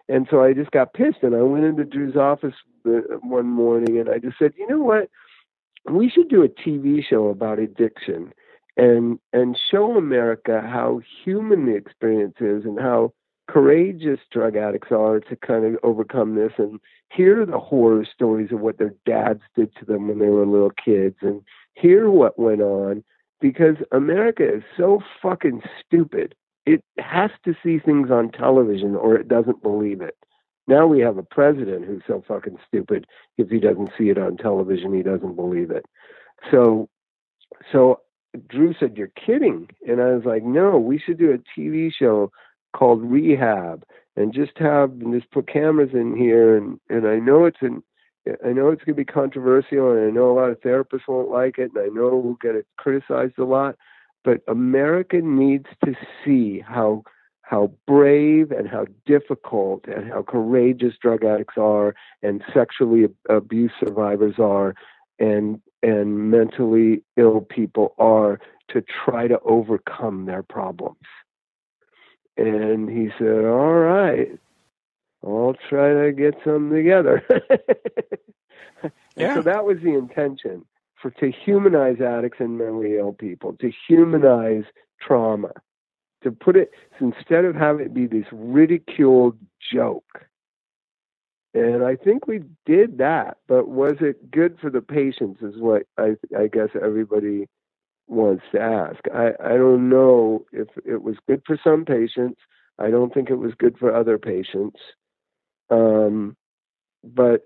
[0.08, 3.98] And so I just got pissed and I went into Drew's office uh, one morning
[4.00, 5.08] and I just said, you know what?
[5.88, 8.32] We should do a TV show about addiction
[8.76, 13.12] and and show America how human the experience is and how
[13.48, 16.78] courageous drug addicts are to kind of overcome this and
[17.10, 20.70] hear the horror stories of what their dads did to them when they were little
[20.70, 21.42] kids and
[21.74, 23.02] hear what went on
[23.40, 26.34] because America is so fucking stupid
[26.66, 30.16] it has to see things on television or it doesn't believe it.
[30.70, 33.06] Now we have a president who's so fucking stupid.
[33.36, 35.84] If he doesn't see it on television, he doesn't believe it.
[36.52, 36.88] So,
[37.72, 38.00] so
[38.48, 42.30] Drew said, "You're kidding," and I was like, "No, we should do a TV show
[42.72, 43.84] called Rehab
[44.16, 47.82] and just have and just put cameras in here and and I know it's an
[48.44, 51.30] I know it's going to be controversial, and I know a lot of therapists won't
[51.30, 53.76] like it, and I know we'll get it criticized a lot
[54.24, 55.94] but America needs to
[56.24, 57.02] see how
[57.50, 64.36] how brave and how difficult and how courageous drug addicts are and sexually abuse survivors
[64.38, 64.72] are
[65.18, 71.00] and and mentally ill people are to try to overcome their problems.
[72.36, 74.28] And he said, "All right,
[75.24, 77.20] I'll try to get some together."
[79.16, 79.34] yeah.
[79.34, 80.64] so that was the intention
[81.02, 84.64] for to humanize addicts and mentally ill people, to humanize
[85.00, 85.50] trauma,
[86.22, 86.70] to put it
[87.00, 89.38] instead of having it be this ridiculed
[89.72, 90.26] joke.
[91.52, 95.42] And I think we did that, but was it good for the patients?
[95.42, 97.48] Is what I I guess everybody
[98.06, 99.00] wants to ask.
[99.12, 102.40] I I don't know if it was good for some patients.
[102.78, 104.78] I don't think it was good for other patients.
[105.70, 106.36] Um,
[107.02, 107.42] but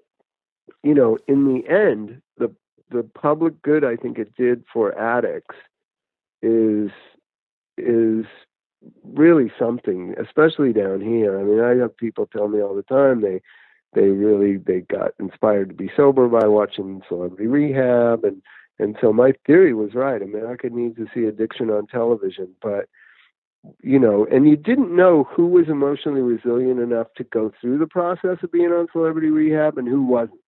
[0.82, 2.54] you know, in the end, the
[2.90, 5.56] the public good I think it did for addicts
[6.42, 6.90] is
[7.78, 8.26] is
[9.04, 11.38] really something, especially down here.
[11.38, 13.40] I mean, I have people tell me all the time they
[13.94, 18.42] they really they got inspired to be sober by watching Celebrity Rehab and
[18.78, 20.20] and so my theory was right.
[20.20, 22.88] America needs to see addiction on television, but
[23.82, 27.86] you know, and you didn't know who was emotionally resilient enough to go through the
[27.86, 30.40] process of being on Celebrity Rehab and who wasn't.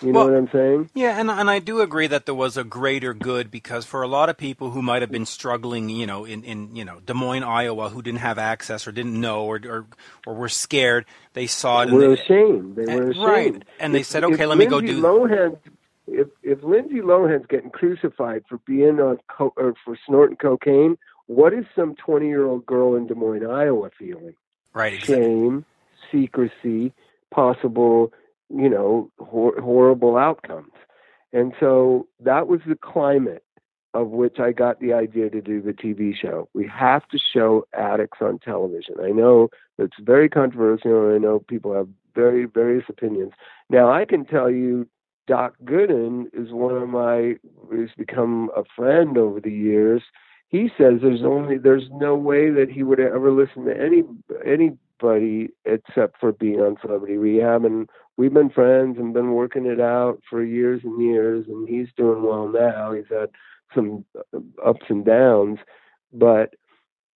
[0.00, 0.90] You well, know what I'm saying?
[0.94, 4.08] Yeah, and and I do agree that there was a greater good because for a
[4.08, 7.14] lot of people who might have been struggling, you know, in, in you know Des
[7.14, 9.86] Moines, Iowa, who didn't have access or didn't know or or,
[10.26, 11.04] or were scared,
[11.34, 11.86] they saw it.
[11.86, 12.76] They were they, ashamed.
[12.76, 13.24] They eh, were ashamed.
[13.24, 15.58] Right, and they said, "Okay, let me go do." Lohan,
[16.06, 21.52] if if Lindsay Lohan's getting crucified for being on co- or for snorting cocaine, what
[21.52, 24.34] is some 20 year old girl in Des Moines, Iowa feeling?
[24.74, 24.94] Right.
[24.94, 25.16] Exactly.
[25.16, 25.64] Shame,
[26.10, 26.92] secrecy,
[27.30, 28.12] possible
[28.54, 30.72] you know, hor- horrible outcomes.
[31.32, 33.44] And so that was the climate
[33.94, 36.48] of which I got the idea to do the TV show.
[36.54, 38.96] We have to show addicts on television.
[39.02, 39.48] I know
[39.78, 43.32] it's very controversial, I know people have very various opinions.
[43.70, 44.88] Now, I can tell you,
[45.26, 47.36] Doc Gooden is one of my,
[47.70, 50.02] who's become a friend over the years.
[50.48, 54.02] He says there's only there's no way that he would ever listen to any
[54.44, 59.66] any anybody except for being on Celebrity Rehab, and we've been friends and been working
[59.66, 63.30] it out for years and years and he's doing well now he's had
[63.74, 64.04] some
[64.64, 65.58] ups and downs
[66.12, 66.54] but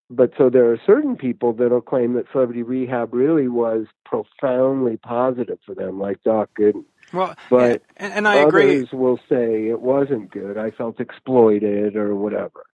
[0.09, 5.59] but so there are certain people that'll claim that celebrity rehab really was profoundly positive
[5.67, 6.85] for them, like Doc Gooden.
[7.13, 8.89] Well, but and, and I others agree.
[8.93, 10.57] will say it wasn't good.
[10.57, 12.65] I felt exploited or whatever.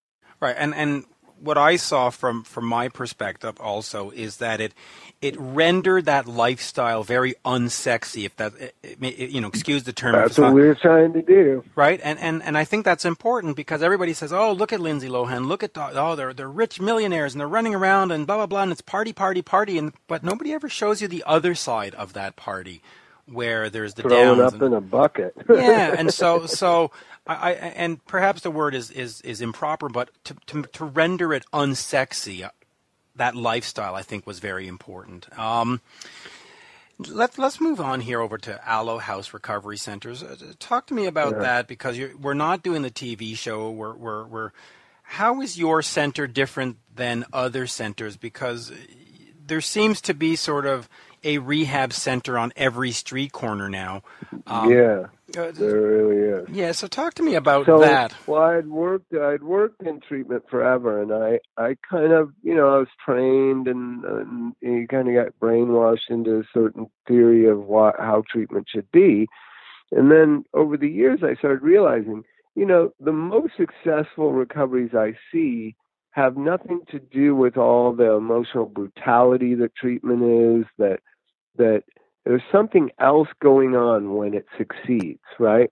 [0.40, 1.06] Right, and and
[1.42, 4.72] what I saw from from my perspective also is that it
[5.20, 8.24] it rendered that lifestyle very unsexy.
[8.24, 10.12] If that eh, eh, it, it, eh, you know, excuse the term.
[10.12, 11.64] That's what not, we were trying to do.
[11.74, 15.08] Right, and and and I think that's important because everybody says, "Oh, look at Lindsay
[15.08, 18.46] Lohan, look at oh, they're they're rich millionaires and they're running around and blah blah
[18.46, 21.94] blah, and it's party party party." And but nobody ever shows you the other side
[21.96, 22.82] of that party
[23.26, 25.34] where there's the Throwing downs up and, in a bucket.
[25.48, 26.90] yeah, and so so
[27.26, 31.32] I, I, and perhaps the word is is is improper, but to to, to render
[31.32, 32.50] it unsexy, uh,
[33.16, 35.26] that lifestyle I think was very important.
[35.38, 35.80] Um,
[37.08, 40.22] let, let's move on here over to Alo House Recovery Centers.
[40.22, 41.38] Uh, talk to me about Yeah.
[41.40, 43.70] that because you're, we're not doing the TV show.
[43.70, 44.50] We're, we're, we're,
[45.02, 48.16] how is your center different than other centers?
[48.16, 48.72] Because
[49.44, 50.88] there seems to be sort of
[51.24, 54.02] a rehab center on every street corner now.
[54.46, 55.06] Um, yeah,
[55.38, 56.48] uh, there really is.
[56.50, 58.14] yeah, so talk to me about so, that.
[58.26, 62.68] Well, I'd worked I'd worked in treatment forever, and I I kind of you know
[62.74, 67.60] I was trained and, and you kind of got brainwashed into a certain theory of
[67.60, 69.28] what how treatment should be,
[69.90, 72.24] and then over the years I started realizing
[72.54, 75.76] you know the most successful recoveries I see
[76.12, 81.00] have nothing to do with all the emotional brutality that treatment is that
[81.56, 81.84] that
[82.24, 85.70] there's something else going on when it succeeds right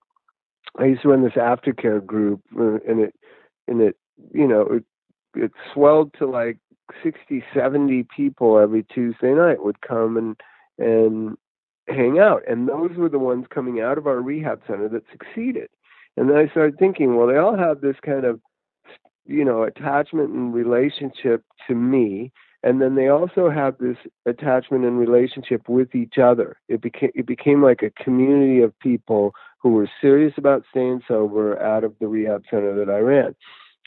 [0.77, 3.15] I used to run this aftercare group, uh, and it,
[3.67, 3.97] and it,
[4.33, 4.83] you know, it,
[5.35, 6.57] it swelled to like
[7.03, 10.35] 60, 70 people every Tuesday night would come and
[10.77, 11.37] and
[11.87, 15.69] hang out, and those were the ones coming out of our rehab center that succeeded.
[16.17, 18.39] And then I started thinking, well, they all have this kind of,
[19.25, 22.31] you know, attachment and relationship to me,
[22.63, 26.57] and then they also have this attachment and relationship with each other.
[26.67, 31.61] It became it became like a community of people who were serious about staying sober
[31.61, 33.35] out of the rehab center that I ran.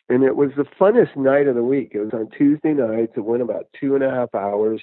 [0.09, 1.93] And it was the funnest night of the week.
[1.95, 3.13] It was on Tuesday nights.
[3.17, 4.83] It went about two and a half hours.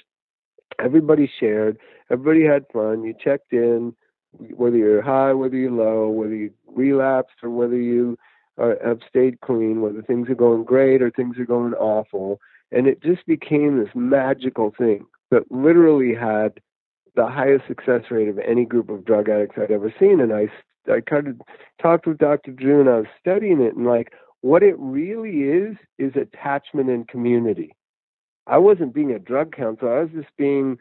[0.78, 1.78] Everybody shared.
[2.10, 3.04] Everybody had fun.
[3.04, 3.94] You checked in,
[4.32, 8.18] whether you're high, whether you're low, whether you relapsed or whether you
[8.60, 12.40] uh, have stayed clean, whether things are going great or things are going awful.
[12.72, 16.60] And it just became this magical thing that literally had
[17.14, 20.20] the highest success rate of any group of drug addicts I'd ever seen.
[20.20, 20.48] And I,
[20.90, 21.40] I kind of
[21.80, 22.52] talked with Dr.
[22.52, 27.06] Drew and I was studying it and like what it really is is attachment and
[27.06, 27.76] community.
[28.46, 29.98] I wasn't being a drug counselor.
[29.98, 30.78] I was just being,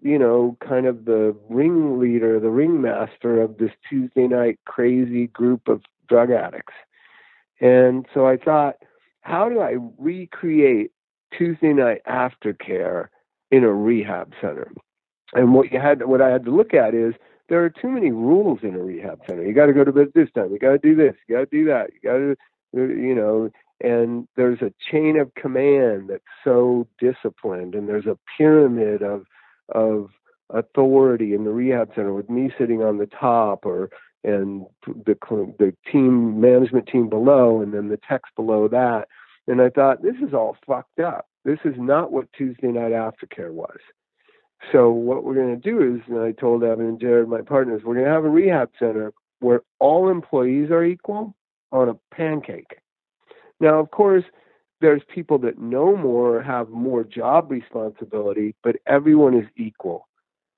[0.00, 5.82] you know, kind of the ringleader, the ringmaster of this Tuesday night crazy group of
[6.08, 6.74] drug addicts.
[7.60, 8.76] And so I thought,
[9.20, 10.90] how do I recreate
[11.36, 13.08] Tuesday night aftercare
[13.50, 14.72] in a rehab center?
[15.34, 17.14] And what you had, what I had to look at is
[17.48, 19.44] there are too many rules in a rehab center.
[19.44, 20.52] You got to go to bed this time.
[20.52, 21.14] You got to do this.
[21.28, 21.90] You got to do that.
[21.92, 22.36] You got to,
[22.74, 23.50] you know,
[23.82, 29.24] and there's a chain of command that's so disciplined, and there's a pyramid of
[29.74, 30.10] of
[30.50, 33.90] authority in the rehab center with me sitting on the top, or
[34.24, 35.16] and the
[35.58, 39.08] the team management team below, and then the techs below that.
[39.46, 41.26] And I thought this is all fucked up.
[41.44, 43.78] This is not what Tuesday night aftercare was.
[44.70, 47.82] So what we're going to do is, and I told Evan and Jared, my partners,
[47.84, 51.34] we're going to have a rehab center where all employees are equal
[51.72, 52.78] on a pancake.
[53.58, 54.24] Now, of course,
[54.80, 60.08] there's people that know more, have more job responsibility, but everyone is equal.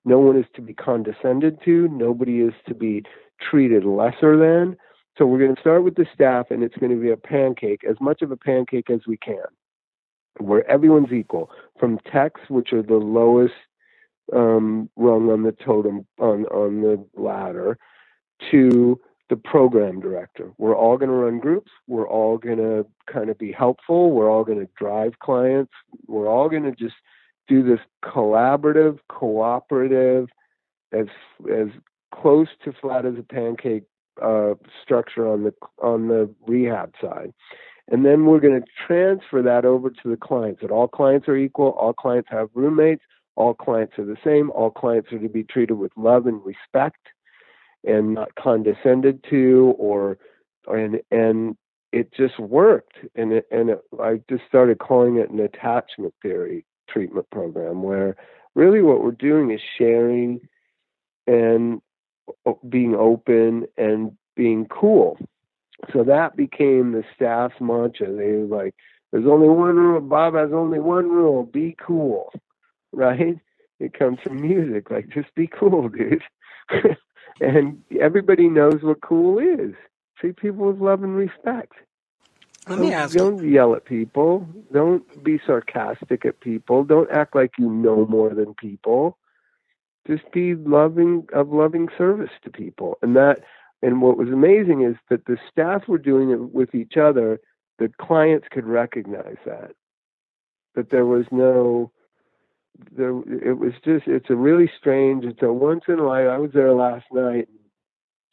[0.05, 1.89] No one is to be condescended to.
[1.89, 3.05] Nobody is to be
[3.41, 4.77] treated lesser than.
[5.17, 7.83] So we're going to start with the staff, and it's going to be a pancake,
[7.89, 9.45] as much of a pancake as we can,
[10.39, 13.55] where everyone's equal, from techs, which are the lowest
[14.33, 17.79] um, rung on the totem on on the ladder,
[18.51, 19.01] to
[19.31, 20.53] the program director.
[20.59, 21.71] We're all going to run groups.
[21.87, 24.11] We're all going to kind of be helpful.
[24.11, 25.73] We're all going to drive clients.
[26.07, 26.97] We're all going to just
[27.49, 30.29] do this collaborative, cooperative,
[30.93, 31.07] as
[31.53, 31.69] as
[32.13, 33.85] close to flat as a pancake
[34.23, 37.33] uh, structure on the on the rehab side.
[37.89, 40.63] And then we're going to transfer that over to the clients.
[40.63, 41.71] That all clients are equal.
[41.71, 43.03] All clients have roommates.
[43.37, 44.51] All clients are the same.
[44.51, 47.09] All clients are to be treated with love and respect
[47.87, 50.19] and not condescended to or
[50.67, 51.57] and and
[51.93, 56.65] it just worked and it, and it, I just started calling it an attachment theory
[56.89, 58.17] treatment program where
[58.55, 60.41] really what we're doing is sharing
[61.27, 61.81] and
[62.69, 65.19] being open and being cool
[65.93, 68.75] so that became the staff's mantra they were like
[69.13, 70.01] There's only one rule.
[70.01, 72.33] Bob has only one rule: be cool,
[72.93, 73.39] right?
[73.81, 74.91] It comes from music.
[74.91, 76.23] Like, just be cool, dude.
[77.41, 79.75] and everybody knows what cool is.
[80.19, 81.75] Treat people with love and respect.
[82.69, 83.15] Let me don't, ask.
[83.17, 84.49] Don't yell at people.
[84.73, 86.85] Don't be sarcastic at people.
[86.85, 89.19] Don't act like you know more than people.
[90.07, 92.99] Just be loving of loving service to people.
[93.03, 93.41] And that
[93.83, 97.41] and what was amazing is that the staff were doing it with each other.
[97.79, 99.73] The clients could recognize that.
[100.75, 101.91] That there was no
[102.91, 106.39] there it was just it's a really strange it's a once in a life I
[106.39, 107.49] was there last night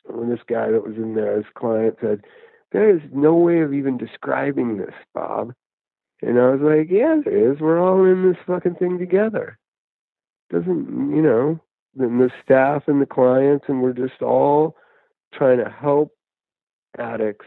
[0.05, 2.21] when this guy that was in there, his client said,
[2.71, 5.53] there is no way of even describing this, Bob.
[6.21, 7.59] And I was like, yeah, there is.
[7.59, 9.57] We're all in this fucking thing together.
[10.51, 11.59] Doesn't, you know,
[11.95, 14.75] then the staff and the clients, and we're just all
[15.33, 16.11] trying to help
[16.97, 17.45] addicts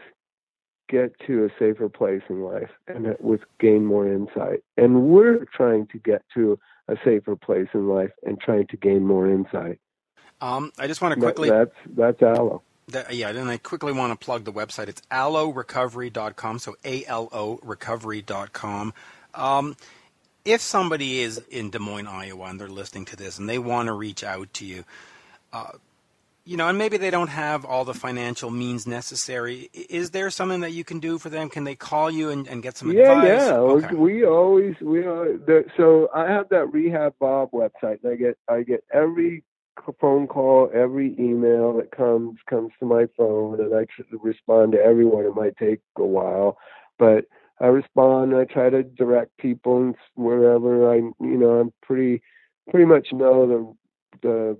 [0.89, 4.59] get to a safer place in life and with gain more insight.
[4.77, 9.03] And we're trying to get to a safer place in life and trying to gain
[9.03, 9.79] more insight.
[10.41, 11.49] Um, I just want to quickly.
[11.49, 12.61] That, that's that's Alo.
[12.89, 14.89] That, yeah, and I quickly want to plug the website.
[14.89, 18.93] It's alorecovery.com, so A-L-O recovery.com.
[19.33, 19.75] Um,
[20.45, 23.87] if somebody is in Des Moines, Iowa, and they're listening to this and they want
[23.87, 24.85] to reach out to you,
[25.51, 25.71] uh,
[26.45, 29.71] you know, and maybe they don't have all the financial means necessary.
[29.73, 31.49] Is there something that you can do for them?
[31.49, 33.47] Can they call you and, and get some yeah, advice?
[33.47, 33.95] Yeah, okay.
[33.95, 38.61] we always we the, so I have that Rehab Bob website, and I get I
[38.61, 39.43] get every
[39.99, 43.87] phone call, every email that comes comes to my phone, and I
[44.21, 45.25] respond to everyone.
[45.25, 46.59] It might take a while,
[46.99, 47.25] but
[47.59, 48.35] I respond.
[48.35, 52.21] I try to direct people wherever I, you know, I'm pretty
[52.69, 53.75] pretty much know the
[54.21, 54.57] the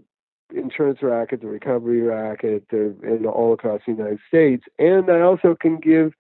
[0.57, 5.55] insurance racket, the recovery racket, the, and all across the United States, and I also
[5.59, 6.13] can give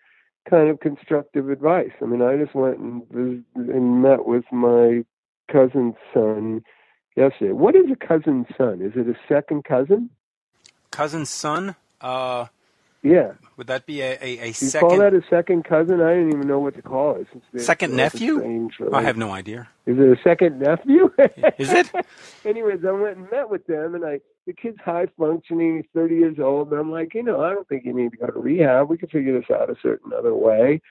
[0.49, 1.91] kind of constructive advice.
[2.01, 5.03] I mean, I just went and, and met with my
[5.51, 6.63] cousin's son
[7.15, 7.51] yesterday.
[7.51, 8.81] What is a cousin's son?
[8.81, 10.09] Is it a second cousin?
[10.91, 11.75] Cousin's son?
[12.01, 12.47] Uh,
[13.05, 13.33] yeah.
[13.57, 14.89] Would that be a, a, a you second?
[14.89, 16.01] call that a second cousin?
[16.01, 17.61] I didn't even know what to call it.
[17.61, 18.69] second nephew?
[18.91, 19.69] I have no idea.
[19.85, 21.11] Is it a second nephew?
[21.59, 21.91] is it?
[22.45, 25.77] Anyways, I went and met with them, and I the kid's high functioning.
[25.77, 28.17] He's 30 years old, and I'm like, you know, I don't think you need to
[28.17, 28.89] go to rehab.
[28.89, 30.81] We can figure this out a certain other way.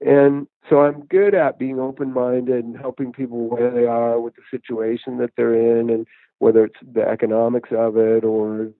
[0.00, 4.34] And so I'm good at being open minded and helping people where they are with
[4.34, 6.06] the situation that they're in and
[6.38, 8.70] whether it's the economics of it or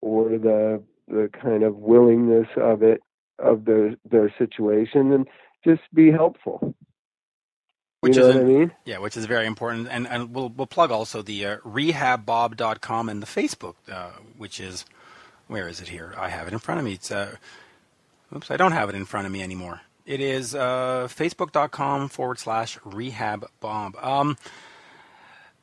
[0.00, 3.02] or the the kind of willingness of it
[3.38, 5.28] of their their situation and
[5.64, 6.74] just be helpful.
[8.00, 8.72] Which you know is what I mean?
[8.84, 13.22] Yeah, which is very important, and and we'll we'll plug also the uh, rehabbob.com and
[13.22, 14.86] the Facebook, uh, which is
[15.48, 16.14] where is it here?
[16.16, 16.94] I have it in front of me.
[16.94, 17.36] It's uh,
[18.34, 19.82] oops, I don't have it in front of me anymore.
[20.06, 23.96] It is uh, facebook.com forward slash rehab Bob.
[24.02, 24.38] Um,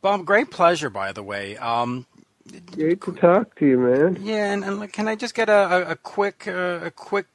[0.02, 1.58] Bob, great pleasure, by the way.
[1.58, 2.06] Um,
[2.76, 4.18] great to talk to you, man.
[4.22, 7.28] Yeah, and, and can I just get a, a, a quick uh, a quick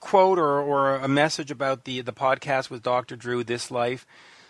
[0.00, 3.16] quote or, or a message about the the podcast with Dr.
[3.16, 4.06] Drew, This Life?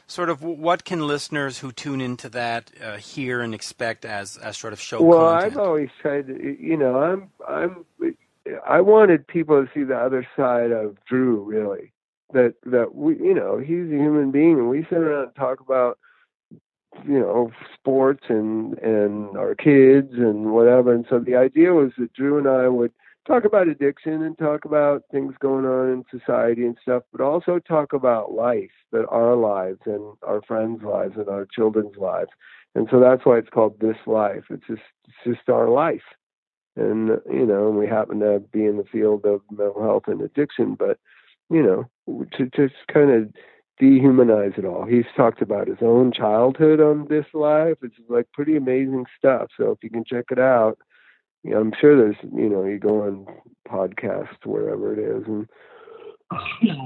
[0.06, 4.56] Sort of, what can listeners who tune into that uh, hear and expect as as
[4.56, 5.52] sort of show well, content?
[5.52, 7.84] I've always tried to, you know, I'm I'm
[8.66, 11.92] I wanted people to see the other side of Drew, really.
[12.32, 15.60] That that we, you know, he's a human being, and we sit around and talk
[15.60, 15.98] about,
[17.06, 20.92] you know, sports and and our kids and whatever.
[20.92, 22.92] And so the idea was that Drew and I would
[23.26, 27.58] talk about addiction and talk about things going on in society and stuff, but also
[27.58, 32.30] talk about life, that our lives and our friends' lives and our children's lives.
[32.74, 34.44] And so that's why it's called This Life.
[34.50, 36.02] It's just it's just our life
[36.78, 40.74] and you know, we happen to be in the field of mental health and addiction,
[40.74, 40.98] but
[41.50, 41.88] you know,
[42.36, 43.28] to just kind of
[43.80, 44.84] dehumanize it all.
[44.84, 47.78] He's talked about his own childhood on this life.
[47.82, 49.48] It's like pretty amazing stuff.
[49.56, 50.78] So if you can check it out,
[51.42, 53.26] you know, I'm sure there's you know, you go on
[53.68, 55.48] podcasts wherever it is and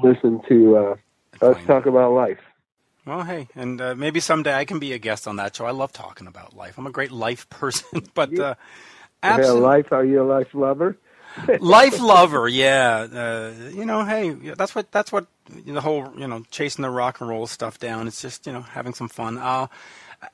[0.03, 2.39] listen to uh, us talk about life.
[3.05, 5.67] Well, hey, and uh, maybe someday I can be a guest on that show.
[5.67, 6.79] I love talking about life.
[6.79, 8.39] I'm a great life person, but.
[8.39, 8.55] Uh,
[9.25, 9.61] Absolutely.
[9.61, 9.93] Yeah, life.
[9.93, 10.99] Are you a life lover?
[11.61, 13.07] Life lover, yeah.
[13.13, 17.21] Uh, you know, hey, that's what that's what the whole you know chasing the rock
[17.21, 18.07] and roll stuff down.
[18.07, 19.39] It's just you know having some fun.
[19.39, 19.67] Uh,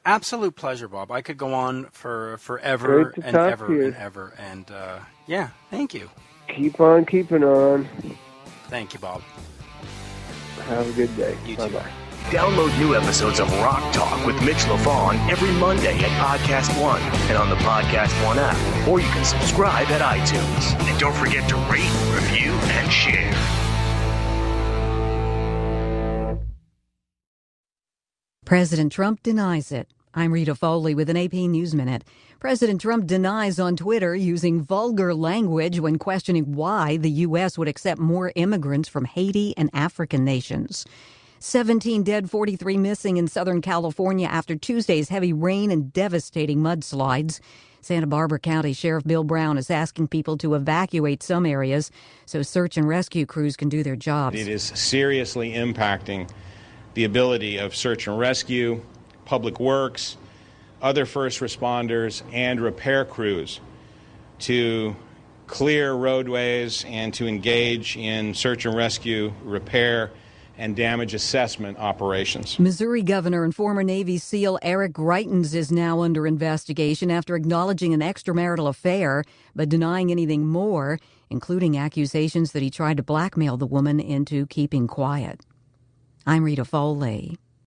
[0.04, 1.10] absolute pleasure, Bob.
[1.10, 4.34] I could go on for forever and ever and ever.
[4.38, 6.10] And uh, yeah, thank you.
[6.48, 7.88] Keep on keeping on.
[8.68, 9.22] Thank you, Bob.
[10.66, 11.36] Have a good day.
[11.46, 11.80] You bye too.
[12.28, 17.38] Download new episodes of Rock Talk with Mitch LaFon every Monday at Podcast One and
[17.38, 20.78] on the Podcast One app, or you can subscribe at iTunes.
[20.86, 23.32] And don't forget to rate, review, and share.
[28.44, 29.88] President Trump denies it.
[30.12, 32.04] I'm Rita Foley with an AP News Minute.
[32.40, 37.56] President Trump denies on Twitter using vulgar language when questioning why the U.S.
[37.56, 40.84] would accept more immigrants from Haiti and African nations.
[41.40, 47.40] 17 dead, 43 missing in Southern California after Tuesday's heavy rain and devastating mudslides.
[47.80, 51.90] Santa Barbara County Sheriff Bill Brown is asking people to evacuate some areas
[52.26, 54.38] so search and rescue crews can do their jobs.
[54.38, 56.28] It is seriously impacting
[56.94, 58.82] the ability of search and rescue,
[59.24, 60.16] public works,
[60.82, 63.60] other first responders, and repair crews
[64.40, 64.96] to
[65.46, 70.10] clear roadways and to engage in search and rescue, repair,
[70.58, 72.58] and damage assessment operations.
[72.58, 78.00] Missouri Governor and former Navy SEAL Eric Greitens is now under investigation after acknowledging an
[78.00, 79.24] extramarital affair
[79.54, 80.98] but denying anything more,
[81.30, 85.40] including accusations that he tried to blackmail the woman into keeping quiet.
[86.26, 87.38] I'm Rita Foley.